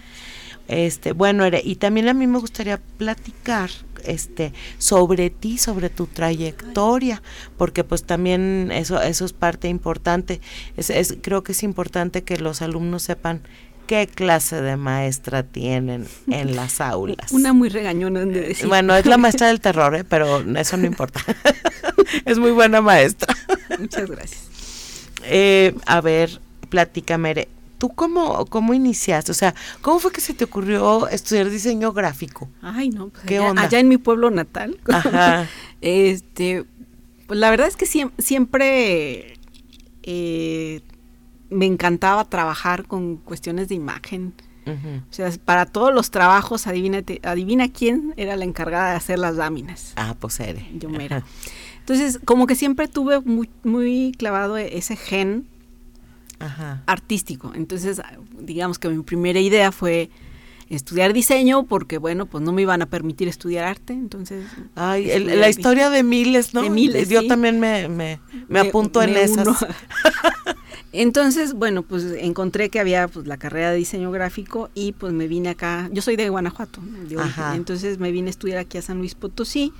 Este, 0.68 1.12
bueno, 1.12 1.44
y 1.62 1.76
también 1.76 2.08
a 2.08 2.14
mí 2.14 2.26
me 2.26 2.38
gustaría 2.38 2.78
platicar 2.98 3.70
este 4.06 4.52
sobre 4.78 5.30
ti, 5.30 5.58
sobre 5.58 5.90
tu 5.90 6.06
trayectoria, 6.06 7.22
porque 7.56 7.84
pues 7.84 8.04
también 8.04 8.70
eso 8.72 9.00
eso 9.00 9.24
es 9.24 9.32
parte 9.32 9.68
importante. 9.68 10.40
Es, 10.76 10.90
es, 10.90 11.16
creo 11.20 11.42
que 11.42 11.52
es 11.52 11.62
importante 11.62 12.22
que 12.22 12.38
los 12.38 12.62
alumnos 12.62 13.02
sepan 13.02 13.42
qué 13.86 14.06
clase 14.06 14.60
de 14.60 14.76
maestra 14.76 15.42
tienen 15.42 16.06
en 16.28 16.56
las 16.56 16.80
aulas. 16.80 17.32
Una 17.32 17.52
muy 17.52 17.68
regañona 17.68 18.24
de 18.24 18.40
decir. 18.40 18.66
Bueno, 18.66 18.94
es 18.96 19.06
la 19.06 19.16
maestra 19.16 19.48
del 19.48 19.60
terror, 19.60 19.94
¿eh? 19.94 20.04
pero 20.04 20.40
eso 20.56 20.76
no 20.76 20.86
importa. 20.86 21.20
es 22.24 22.38
muy 22.38 22.50
buena 22.50 22.80
maestra. 22.80 23.34
Muchas 23.78 24.10
gracias. 24.10 24.48
Eh, 25.24 25.74
a 25.86 26.00
ver, 26.00 26.40
platícame, 26.68 27.48
¿Tú 27.78 27.88
cómo, 27.90 28.46
cómo 28.46 28.74
iniciaste? 28.74 29.32
O 29.32 29.34
sea, 29.34 29.54
¿cómo 29.80 29.98
fue 29.98 30.12
que 30.12 30.20
se 30.20 30.34
te 30.34 30.44
ocurrió 30.44 31.08
estudiar 31.08 31.50
diseño 31.50 31.92
gráfico? 31.92 32.48
Ay, 32.62 32.90
no, 32.90 33.08
pues 33.08 33.24
¿Qué 33.24 33.38
allá, 33.38 33.50
onda? 33.50 33.62
allá 33.62 33.78
en 33.80 33.88
mi 33.88 33.96
pueblo 33.98 34.30
natal. 34.30 34.78
Ajá. 34.88 35.48
este, 35.80 36.64
pues 37.26 37.38
la 37.38 37.50
verdad 37.50 37.66
es 37.66 37.76
que 37.76 37.86
siempre, 38.18 39.38
eh, 40.02 40.80
me 41.50 41.66
encantaba 41.66 42.24
trabajar 42.24 42.86
con 42.86 43.16
cuestiones 43.16 43.68
de 43.68 43.74
imagen. 43.74 44.34
O 44.66 45.12
sea, 45.12 45.30
para 45.44 45.66
todos 45.66 45.92
los 45.92 46.10
trabajos, 46.10 46.66
adivina 46.66 47.68
quién 47.68 48.14
era 48.16 48.34
la 48.34 48.46
encargada 48.46 48.92
de 48.92 48.96
hacer 48.96 49.18
las 49.18 49.34
láminas. 49.34 49.92
Ah, 49.96 50.16
pues 50.18 50.40
eres. 50.40 50.64
Yo 50.78 50.88
mera. 50.88 51.22
Entonces, 51.80 52.18
como 52.24 52.46
que 52.46 52.54
siempre 52.54 52.88
tuve 52.88 53.20
muy, 53.20 53.50
muy 53.62 54.14
clavado 54.16 54.56
ese 54.56 54.96
gen 54.96 55.46
artístico. 56.86 57.52
Entonces, 57.54 58.00
digamos 58.38 58.78
que 58.78 58.88
mi 58.88 59.02
primera 59.02 59.40
idea 59.40 59.72
fue 59.72 60.10
estudiar 60.68 61.12
diseño 61.12 61.64
porque 61.64 61.98
bueno 61.98 62.24
pues 62.24 62.42
no 62.42 62.50
me 62.50 62.62
iban 62.62 62.80
a 62.80 62.86
permitir 62.86 63.28
estudiar 63.28 63.66
arte 63.66 63.92
entonces 63.92 64.46
ay 64.74 65.06
la 65.18 65.50
historia 65.50 65.90
de 65.90 66.02
miles 66.02 66.54
no 66.54 66.62
de 66.62 66.70
miles 66.70 67.10
yo 67.10 67.26
también 67.26 67.60
me, 67.60 67.86
me, 67.88 68.18
me 68.48 68.60
apunto 68.60 69.02
en 69.02 69.16
esas. 69.16 69.46
Entonces, 70.96 71.54
bueno, 71.54 71.82
pues 71.82 72.04
encontré 72.18 72.70
que 72.70 72.78
había 72.78 73.08
pues, 73.08 73.26
la 73.26 73.36
carrera 73.36 73.72
de 73.72 73.78
diseño 73.78 74.12
gráfico 74.12 74.70
y 74.74 74.92
pues 74.92 75.12
me 75.12 75.26
vine 75.26 75.48
acá, 75.48 75.90
yo 75.92 76.00
soy 76.02 76.14
de 76.14 76.28
Guanajuato, 76.28 76.80
entonces 77.52 77.98
me 77.98 78.12
vine 78.12 78.28
a 78.28 78.30
estudiar 78.30 78.58
aquí 78.58 78.78
a 78.78 78.82
San 78.82 78.98
Luis 78.98 79.16
Potosí 79.16 79.72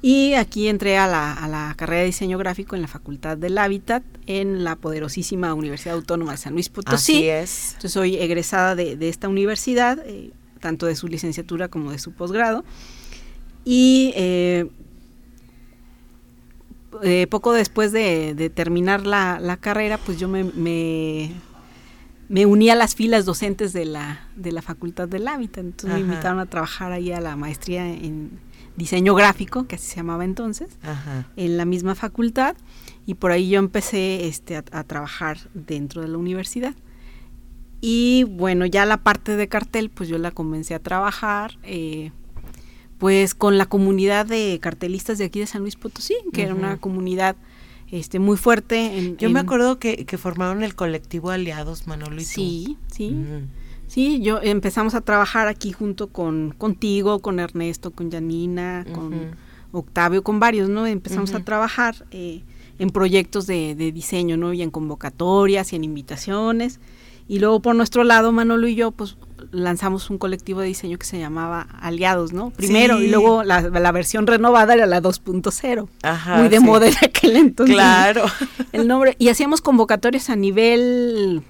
y 0.00 0.34
aquí 0.34 0.68
entré 0.68 0.96
a 0.96 1.06
la, 1.08 1.32
a 1.32 1.48
la, 1.48 1.74
carrera 1.76 2.00
de 2.00 2.06
diseño 2.06 2.38
gráfico 2.38 2.76
en 2.76 2.82
la 2.82 2.88
Facultad 2.88 3.36
del 3.36 3.58
Hábitat 3.58 4.04
en 4.26 4.62
la 4.62 4.76
poderosísima 4.76 5.54
Universidad 5.54 5.96
Autónoma 5.96 6.32
de 6.32 6.38
San 6.38 6.52
Luis 6.52 6.68
Potosí. 6.68 7.16
Así 7.16 7.28
es. 7.28 7.66
Entonces 7.70 7.92
soy 7.92 8.16
egresada 8.16 8.76
de, 8.76 8.96
de 8.96 9.08
esta 9.08 9.28
universidad, 9.28 9.98
eh, 10.06 10.30
tanto 10.60 10.86
de 10.86 10.94
su 10.94 11.08
licenciatura 11.08 11.68
como 11.68 11.90
de 11.90 11.98
su 11.98 12.12
posgrado. 12.12 12.64
Y 13.64 14.12
eh, 14.14 14.70
eh, 17.02 17.26
poco 17.28 17.52
después 17.52 17.92
de, 17.92 18.52
terminar 18.54 19.04
la, 19.04 19.58
carrera, 19.60 19.98
pues 19.98 20.18
yo 20.18 20.28
me, 20.28 20.44
me, 22.28 22.46
uní 22.46 22.70
a 22.70 22.74
las 22.74 22.94
filas 22.94 23.24
docentes 23.24 23.72
de 23.72 23.84
la, 23.84 24.28
de 24.36 24.52
la 24.52 24.62
Facultad 24.62 25.08
del 25.08 25.26
Hábitat. 25.26 25.64
Entonces 25.64 25.98
me 25.98 26.06
invitaron 26.06 26.38
a 26.38 26.46
trabajar 26.46 26.92
ahí 26.92 27.10
a 27.10 27.20
la 27.20 27.34
maestría 27.36 27.86
en 27.86 28.38
diseño 28.78 29.14
gráfico, 29.14 29.66
que 29.66 29.76
así 29.76 29.88
se 29.88 29.96
llamaba 29.96 30.24
entonces, 30.24 30.78
en 31.36 31.56
la 31.56 31.64
misma 31.64 31.94
facultad. 31.94 32.56
Y 33.04 33.14
por 33.14 33.32
ahí 33.32 33.50
yo 33.50 33.58
empecé 33.58 34.26
este, 34.26 34.56
a, 34.56 34.84
trabajar 34.84 35.38
dentro 35.52 36.02
de 36.02 36.08
la 36.08 36.18
universidad. 36.18 36.74
Y 37.80 38.24
bueno, 38.24 38.66
ya 38.66 38.86
la 38.86 38.98
parte 38.98 39.36
de 39.36 39.48
cartel, 39.48 39.90
pues 39.90 40.08
yo 40.08 40.18
la 40.18 40.30
comencé 40.30 40.74
a 40.74 40.78
trabajar. 40.78 41.58
Eh, 41.62 42.12
pues 42.98 43.34
con 43.34 43.58
la 43.58 43.66
comunidad 43.66 44.26
de 44.26 44.58
cartelistas 44.60 45.18
de 45.18 45.26
aquí 45.26 45.38
de 45.38 45.46
San 45.46 45.62
Luis 45.62 45.76
Potosí, 45.76 46.16
que 46.32 46.42
era 46.42 46.54
una 46.54 46.78
comunidad 46.78 47.36
este 47.90 48.18
muy 48.18 48.36
fuerte. 48.36 49.14
yo 49.18 49.30
me 49.30 49.40
acuerdo 49.40 49.78
que, 49.78 50.04
formaron 50.18 50.62
el 50.62 50.74
colectivo 50.74 51.30
Aliados, 51.30 51.86
Manolo 51.86 52.20
y 52.20 52.24
Sí, 52.24 52.76
sí. 52.92 53.16
Sí, 53.88 54.20
yo 54.20 54.40
empezamos 54.42 54.94
a 54.94 55.00
trabajar 55.00 55.48
aquí 55.48 55.72
junto 55.72 56.08
con 56.08 56.54
contigo, 56.56 57.18
con 57.18 57.40
Ernesto, 57.40 57.90
con 57.90 58.10
Janina, 58.10 58.84
con 58.94 59.32
Octavio, 59.72 60.22
con 60.22 60.38
varios, 60.38 60.68
¿no? 60.68 60.86
Empezamos 60.86 61.34
a 61.34 61.40
trabajar 61.40 62.06
eh, 62.10 62.42
en 62.78 62.90
proyectos 62.90 63.46
de, 63.46 63.74
de, 63.74 63.90
diseño, 63.90 64.36
¿no? 64.36 64.52
Y 64.52 64.62
en 64.62 64.70
convocatorias 64.70 65.72
y 65.72 65.76
en 65.76 65.84
invitaciones. 65.84 66.80
Y 67.28 67.40
luego 67.40 67.60
por 67.60 67.74
nuestro 67.74 68.04
lado, 68.04 68.32
Manolo 68.32 68.68
y 68.68 68.74
yo, 68.74 68.90
pues 68.90 69.16
lanzamos 69.50 70.10
un 70.10 70.18
colectivo 70.18 70.60
de 70.60 70.68
diseño 70.68 70.98
que 70.98 71.06
se 71.06 71.18
llamaba 71.18 71.62
Aliados, 71.80 72.32
¿no? 72.32 72.50
Primero, 72.50 73.00
y 73.00 73.08
luego 73.08 73.44
la, 73.44 73.92
versión 73.92 74.26
renovada 74.26 74.74
era 74.74 74.86
la 74.86 75.02
2.0. 75.02 75.88
Muy 76.38 76.48
de 76.48 76.60
moda 76.60 76.88
en 76.88 76.94
aquel 77.02 77.36
entonces. 77.36 77.74
Claro. 77.74 78.24
El 78.72 78.88
nombre. 78.88 79.16
Y 79.18 79.28
hacíamos 79.28 79.60
convocatorias 79.60 80.30
a 80.30 80.36
nivel, 80.36 81.42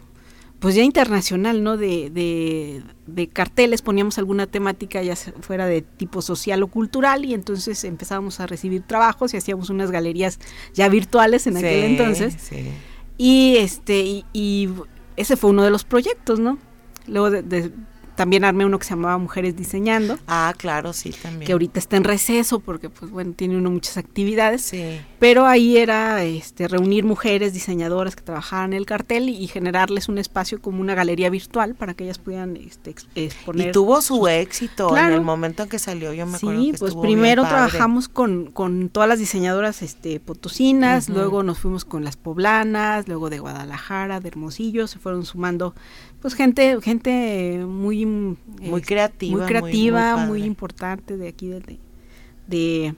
pues 0.59 0.74
ya 0.74 0.82
internacional, 0.82 1.62
¿no? 1.62 1.76
De, 1.76 2.11
de, 2.11 2.82
de 3.06 3.28
carteles, 3.28 3.80
poníamos 3.80 4.18
alguna 4.18 4.46
temática 4.46 5.02
ya 5.02 5.14
fuera 5.14 5.66
de 5.66 5.82
tipo 5.82 6.20
social 6.20 6.62
o 6.62 6.66
cultural, 6.66 7.24
y 7.24 7.34
entonces 7.34 7.84
empezábamos 7.84 8.40
a 8.40 8.46
recibir 8.46 8.82
trabajos 8.82 9.34
y 9.34 9.36
hacíamos 9.36 9.70
unas 9.70 9.90
galerías 9.90 10.40
ya 10.74 10.88
virtuales 10.88 11.46
en 11.46 11.56
aquel 11.56 11.84
entonces. 11.84 12.36
Sí. 12.40 12.70
Y 13.16 13.56
este, 13.59 14.24
y 14.32 14.68
ese 15.16 15.36
fue 15.36 15.50
uno 15.50 15.62
de 15.62 15.70
los 15.70 15.84
proyectos, 15.84 16.40
¿no? 16.40 16.59
Luego 17.06 17.30
de, 17.30 17.72
también 18.18 18.44
armé 18.44 18.66
uno 18.66 18.80
que 18.80 18.84
se 18.84 18.90
llamaba 18.90 19.16
Mujeres 19.16 19.56
Diseñando. 19.56 20.18
Ah, 20.26 20.52
claro, 20.56 20.92
sí, 20.92 21.10
también. 21.12 21.46
Que 21.46 21.52
ahorita 21.52 21.78
está 21.78 21.96
en 21.96 22.02
receso 22.02 22.58
porque, 22.58 22.90
pues 22.90 23.12
bueno, 23.12 23.32
tiene 23.36 23.56
uno 23.56 23.70
muchas 23.70 23.96
actividades. 23.96 24.62
Sí. 24.62 25.00
Pero 25.20 25.46
ahí 25.46 25.76
era 25.76 26.24
este, 26.24 26.66
reunir 26.66 27.04
mujeres 27.04 27.52
diseñadoras 27.52 28.16
que 28.16 28.22
trabajaban 28.22 28.72
en 28.72 28.78
el 28.78 28.86
cartel 28.86 29.28
y, 29.28 29.46
generarles 29.46 30.08
un 30.08 30.18
espacio 30.18 30.60
como 30.60 30.80
una 30.80 30.96
galería 30.96 31.30
virtual 31.30 31.76
para 31.76 31.94
que 31.94 32.04
ellas 32.04 32.18
pudieran 32.18 32.56
este, 32.56 32.92
exponer. 33.14 33.68
Y 33.68 33.70
tuvo 33.70 34.02
su 34.02 34.26
éxito 34.26 34.96
en 34.96 35.12
el 35.12 35.20
momento 35.20 35.62
en 35.62 35.68
que 35.68 35.78
salió, 35.78 36.12
yo 36.12 36.26
me 36.26 36.38
acuerdo. 36.38 36.60
Sí, 36.60 36.72
pues 36.76 36.96
primero 36.96 37.44
trabajamos 37.46 38.08
con, 38.08 38.50
con 38.50 38.88
todas 38.88 39.08
las 39.08 39.20
diseñadoras 39.20 39.80
este, 39.82 40.18
potosinas, 40.18 41.08
luego 41.08 41.44
nos 41.44 41.60
fuimos 41.60 41.84
con 41.84 42.02
las 42.02 42.16
poblanas, 42.16 43.06
luego 43.06 43.30
de 43.30 43.38
Guadalajara, 43.38 44.18
de 44.18 44.26
Hermosillo, 44.26 44.88
se 44.88 44.98
fueron 44.98 45.24
sumando 45.24 45.72
pues 46.20 46.34
gente 46.34 46.78
gente 46.82 47.64
muy 47.66 48.06
muy 48.06 48.36
este, 48.80 48.80
creativa 48.82 49.38
muy 49.38 49.46
creativa 49.46 50.16
muy, 50.16 50.42
importante 50.42 51.16
de 51.16 51.28
aquí 51.28 51.50
de, 52.46 52.94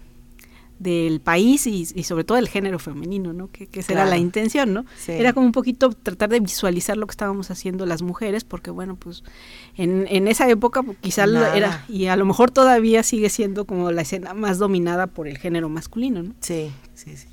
del 0.78 1.20
país 1.20 1.66
y, 1.66 1.84
sobre 2.04 2.24
todo 2.24 2.36
del 2.36 2.48
género 2.48 2.78
femenino 2.78 3.34
no 3.34 3.50
que, 3.50 3.66
que 3.66 3.84
era 3.88 4.06
la 4.06 4.16
intención 4.16 4.72
no 4.72 4.86
era 5.06 5.34
como 5.34 5.44
un 5.44 5.52
poquito 5.52 5.90
tratar 5.90 6.30
de 6.30 6.40
visualizar 6.40 6.96
lo 6.96 7.06
que 7.06 7.12
estábamos 7.12 7.50
haciendo 7.50 7.84
las 7.84 8.00
mujeres 8.00 8.44
porque 8.44 8.70
bueno 8.70 8.96
pues 8.96 9.22
en, 9.76 10.06
en 10.08 10.26
esa 10.26 10.48
época 10.48 10.82
pues, 10.82 10.96
quizá 11.00 11.24
era 11.54 11.84
y 11.88 12.06
a 12.06 12.16
lo 12.16 12.24
mejor 12.24 12.50
todavía 12.50 13.02
sigue 13.02 13.28
siendo 13.28 13.66
como 13.66 13.90
la 13.90 14.02
escena 14.02 14.32
más 14.32 14.58
dominada 14.58 15.06
por 15.06 15.28
el 15.28 15.36
género 15.36 15.68
masculino 15.68 16.22
no 16.22 16.34
sí 16.40 16.70
sí 16.94 17.16
sí. 17.16 17.28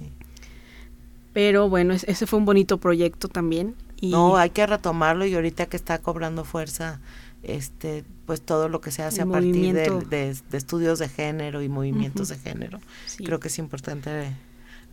Pero 1.32 1.70
bueno 1.70 1.94
ese 1.94 2.26
fue 2.26 2.40
un 2.40 2.46
bonito 2.46 2.80
proyecto 2.80 3.30
también 3.30 3.76
no, 4.02 4.38
hay 4.38 4.50
que 4.52 4.66
retomarlo 4.66 5.26
y 5.26 5.34
ahorita 5.34 5.68
que 5.68 5.78
está 5.78 6.00
cobrando 6.00 6.46
fuerza, 6.46 7.00
este, 7.44 8.04
pues 8.26 8.42
todo 8.42 8.70
lo 8.70 8.82
que 8.82 8.92
se 8.92 9.04
hace 9.04 9.22
a 9.22 9.26
partir 9.26 9.74
de, 9.74 10.36
estudios 10.52 11.00
de 11.00 11.10
género 11.10 11.62
y 11.62 11.70
movimientos 11.70 12.30
de 12.30 12.38
género. 12.38 12.80
Creo 13.18 13.40
que 13.40 13.48
es 13.48 13.58
importante 13.60 14.34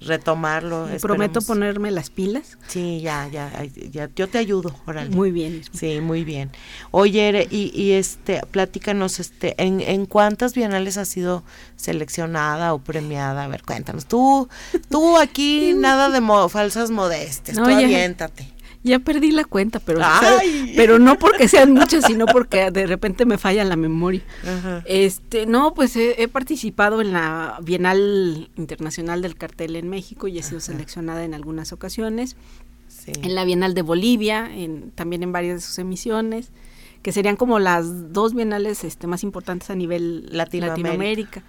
retomarlo. 0.00 0.88
prometo 1.00 1.40
ponerme 1.40 1.90
las 1.90 2.11
pilas. 2.11 2.59
Sí, 2.68 3.00
ya, 3.00 3.28
ya, 3.28 3.50
ya, 3.90 4.11
yo 4.14 4.28
te 4.28 4.38
ayudo, 4.38 4.74
Muy 5.11 5.30
bien. 5.30 5.62
Sí, 5.72 6.00
muy 6.00 6.24
bien. 6.24 6.50
Oye, 6.90 7.46
y, 7.50 7.70
y 7.74 7.92
este, 7.92 8.40
platícanos, 8.50 9.20
este, 9.20 9.55
¿en, 9.62 9.80
¿en 9.80 10.07
cuántas 10.07 10.55
bienales 10.55 10.96
has 10.98 11.09
sido 11.09 11.44
seleccionada 11.76 12.74
o 12.74 12.78
premiada? 12.78 13.44
A 13.44 13.48
ver, 13.48 13.62
cuéntanos. 13.62 14.07
Tú, 14.07 14.48
tú 14.88 15.16
aquí 15.16 15.72
nada 15.76 16.11
de 16.11 16.24
falsas 16.48 16.90
modestas, 16.90 17.57
tú 17.57 17.64
aviéntate. 17.64 18.53
Ya 18.85 18.99
perdí 18.99 19.30
la 19.30 19.45
cuenta, 19.45 19.80
pero, 19.80 20.03
pero 20.76 20.99
no 20.99 21.18
porque 21.18 21.49
sean 21.49 21.72
muchas, 21.72 22.05
sino 22.05 22.26
porque 22.26 22.70
de 22.70 22.87
repente 22.87 23.24
me 23.24 23.39
falla 23.39 23.64
la 23.64 23.76
memoria. 23.76 24.20
Este, 24.85 25.47
no, 25.47 25.72
pues 25.72 25.97
he, 25.97 26.28
participado 26.28 27.01
en 27.01 27.14
la 27.14 27.59
Bienal 27.62 28.51
Internacional 28.57 29.22
del 29.22 29.37
Cartel 29.37 29.76
en 29.76 29.89
México 29.89 30.28
y 30.28 30.39
he 30.39 30.43
sido 30.43 30.61
seleccionada 30.61 31.24
en 31.24 31.32
algunas 31.32 31.72
ocasiones. 31.72 32.37
En 33.07 33.35
la 33.35 33.45
Bienal 33.47 33.72
de 33.72 33.80
Bolivia, 33.80 34.51
en, 34.55 34.91
también 34.91 35.22
en 35.22 35.32
varias 35.32 35.55
de 35.57 35.61
sus 35.62 35.78
emisiones, 35.78 36.51
que 37.01 37.11
serían 37.11 37.37
como 37.37 37.59
las 37.59 38.12
dos 38.12 38.35
bienales 38.35 38.85
este, 38.85 39.07
más 39.07 39.22
importantes 39.22 39.70
a 39.70 39.74
nivel 39.74 40.28
Latinoamérica. 40.30 41.43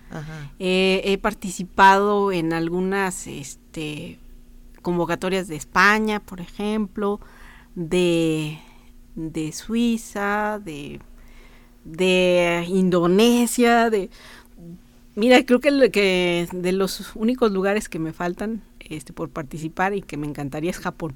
he 0.58 1.20
participado 1.22 2.32
en 2.32 2.54
algunas 2.54 3.28
este, 3.28 4.20
convocatorias 4.86 5.48
de 5.48 5.56
España, 5.56 6.20
por 6.20 6.40
ejemplo, 6.40 7.20
de, 7.74 8.60
de 9.16 9.52
Suiza, 9.52 10.62
de, 10.64 11.00
de 11.86 12.64
Indonesia, 12.68 13.90
de... 13.90 14.12
Mira, 15.16 15.44
creo 15.44 15.60
que, 15.60 15.90
que 15.90 16.48
de 16.52 16.72
los 16.72 17.16
únicos 17.16 17.52
lugares 17.52 17.90
que 17.90 17.98
me 17.98 18.14
faltan 18.14 18.62
este, 18.80 19.12
por 19.12 19.30
participar 19.32 19.96
y 19.96 20.04
que 20.04 20.18
me 20.18 20.28
encantaría 20.28 20.70
es 20.70 20.78
Japón. 20.78 21.16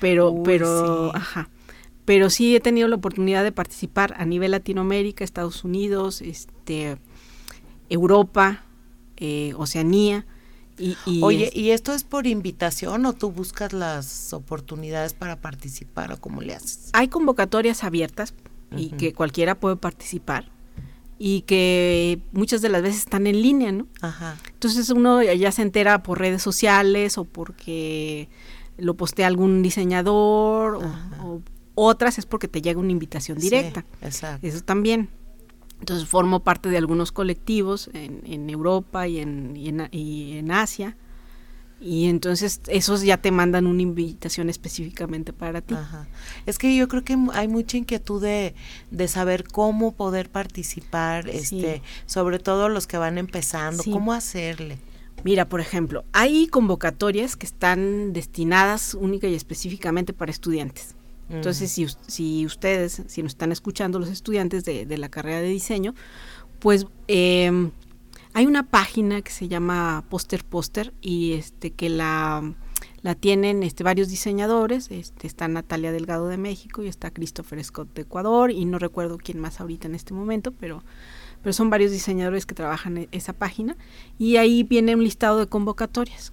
Pero, 0.00 0.42
pero, 0.42 1.14
ajá. 1.14 1.50
Pero 2.04 2.30
sí 2.30 2.56
he 2.56 2.60
tenido 2.60 2.88
la 2.88 2.96
oportunidad 2.96 3.44
de 3.44 3.52
participar 3.52 4.14
a 4.18 4.24
nivel 4.24 4.50
Latinoamérica, 4.50 5.22
Estados 5.22 5.62
Unidos, 5.62 6.20
este, 6.20 6.96
Europa, 7.88 8.64
eh, 9.18 9.52
Oceanía. 9.56 10.26
Oye, 11.22 11.50
¿y 11.54 11.70
esto 11.70 11.92
es 11.92 12.04
por 12.04 12.26
invitación 12.26 13.06
o 13.06 13.12
tú 13.12 13.30
buscas 13.30 13.72
las 13.72 14.32
oportunidades 14.32 15.14
para 15.14 15.36
participar 15.36 16.12
o 16.12 16.20
cómo 16.20 16.42
le 16.42 16.54
haces? 16.54 16.90
Hay 16.92 17.08
convocatorias 17.08 17.84
abiertas 17.84 18.34
y 18.76 18.90
que 18.90 19.12
cualquiera 19.12 19.54
puede 19.54 19.76
participar 19.76 20.50
y 21.18 21.42
que 21.42 22.20
muchas 22.32 22.60
de 22.60 22.68
las 22.68 22.82
veces 22.82 23.00
están 23.00 23.26
en 23.26 23.40
línea, 23.40 23.72
¿no? 23.72 23.86
Ajá. 24.00 24.36
Entonces 24.52 24.90
uno 24.90 25.22
ya 25.22 25.52
se 25.52 25.62
entera 25.62 26.02
por 26.02 26.18
redes 26.18 26.42
sociales 26.42 27.18
o 27.18 27.24
porque 27.24 28.28
lo 28.76 28.94
postea 28.94 29.28
algún 29.28 29.62
diseñador 29.62 30.80
o, 31.22 31.40
otras 31.76 32.18
es 32.18 32.26
porque 32.26 32.46
te 32.46 32.62
llega 32.62 32.78
una 32.78 32.92
invitación 32.92 33.38
directa. 33.38 33.84
exacto. 34.00 34.46
Eso 34.46 34.60
también. 34.60 35.08
Entonces 35.80 36.08
formo 36.08 36.40
parte 36.40 36.68
de 36.68 36.78
algunos 36.78 37.12
colectivos 37.12 37.90
en, 37.92 38.22
en 38.24 38.48
Europa 38.48 39.06
y 39.06 39.18
en, 39.18 39.56
y 39.56 40.38
en, 40.38 40.50
Asia. 40.50 40.96
Y 41.80 42.06
entonces 42.06 42.62
esos 42.68 43.02
ya 43.02 43.18
te 43.18 43.30
mandan 43.30 43.66
una 43.66 43.82
invitación 43.82 44.48
específicamente 44.48 45.32
para 45.34 45.60
ti. 45.60 45.74
Es 46.46 46.58
que 46.58 46.74
yo 46.74 46.88
creo 46.88 47.04
que 47.04 47.18
hay 47.34 47.48
mucha 47.48 47.76
inquietud 47.76 48.22
de, 48.22 48.54
de 48.90 49.08
saber 49.08 49.44
cómo 49.44 49.92
poder 49.92 50.30
participar, 50.30 51.28
este, 51.28 51.82
sobre 52.06 52.38
todo 52.38 52.70
los 52.70 52.86
que 52.86 52.96
van 52.96 53.18
empezando, 53.18 53.82
cómo 53.84 54.14
hacerle. 54.14 54.78
Mira, 55.24 55.48
por 55.48 55.60
ejemplo, 55.60 56.04
hay 56.12 56.46
convocatorias 56.46 57.36
que 57.36 57.46
están 57.46 58.12
destinadas 58.12 58.94
única 58.94 59.26
y 59.26 59.34
específicamente 59.34 60.12
para 60.12 60.30
estudiantes. 60.30 60.94
Entonces, 61.36 61.70
si, 61.70 61.86
si, 62.06 62.46
ustedes, 62.46 63.02
si 63.06 63.22
nos 63.22 63.32
están 63.32 63.52
escuchando 63.52 63.98
los 63.98 64.08
estudiantes 64.08 64.64
de, 64.64 64.98
la 64.98 65.08
carrera 65.08 65.40
de 65.40 65.48
diseño, 65.48 65.94
pues 66.58 66.86
em, 67.08 67.70
hay 68.32 68.46
una 68.46 68.68
página 68.68 69.22
que 69.22 69.30
se 69.30 69.48
llama 69.48 70.04
Poster 70.08 70.44
Poster 70.44 70.92
y 71.00 71.32
este 71.32 71.70
que 71.70 71.88
la, 71.88 72.54
la 73.02 73.14
tienen 73.14 73.62
este, 73.62 73.84
varios 73.84 74.08
diseñadores. 74.08 74.90
Este, 74.90 75.26
está 75.26 75.48
Natalia 75.48 75.92
Delgado 75.92 76.28
de 76.28 76.36
México 76.36 76.82
y 76.82 76.88
está 76.88 77.10
Christopher 77.10 77.62
Scott 77.62 77.94
de 77.94 78.02
Ecuador 78.02 78.50
y 78.50 78.64
no 78.64 78.78
recuerdo 78.78 79.18
quién 79.18 79.38
más 79.38 79.60
ahorita 79.60 79.88
en 79.88 79.94
este 79.94 80.14
momento, 80.14 80.52
pero 80.52 80.82
pero 81.44 81.52
son 81.52 81.68
varios 81.68 81.92
diseñadores 81.92 82.46
que 82.46 82.54
trabajan 82.54 82.96
en 82.96 83.08
esa 83.12 83.34
página 83.34 83.76
y 84.18 84.38
ahí 84.38 84.62
viene 84.62 84.94
un 84.94 85.04
listado 85.04 85.38
de 85.38 85.46
convocatorias. 85.46 86.32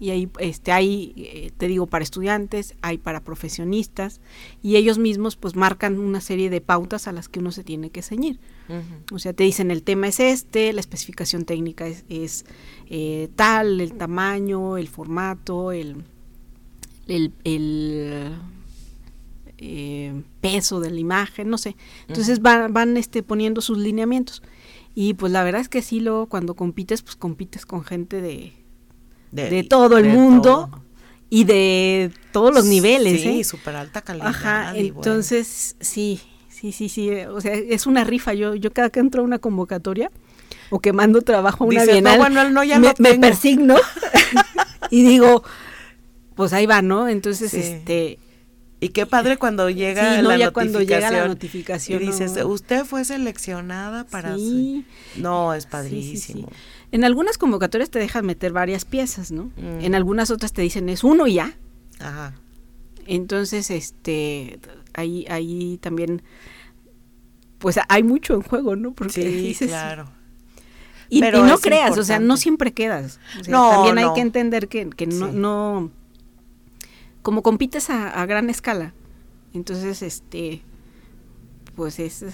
Y 0.00 0.10
ahí 0.10 0.28
este, 0.40 0.72
hay, 0.72 1.14
eh, 1.16 1.52
te 1.56 1.68
digo, 1.68 1.86
para 1.86 2.02
estudiantes, 2.02 2.74
hay 2.82 2.98
para 2.98 3.22
profesionistas 3.22 4.20
y 4.60 4.76
ellos 4.76 4.98
mismos 4.98 5.36
pues 5.36 5.54
marcan 5.54 6.00
una 6.00 6.20
serie 6.20 6.50
de 6.50 6.60
pautas 6.60 7.06
a 7.06 7.12
las 7.12 7.28
que 7.28 7.38
uno 7.38 7.52
se 7.52 7.62
tiene 7.62 7.90
que 7.90 8.02
ceñir. 8.02 8.40
O 9.12 9.18
sea, 9.18 9.34
te 9.34 9.44
dicen 9.44 9.70
el 9.70 9.82
tema 9.82 10.08
es 10.08 10.20
este, 10.20 10.72
la 10.72 10.80
especificación 10.80 11.44
técnica 11.44 11.86
es, 11.86 12.44
eh, 12.86 13.28
tal, 13.36 13.80
el 13.80 13.92
tamaño, 13.94 14.78
el 14.78 14.88
formato, 14.88 15.70
el, 15.70 16.02
el, 17.06 17.32
el 17.44 18.36
eh, 19.58 20.22
peso 20.40 20.80
de 20.80 20.90
la 20.90 20.98
imagen, 20.98 21.50
no 21.50 21.58
sé. 21.58 21.76
Entonces 22.08 22.40
van, 22.40 22.72
van 22.72 22.96
este, 22.96 23.22
poniendo 23.22 23.60
sus 23.60 23.78
lineamientos. 23.78 24.42
Y 24.94 25.14
pues 25.14 25.32
la 25.32 25.44
verdad 25.44 25.60
es 25.60 25.68
que 25.68 25.82
sí, 25.82 26.00
luego 26.00 26.28
cuando 26.28 26.54
compites, 26.54 27.02
pues 27.02 27.16
compites 27.16 27.66
con 27.66 27.84
gente 27.84 28.20
de, 28.20 28.63
de, 29.34 29.64
todo 29.64 29.98
el 29.98 30.08
mundo 30.08 30.70
y 31.30 31.44
de 31.44 32.10
todos 32.32 32.54
los 32.54 32.64
niveles. 32.64 33.20
Sí, 33.20 33.40
¿eh? 33.40 33.44
súper 33.44 33.76
alta 33.76 34.02
calidad. 34.02 34.28
Ajá, 34.28 34.72
entonces 34.76 35.76
sí, 35.80 36.20
sí, 36.48 36.72
sí, 36.72 36.88
sí. 36.88 37.10
O 37.30 37.40
sea, 37.40 37.54
es 37.54 37.86
una 37.86 38.04
rifa. 38.04 38.34
Yo, 38.34 38.54
yo 38.54 38.72
cada 38.72 38.90
que 38.90 39.00
entro 39.00 39.22
a 39.22 39.24
una 39.24 39.38
convocatoria 39.38 40.10
o 40.70 40.80
que 40.80 40.92
mando 40.92 41.22
trabajo 41.22 41.64
a 41.64 41.66
una 41.66 41.84
bienal, 41.84 42.20
me, 42.98 43.18
persigno 43.18 43.76
y 44.90 45.02
digo, 45.02 45.42
pues 46.34 46.52
ahí 46.52 46.66
va, 46.66 46.82
¿no? 46.82 47.08
Entonces, 47.08 47.52
este 47.54 48.18
y 48.84 48.90
qué 48.90 49.06
padre 49.06 49.38
cuando 49.38 49.70
llega, 49.70 50.20
la, 50.20 50.36
ya 50.36 50.50
cuando 50.50 50.82
llega 50.82 51.10
la 51.10 51.26
notificación. 51.26 52.02
Y 52.02 52.06
dices, 52.06 52.36
usted 52.44 52.84
fue 52.84 53.06
seleccionada 53.06 54.04
para... 54.04 54.36
Sí. 54.36 54.84
No, 55.16 55.54
es 55.54 55.64
padrísimo. 55.64 56.50
En 56.94 57.02
algunas 57.02 57.38
convocatorias 57.38 57.90
te 57.90 57.98
dejan 57.98 58.24
meter 58.24 58.52
varias 58.52 58.84
piezas, 58.84 59.32
¿no? 59.32 59.50
Mm. 59.56 59.80
En 59.80 59.96
algunas 59.96 60.30
otras 60.30 60.52
te 60.52 60.62
dicen, 60.62 60.88
es 60.88 61.02
uno 61.02 61.26
y 61.26 61.34
ya. 61.34 61.52
Ajá. 61.98 62.34
Entonces, 63.04 63.68
este, 63.72 64.60
ahí, 64.92 65.26
ahí 65.28 65.76
también, 65.82 66.22
pues 67.58 67.80
hay 67.88 68.04
mucho 68.04 68.34
en 68.34 68.42
juego, 68.42 68.76
¿no? 68.76 68.92
Porque 68.92 69.12
sí, 69.12 69.24
dices, 69.24 69.70
claro. 69.70 70.08
Y, 71.08 71.20
no 71.20 71.58
creas, 71.58 71.98
o 71.98 72.04
sea, 72.04 72.20
no 72.20 72.36
siempre 72.36 72.72
quedas. 72.72 73.18
no, 73.48 73.70
también 73.70 73.98
hay 73.98 74.14
que 74.14 74.20
entender 74.20 74.68
que, 74.68 74.88
que 74.90 75.08
no, 75.08 75.32
no 75.32 75.90
como 77.22 77.42
compites 77.42 77.90
a, 77.90 78.24
gran 78.26 78.50
escala, 78.50 78.94
entonces 79.52 80.00
este 80.00 80.62
pues 81.74 81.98
es, 81.98 82.24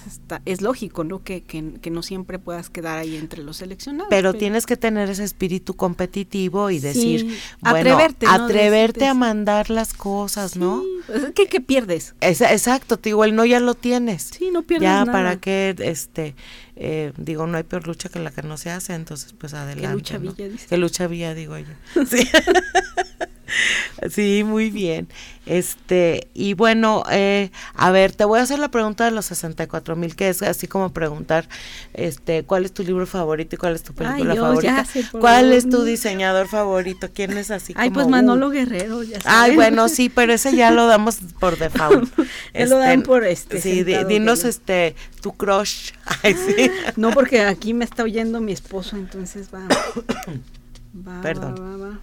es, 0.45 0.61
lógico, 0.61 1.05
¿no? 1.05 1.22
Que, 1.22 1.43
que, 1.43 1.91
no 1.91 2.03
siempre 2.03 2.38
puedas 2.38 2.70
quedar 2.70 2.99
ahí 2.99 3.16
entre 3.16 3.43
los 3.43 3.59
seleccionados. 3.59 4.09
Pero, 4.11 4.34
tienes 4.34 4.66
que 4.66 4.76
tener 4.76 5.11
ese 5.11 5.24
espíritu 5.24 5.74
competitivo 5.74 6.70
y 6.70 6.78
decir, 6.78 7.38
bueno, 7.61 7.78
atreverte, 7.78 8.26
atreverte 8.28 9.07
a 9.07 9.14
mandar 9.14 9.70
las 9.70 9.95
cosas, 9.95 10.57
¿no? 10.57 10.82
Pues, 11.07 11.32
¿Qué, 11.34 11.47
¿Qué, 11.47 11.61
pierdes? 11.61 12.14
exacto, 12.20 12.99
te 12.99 13.11
digo, 13.11 13.24
el 13.24 13.34
no 13.34 13.45
ya 13.45 13.61
lo 13.61 13.74
tienes. 13.74 14.30
Sí, 14.36 14.51
no 14.53 14.62
pierdes 14.62 14.88
ya 14.88 15.05
para 15.07 15.36
qué, 15.41 15.74
este, 15.78 16.34
eh, 16.76 17.12
digo, 17.16 17.47
no 17.47 17.57
hay 17.57 17.64
peor 17.64 17.86
lucha 17.86 18.09
que 18.09 18.18
la 18.18 18.30
que 18.30 18.43
no 18.43 18.57
se 18.57 18.70
hace, 18.70 18.95
entonces 18.95 19.34
pues 19.34 19.55
adelante. 19.55 19.86
Que 19.86 19.93
lucha 19.93 20.18
villa, 20.18 20.49
dice. 20.49 20.66
Que 20.66 20.76
lucha 20.76 21.07
villa, 21.07 21.34
digo 21.34 21.59
yo. 21.59 21.66
Sí. 22.07 22.28
Sí, 24.11 24.44
muy 24.44 24.70
bien. 24.70 25.09
Este, 25.46 26.28
y 26.32 26.55
bueno, 26.55 27.03
eh, 27.11 27.51
a 27.74 27.90
ver, 27.90 28.12
te 28.12 28.24
voy 28.24 28.38
a 28.38 28.42
hacer 28.42 28.59
la 28.59 28.70
pregunta 28.70 29.05
de 29.05 29.11
los 29.11 29.26
64 29.26 29.96
mil, 29.96 30.14
que 30.14 30.28
es 30.28 30.42
así 30.42 30.68
como 30.68 30.92
preguntar, 30.92 31.48
este, 31.92 32.44
¿cuál 32.44 32.64
es 32.64 32.72
tu 32.72 32.84
libro 32.84 33.07
favorito 33.07 33.57
y 33.57 33.59
cuál 33.59 33.74
es 33.74 33.82
tu 33.82 33.92
película 33.92 34.34
favorita? 34.36 34.86
¿Cuál 35.12 35.53
es 35.53 35.68
tu 35.68 35.82
diseñador 35.82 36.46
favorito? 36.46 37.09
¿Quién 37.12 37.36
es 37.36 37.51
así 37.51 37.72
Ay, 37.76 37.90
pues 37.90 38.07
Manolo 38.07 38.51
Guerrero, 38.51 39.03
ya 39.03 39.20
sabes. 39.20 39.51
Ay, 39.51 39.57
bueno, 39.57 39.88
sí, 39.88 40.09
pero 40.09 40.32
ese 40.32 40.55
ya 40.55 40.70
lo 40.70 40.86
damos 40.86 41.18
por 41.38 41.59
default. 41.59 42.16
lo 42.55 42.78
dan 42.78 43.01
este, 43.01 43.07
por 43.07 43.24
este. 43.24 43.61
Sí, 43.61 43.82
dinos 43.82 44.44
este, 44.44 44.94
tu 45.20 45.32
crush. 45.32 45.92
Ay, 46.22 46.34
sí. 46.34 46.70
No, 46.96 47.11
porque 47.11 47.42
aquí 47.42 47.74
me 47.74 47.84
está 47.84 48.03
oyendo 48.03 48.40
mi 48.40 48.53
esposo, 48.53 48.96
entonces 48.96 49.48
va. 49.53 49.66
va 51.09 51.20
Perdón. 51.22 51.55
Va, 51.59 51.88
va, 51.88 52.01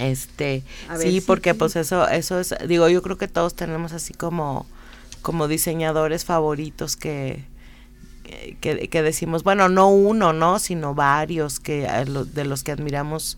este, 0.00 0.62
sí, 0.98 1.20
porque 1.20 1.54
pues 1.54 1.76
eso, 1.76 2.08
eso 2.08 2.40
es, 2.40 2.54
digo, 2.66 2.88
yo 2.88 3.02
creo 3.02 3.18
que 3.18 3.28
todos 3.28 3.54
tenemos 3.54 3.92
así 3.92 4.14
como, 4.14 4.66
como 5.22 5.48
diseñadores 5.48 6.24
favoritos 6.24 6.96
que, 6.96 7.44
que, 8.60 9.02
decimos, 9.02 9.42
bueno, 9.42 9.68
no 9.68 9.88
uno, 9.88 10.32
¿no? 10.32 10.58
Sino 10.58 10.94
varios 10.94 11.60
que 11.60 11.82
de 12.32 12.44
los 12.44 12.62
que 12.62 12.72
admiramos 12.72 13.36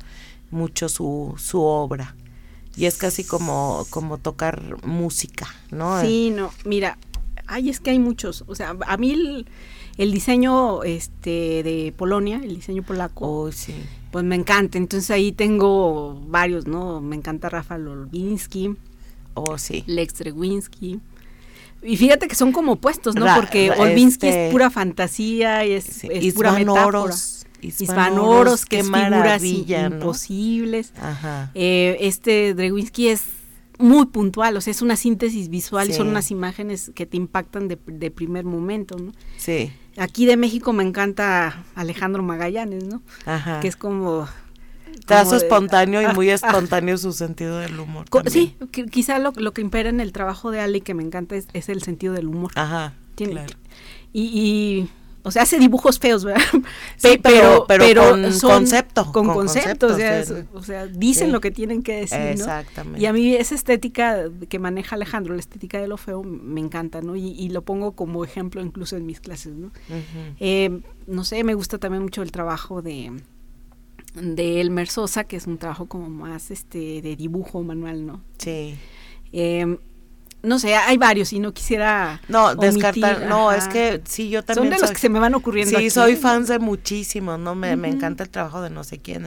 mucho 0.51 0.89
su, 0.89 1.35
su 1.39 1.63
obra. 1.63 2.15
Y 2.77 2.87
es 2.87 2.97
casi 2.97 3.25
como, 3.25 3.87
como 3.91 4.19
tocar 4.19 4.85
música, 4.87 5.47
¿no? 5.71 6.01
Sí, 6.01 6.31
no, 6.31 6.53
mira, 6.65 6.99
ay, 7.47 7.69
es 7.69 7.81
que 7.81 7.91
hay 7.91 7.99
muchos, 7.99 8.45
o 8.47 8.55
sea, 8.55 8.77
a 8.87 8.97
mí 8.97 9.11
el, 9.11 9.47
diseño 10.11 10.83
este 10.83 11.63
de 11.63 11.95
Polonia, 11.97 12.41
el 12.43 12.57
diseño 12.57 12.83
polaco, 12.83 13.43
oh, 13.43 13.53
sí 13.53 13.75
pues 14.13 14.25
me 14.25 14.37
encanta. 14.37 14.79
Entonces 14.79 15.11
ahí 15.11 15.33
tengo 15.33 16.21
varios, 16.29 16.69
¿no? 16.69 17.01
Me 17.01 17.17
encanta 17.17 17.49
Rafael 17.49 17.89
Olbinski. 17.89 18.77
Oh, 19.35 19.59
sí. 19.59 19.83
Lex 19.87 20.19
Drewinski. 20.19 21.01
Y 21.83 21.97
fíjate 21.97 22.29
que 22.29 22.37
son 22.37 22.53
como 22.53 22.73
opuestos, 22.73 23.17
¿no? 23.17 23.27
Porque 23.35 23.73
Olbinski 23.73 24.29
es 24.29 24.35
este, 24.35 24.53
pura 24.53 24.71
fantasía 24.71 25.67
y 25.67 25.73
es, 25.73 26.07
pura 26.35 26.53
metáfora. 26.53 27.11
Hispanoros, 27.63 28.67
que 28.67 28.81
es 28.81 28.87
figuras 28.87 29.43
imposibles. 29.43 30.93
Ajá. 31.01 31.51
Eh, 31.55 31.97
este 32.01 32.55
Drewinski 32.55 33.09
es 33.09 33.23
muy 33.79 34.07
puntual, 34.07 34.57
o 34.57 34.61
sea, 34.61 34.73
es 34.73 34.83
una 34.83 34.97
síntesis 34.97 35.49
visual 35.49 35.89
y 35.89 35.93
son 35.93 36.09
unas 36.09 36.31
imágenes 36.31 36.93
que 36.95 37.07
te 37.07 37.17
impactan 37.17 37.69
de, 37.69 37.79
de 37.87 38.11
primer 38.11 38.45
momento, 38.45 38.97
¿no? 38.97 39.13
Sí. 39.39 39.73
Aquí 39.99 40.27
de 40.27 40.37
México 40.37 40.73
me 40.73 40.83
encanta 40.83 41.65
Alejandro 41.75 42.23
Magallanes, 42.23 42.85
¿no? 42.85 43.03
Ajá. 43.27 43.61
Que 43.61 43.69
es 43.69 43.77
como... 43.77 44.29
Trazo 45.07 45.37
espontáneo 45.37 46.03
y 46.03 46.15
muy 46.15 46.29
espontáneo 46.31 46.99
su 46.99 47.13
sentido 47.13 47.59
del 47.59 47.81
humor. 47.81 48.07
Sí, 48.27 48.57
quizá 48.91 49.19
lo, 49.19 49.33
lo, 49.35 49.53
que 49.53 49.63
impera 49.63 49.89
en 49.89 50.01
el 50.01 50.13
trabajo 50.13 50.51
de 50.51 50.61
Ali 50.61 50.83
que 50.83 50.93
me 50.93 51.03
encanta 51.03 51.35
es, 51.35 51.69
el 51.69 51.83
sentido 51.83 52.13
del 52.13 52.29
humor. 52.29 52.53
Ajá. 52.55 52.93
Tiene, 53.15 53.47
y 54.13 54.89
o 55.25 55.31
sea, 55.31 55.43
hace 55.43 55.59
dibujos 55.59 55.99
feos, 55.99 56.25
¿verdad? 56.25 56.43
Sí, 56.97 57.19
pero, 57.23 57.65
pero, 57.69 58.11
con 58.11 58.23
concepto. 58.41 59.13
Con, 59.13 59.29
concepto, 59.29 59.89
o, 60.53 60.63
sea, 60.63 60.87
dicen 60.87 61.31
lo 61.31 61.41
que 61.41 61.51
tienen 61.51 61.83
que 61.83 62.01
decir, 62.01 62.19
Exactamente. 62.19 63.01
Y 63.01 63.07
a 63.07 63.13
mí 63.13 63.35
esa 63.35 63.55
estética 63.55 64.25
que 64.49 64.59
maneja 64.59 64.97
Alejandro, 64.97 65.35
la 65.35 65.41
estética 65.41 65.81
de 65.81 65.87
lo 65.87 65.97
feo, 65.97 66.25
me 66.25 66.61
encanta, 66.61 67.03
¿no? 67.03 67.15
Y, 67.17 67.49
lo 67.53 67.63
pongo 67.63 67.93
como 67.93 68.25
ejemplo 68.25 68.63
incluso 68.63 68.97
en 68.97 69.05
mis 69.05 69.21
clases, 69.21 69.53
¿no? 69.55 69.71
Eh, 70.41 70.81
no 71.07 71.25
sé, 71.25 71.45
me 71.45 71.55
gusta 71.55 71.79
también 71.79 72.03
mucho 72.03 72.23
el 72.23 72.33
trabajo 72.33 72.83
de 72.83 73.13
de 74.15 74.61
Elmer 74.61 74.89
Sosa, 74.89 75.25
que 75.25 75.37
es 75.37 75.47
un 75.47 75.59
trabajo 75.59 75.87
como 75.87 76.09
más 76.09 76.51
este 76.51 77.01
de 77.01 77.17
dibujo 77.17 77.63
manual, 77.63 78.07
¿no? 78.07 78.21
Sí. 78.39 78.75
Eh, 79.33 79.79
no 80.43 80.59
sé, 80.59 80.75
hay 80.75 80.99
varios 80.99 81.33
y 81.33 81.39
no 81.39 81.53
quisiera 81.53 82.21
no 82.29 82.55
descartar 82.55 83.27
no 83.29 83.53
es 83.53 83.69
que 83.69 84.03
sí 84.05 84.29
yo 84.29 84.43
también 84.43 84.73
son 84.73 84.81
de 84.81 84.81
los 84.81 84.91
que 84.91 84.99
se 84.99 85.09
me 85.09 85.21
van 85.21 85.35
ocurriendo 85.35 85.79
sí 85.79 85.89
soy 85.89 86.17
fan 86.17 86.45
de 86.47 86.59
muchísimos 86.59 87.39
no 87.39 87.55
me, 87.55 87.77
me, 87.77 87.89
encanta 87.89 88.25
el 88.25 88.31
trabajo 88.31 88.61
de 88.61 88.71
no 88.71 88.83
sé 88.83 88.99
quién 88.99 89.25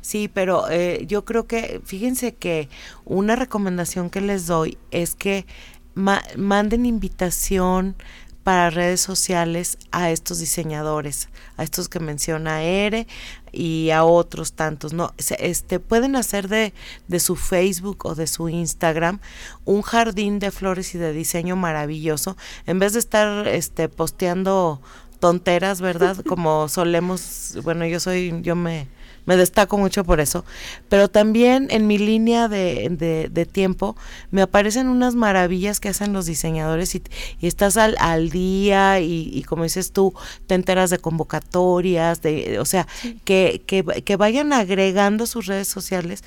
sí 0.00 0.28
pero 0.32 0.68
eh, 0.68 1.04
yo 1.06 1.24
creo 1.24 1.46
que 1.46 1.80
fíjense 1.84 2.34
que 2.34 2.68
una 3.04 3.36
recomendación 3.36 4.10
que 4.10 4.20
les 4.20 4.46
doy 4.46 4.78
es 4.90 5.14
que 5.14 5.46
manden 5.94 6.86
invitación 6.86 7.96
para 8.42 8.70
redes 8.70 9.00
sociales 9.00 9.78
a 9.90 10.10
estos 10.10 10.38
diseñadores, 10.38 11.28
a 11.56 11.62
estos 11.62 11.88
que 11.88 12.00
menciona 12.00 12.62
Ere 12.62 13.06
y 13.52 13.90
a 13.90 14.04
otros 14.04 14.54
tantos, 14.54 14.92
¿no? 14.92 15.12
Este, 15.38 15.78
pueden 15.78 16.16
hacer 16.16 16.48
de, 16.48 16.72
de 17.08 17.20
su 17.20 17.36
Facebook 17.36 18.04
o 18.04 18.14
de 18.14 18.26
su 18.26 18.48
Instagram 18.48 19.20
un 19.64 19.82
jardín 19.82 20.38
de 20.38 20.50
flores 20.50 20.94
y 20.94 20.98
de 20.98 21.12
diseño 21.12 21.56
maravilloso, 21.56 22.36
en 22.66 22.78
vez 22.78 22.94
de 22.94 22.98
estar 22.98 23.46
este, 23.46 23.88
posteando 23.88 24.80
tonteras, 25.20 25.80
¿verdad? 25.80 26.16
Como 26.28 26.68
solemos, 26.68 27.58
bueno, 27.62 27.86
yo 27.86 28.00
soy, 28.00 28.40
yo 28.42 28.56
me 28.56 28.88
me 29.24 29.36
destaco 29.36 29.78
mucho 29.78 30.04
por 30.04 30.20
eso, 30.20 30.44
pero 30.88 31.08
también 31.08 31.68
en 31.70 31.86
mi 31.86 31.98
línea 31.98 32.48
de, 32.48 32.88
de, 33.30 33.46
tiempo 33.46 33.96
me 34.30 34.42
aparecen 34.42 34.88
unas 34.88 35.14
maravillas 35.14 35.80
que 35.80 35.88
hacen 35.88 36.12
los 36.12 36.26
diseñadores 36.26 36.94
y, 36.94 37.02
y 37.40 37.46
estás 37.46 37.76
al, 37.76 37.96
al 37.98 38.30
día 38.30 39.00
y, 39.00 39.30
y, 39.32 39.42
como 39.42 39.64
dices 39.64 39.92
tú, 39.92 40.14
te 40.46 40.54
enteras 40.54 40.90
de 40.90 40.98
convocatorias, 40.98 42.22
de, 42.22 42.58
o 42.58 42.64
sea, 42.64 42.86
que, 43.24 43.62
que, 43.66 43.84
que 43.84 44.16
vayan 44.16 44.52
agregando 44.52 45.26
sus 45.26 45.46
redes 45.46 45.68
sociales 45.68 46.22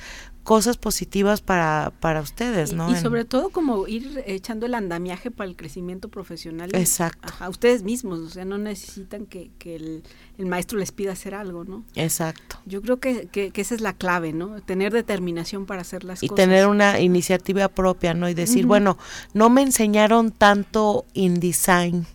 cosas 0.45 0.77
positivas 0.77 1.41
para, 1.41 1.91
para 1.99 2.21
ustedes, 2.21 2.71
¿no? 2.71 2.91
Y, 2.91 2.95
sobre 2.95 3.25
todo 3.25 3.49
como 3.49 3.87
ir 3.87 4.23
echando 4.27 4.67
el 4.67 4.75
andamiaje 4.75 5.31
para 5.31 5.49
el 5.49 5.55
crecimiento 5.55 6.07
profesional. 6.07 6.69
Exacto. 6.73 7.33
A 7.39 7.49
ustedes 7.49 7.81
mismos, 7.81 8.19
o 8.19 8.29
sea, 8.29 8.45
no 8.45 8.59
necesitan 8.59 9.25
que, 9.25 9.49
que 9.57 9.75
el, 9.75 10.03
el, 10.37 10.45
maestro 10.45 10.77
les 10.77 10.91
pida 10.91 11.13
hacer 11.13 11.33
algo, 11.33 11.65
¿no? 11.65 11.83
Exacto. 11.95 12.59
Yo 12.67 12.83
creo 12.83 12.99
que, 12.99 13.25
que, 13.25 13.51
esa 13.55 13.73
es 13.73 13.81
la 13.81 13.93
clave, 13.93 14.33
¿no? 14.33 14.61
Tener 14.61 14.93
determinación 14.93 15.65
para 15.65 15.81
hacer 15.81 16.03
las 16.03 16.21
y 16.21 16.27
cosas. 16.27 16.45
Y 16.45 16.47
tener 16.47 16.67
una 16.67 16.99
iniciativa 16.99 17.67
propia, 17.67 18.13
¿no? 18.13 18.29
Y 18.29 18.35
decir, 18.35 18.67
bueno, 18.67 18.99
no 19.33 19.49
me 19.49 19.63
enseñaron 19.63 20.29
tanto 20.29 21.05
InDesign 21.15 22.05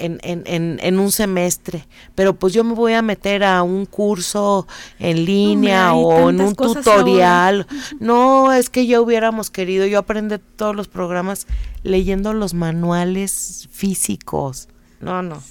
en, 0.00 0.18
en, 0.22 0.78
en, 0.80 0.98
un 0.98 1.12
semestre, 1.12 1.86
pero 2.14 2.34
pues 2.34 2.52
yo 2.52 2.64
me 2.64 2.74
voy 2.74 2.94
a 2.94 3.02
meter 3.02 3.44
a 3.44 3.62
un 3.62 3.86
curso 3.86 4.66
en 4.98 5.24
línea 5.24 5.94
o 5.94 6.30
en 6.30 6.40
un 6.40 6.54
tutorial. 6.54 7.66
No, 8.00 8.52
es 8.52 8.70
que 8.70 8.86
ya 8.86 9.00
hubiéramos 9.00 9.50
querido, 9.50 9.86
yo 9.86 9.98
aprendí 9.98 10.36
todos 10.56 10.74
los 10.74 10.88
programas 10.88 11.46
leyendo 11.82 12.32
los 12.32 12.54
manuales 12.54 13.68
físicos. 13.70 14.68
No, 15.00 15.22
no. 15.22 15.42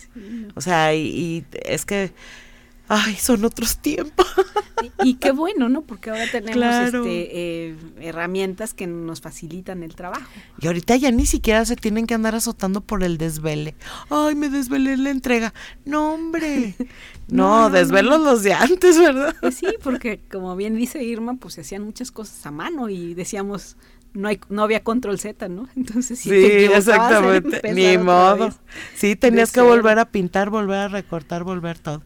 O 0.55 0.61
sea, 0.61 0.93
y 0.93 1.45
es 1.63 1.85
que 1.85 2.11
ay, 2.89 3.15
son 3.15 3.45
otros 3.45 3.77
tiempos. 3.77 4.27
Y, 5.03 5.15
qué 5.15 5.31
bueno, 5.31 5.69
¿no? 5.69 5.81
Porque 5.83 6.09
ahora 6.09 6.25
tenemos 6.31 6.65
este, 6.85 7.67
eh, 7.67 7.75
herramientas 7.99 8.73
que 8.73 8.87
nos 8.87 9.21
facilitan 9.21 9.83
el 9.83 9.95
trabajo. 9.95 10.29
Y 10.59 10.67
ahorita 10.67 10.95
ya 10.95 11.11
ni 11.11 11.25
siquiera 11.25 11.63
se 11.65 11.75
tienen 11.75 12.07
que 12.07 12.15
andar 12.15 12.35
azotando 12.35 12.81
por 12.81 13.03
el 13.03 13.17
desvele. 13.17 13.75
Ay, 14.09 14.35
me 14.35 14.49
desvelé 14.49 14.97
la 14.97 15.11
entrega. 15.11 15.53
No, 15.85 16.13
hombre. 16.13 16.75
No, 17.31 17.69
desvelos 17.69 18.19
los 18.21 18.41
de 18.41 18.53
antes, 18.53 18.97
¿verdad? 18.97 19.35
Pues 19.39 19.53
sí, 19.53 19.67
porque 19.83 20.19
como 20.31 20.55
bien 20.55 20.75
dice 20.75 21.03
Irma, 21.03 21.35
pues 21.35 21.53
se 21.53 21.61
hacían 21.61 21.83
muchas 21.83 22.09
cosas 22.11 22.43
a 22.47 22.49
mano 22.49 22.89
y 22.89 23.13
decíamos, 23.13 23.77
no 24.13 24.27
hay 24.27 24.39
no 24.49 24.63
había 24.63 24.83
control 24.83 25.19
Z, 25.19 25.47
¿no? 25.49 25.67
Entonces 25.75 26.19
sí, 26.19 26.31
exactamente, 26.31 27.73
ni 27.73 27.97
modo. 27.97 28.49
Sí, 28.95 29.15
tenías 29.15 29.51
que 29.51 29.61
volver 29.61 29.99
a 29.99 30.05
pintar, 30.05 30.49
volver 30.49 30.77
a 30.77 30.87
recortar, 30.87 31.43
volver 31.43 31.79
todo. 31.79 32.03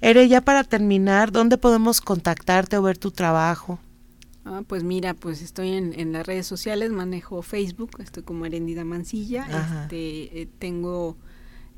Ere, 0.00 0.28
ya 0.28 0.40
para 0.40 0.64
terminar, 0.64 1.32
¿dónde 1.32 1.58
podemos 1.58 2.00
contactarte 2.00 2.76
o 2.76 2.82
ver 2.82 2.98
tu 2.98 3.10
trabajo? 3.10 3.78
Ah, 4.44 4.62
pues 4.66 4.82
mira, 4.82 5.14
pues 5.14 5.40
estoy 5.40 5.70
en, 5.70 5.98
en 5.98 6.12
las 6.12 6.26
redes 6.26 6.46
sociales, 6.46 6.90
manejo 6.90 7.42
Facebook, 7.42 8.00
estoy 8.00 8.24
como 8.24 8.44
Erendida 8.44 8.84
Mancilla, 8.84 9.46
este, 9.46 10.42
eh, 10.42 10.48
tengo 10.58 11.16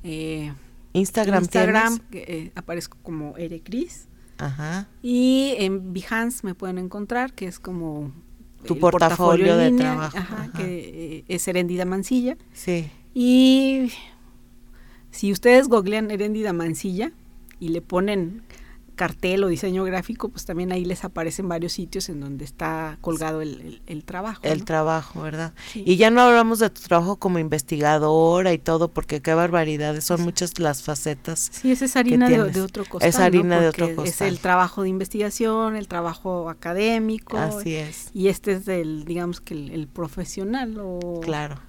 eh, 0.02 0.52
Instagram, 0.94 1.42
Instagram 1.42 1.98
eh, 2.12 2.52
aparezco 2.54 2.96
como 3.02 3.36
Erecris. 3.36 4.08
Ajá. 4.38 4.88
Y 5.02 5.54
en 5.58 5.92
Behance 5.92 6.40
me 6.42 6.54
pueden 6.54 6.78
encontrar, 6.78 7.34
que 7.34 7.46
es 7.46 7.58
como 7.58 8.12
tu 8.64 8.78
portafolio, 8.78 9.56
de 9.56 9.72
trabajo. 9.72 10.16
que 10.56 11.18
eh, 11.18 11.24
es 11.28 11.46
Herendida 11.48 11.84
Mancilla. 11.84 12.36
Sí. 12.52 12.90
Y 13.14 13.92
si 15.10 15.32
ustedes 15.32 15.68
googlean 15.68 16.10
Herendida 16.10 16.52
Mancilla 16.52 17.12
y 17.60 17.68
le 17.68 17.80
ponen 17.80 18.42
cartel 18.94 19.44
o 19.44 19.48
diseño 19.48 19.84
gráfico, 19.84 20.28
pues 20.28 20.44
también 20.44 20.72
ahí 20.72 20.84
les 20.84 21.04
aparecen 21.04 21.48
varios 21.48 21.72
sitios 21.72 22.08
en 22.08 22.20
donde 22.20 22.44
está 22.44 22.98
colgado 23.00 23.42
el, 23.42 23.82
el, 23.86 24.04
trabajo. 24.04 24.40
El 24.42 24.64
trabajo, 24.64 25.22
¿verdad? 25.22 25.52
Y 25.74 25.96
ya 25.96 26.10
no 26.10 26.20
hablamos 26.20 26.58
de 26.58 26.70
tu 26.70 26.82
trabajo 26.82 27.16
como 27.16 27.38
investigadora 27.38 28.52
y 28.52 28.58
todo, 28.58 28.88
porque 28.88 29.20
qué 29.20 29.34
barbaridades, 29.34 30.04
son 30.04 30.22
muchas 30.22 30.58
las 30.58 30.82
facetas. 30.82 31.50
Sí, 31.52 31.72
esa 31.72 31.84
es 31.84 31.96
harina 31.96 32.28
de, 32.28 32.60
otro 32.60 32.84
costal. 32.84 33.08
Es 33.08 33.16
harina 33.16 33.60
de 33.60 33.68
otro 33.68 33.86
costal. 33.94 34.06
Es 34.06 34.20
el 34.20 34.38
trabajo 34.38 34.82
de 34.82 34.88
investigación, 34.88 35.76
el 35.76 35.88
trabajo 35.88 36.48
académico. 36.48 37.36
Así 37.38 37.74
es. 37.74 38.10
Y 38.14 38.28
este 38.28 38.52
es 38.52 38.68
el, 38.68 39.04
digamos 39.04 39.40
que 39.40 39.54
el, 39.54 39.88
profesional. 39.88 40.76
O, 40.80 41.20
claro. 41.20 41.60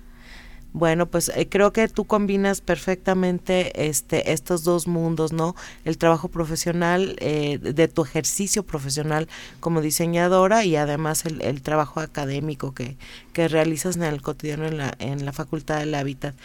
Bueno, 0.75 1.05
pues 1.05 1.31
eh, 1.33 1.47
creo 1.47 1.71
que 1.71 1.87
tú 1.87 2.03
combinas 2.03 2.59
perfectamente 2.59 3.87
este 3.87 4.33
estos 4.33 4.65
dos 4.65 4.87
mundos, 4.87 5.31
¿no? 5.31 5.55
El 5.85 5.97
trabajo 5.97 6.27
profesional, 6.27 7.15
eh, 7.21 7.59
de 7.61 7.87
tu 7.87 8.03
ejercicio 8.03 8.61
profesional 8.63 9.29
como 9.61 9.79
diseñadora 9.79 10.65
y 10.65 10.75
además 10.75 11.25
el, 11.25 11.41
el 11.41 11.61
trabajo 11.61 12.01
académico 12.01 12.73
que, 12.73 12.97
que, 13.31 13.47
realizas 13.47 13.95
en 13.95 14.03
el 14.03 14.21
cotidiano 14.21 14.65
en 14.65 14.77
la, 14.77 14.93
en 14.99 15.23
la 15.23 15.31
Facultad 15.31 15.79
del 15.79 15.95
Hábitat. 15.95 16.35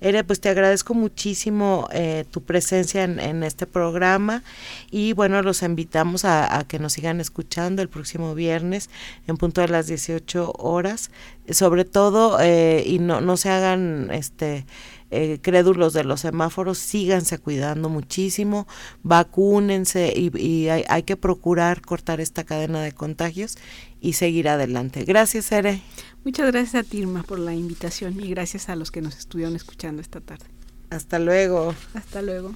Ere, 0.00 0.22
pues 0.22 0.40
te 0.40 0.50
agradezco 0.50 0.94
muchísimo 0.94 1.88
eh, 1.92 2.24
tu 2.30 2.44
presencia 2.44 3.02
en, 3.02 3.18
en, 3.18 3.42
este 3.42 3.66
programa 3.66 4.44
y 4.92 5.14
bueno, 5.14 5.42
los 5.42 5.62
invitamos 5.62 6.24
a, 6.24 6.58
a 6.58 6.62
que 6.62 6.78
nos 6.78 6.92
sigan 6.92 7.20
escuchando 7.20 7.82
el 7.82 7.88
próximo 7.88 8.36
viernes 8.36 8.88
en 9.26 9.36
punto 9.36 9.62
de 9.62 9.66
las 9.68 9.88
18 9.88 10.52
horas 10.58 11.10
sobre 11.52 11.84
todo 11.84 12.38
eh, 12.40 12.82
y 12.86 12.98
no, 12.98 13.20
no 13.20 13.36
se 13.36 13.50
hagan 13.50 14.10
este 14.12 14.66
eh, 15.12 15.40
crédulos 15.42 15.92
de 15.92 16.04
los 16.04 16.20
semáforos, 16.20 16.78
síganse 16.78 17.38
cuidando 17.38 17.88
muchísimo, 17.88 18.68
vacúnense 19.02 20.12
y, 20.14 20.30
y 20.40 20.68
hay, 20.68 20.84
hay, 20.88 21.02
que 21.02 21.16
procurar 21.16 21.82
cortar 21.82 22.20
esta 22.20 22.44
cadena 22.44 22.80
de 22.80 22.92
contagios 22.92 23.58
y 24.00 24.12
seguir 24.12 24.48
adelante. 24.48 25.04
Gracias, 25.04 25.50
Ere. 25.50 25.82
Muchas 26.24 26.52
gracias 26.52 26.74
a 26.76 26.88
Tirma 26.88 27.24
por 27.24 27.40
la 27.40 27.54
invitación 27.54 28.20
y 28.20 28.28
gracias 28.30 28.68
a 28.68 28.76
los 28.76 28.92
que 28.92 29.00
nos 29.00 29.18
estuvieron 29.18 29.56
escuchando 29.56 30.00
esta 30.00 30.20
tarde. 30.20 30.46
Hasta 30.90 31.18
luego. 31.18 31.74
Hasta 31.94 32.22
luego. 32.22 32.54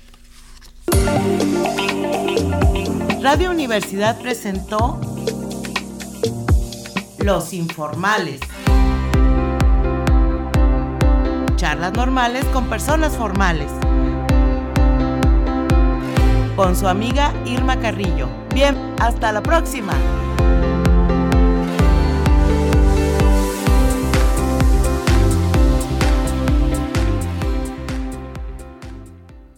Radio 3.20 3.50
Universidad 3.50 4.20
presentó 4.20 5.00
Los 7.18 7.52
Informales 7.52 8.40
charlas 11.64 11.94
normales 11.94 12.44
con 12.52 12.66
personas 12.66 13.16
formales. 13.16 13.70
Con 16.56 16.76
su 16.76 16.86
amiga 16.86 17.32
Irma 17.46 17.80
Carrillo. 17.80 18.28
Bien, 18.52 18.76
hasta 19.00 19.32
la 19.32 19.42
próxima. 19.42 19.94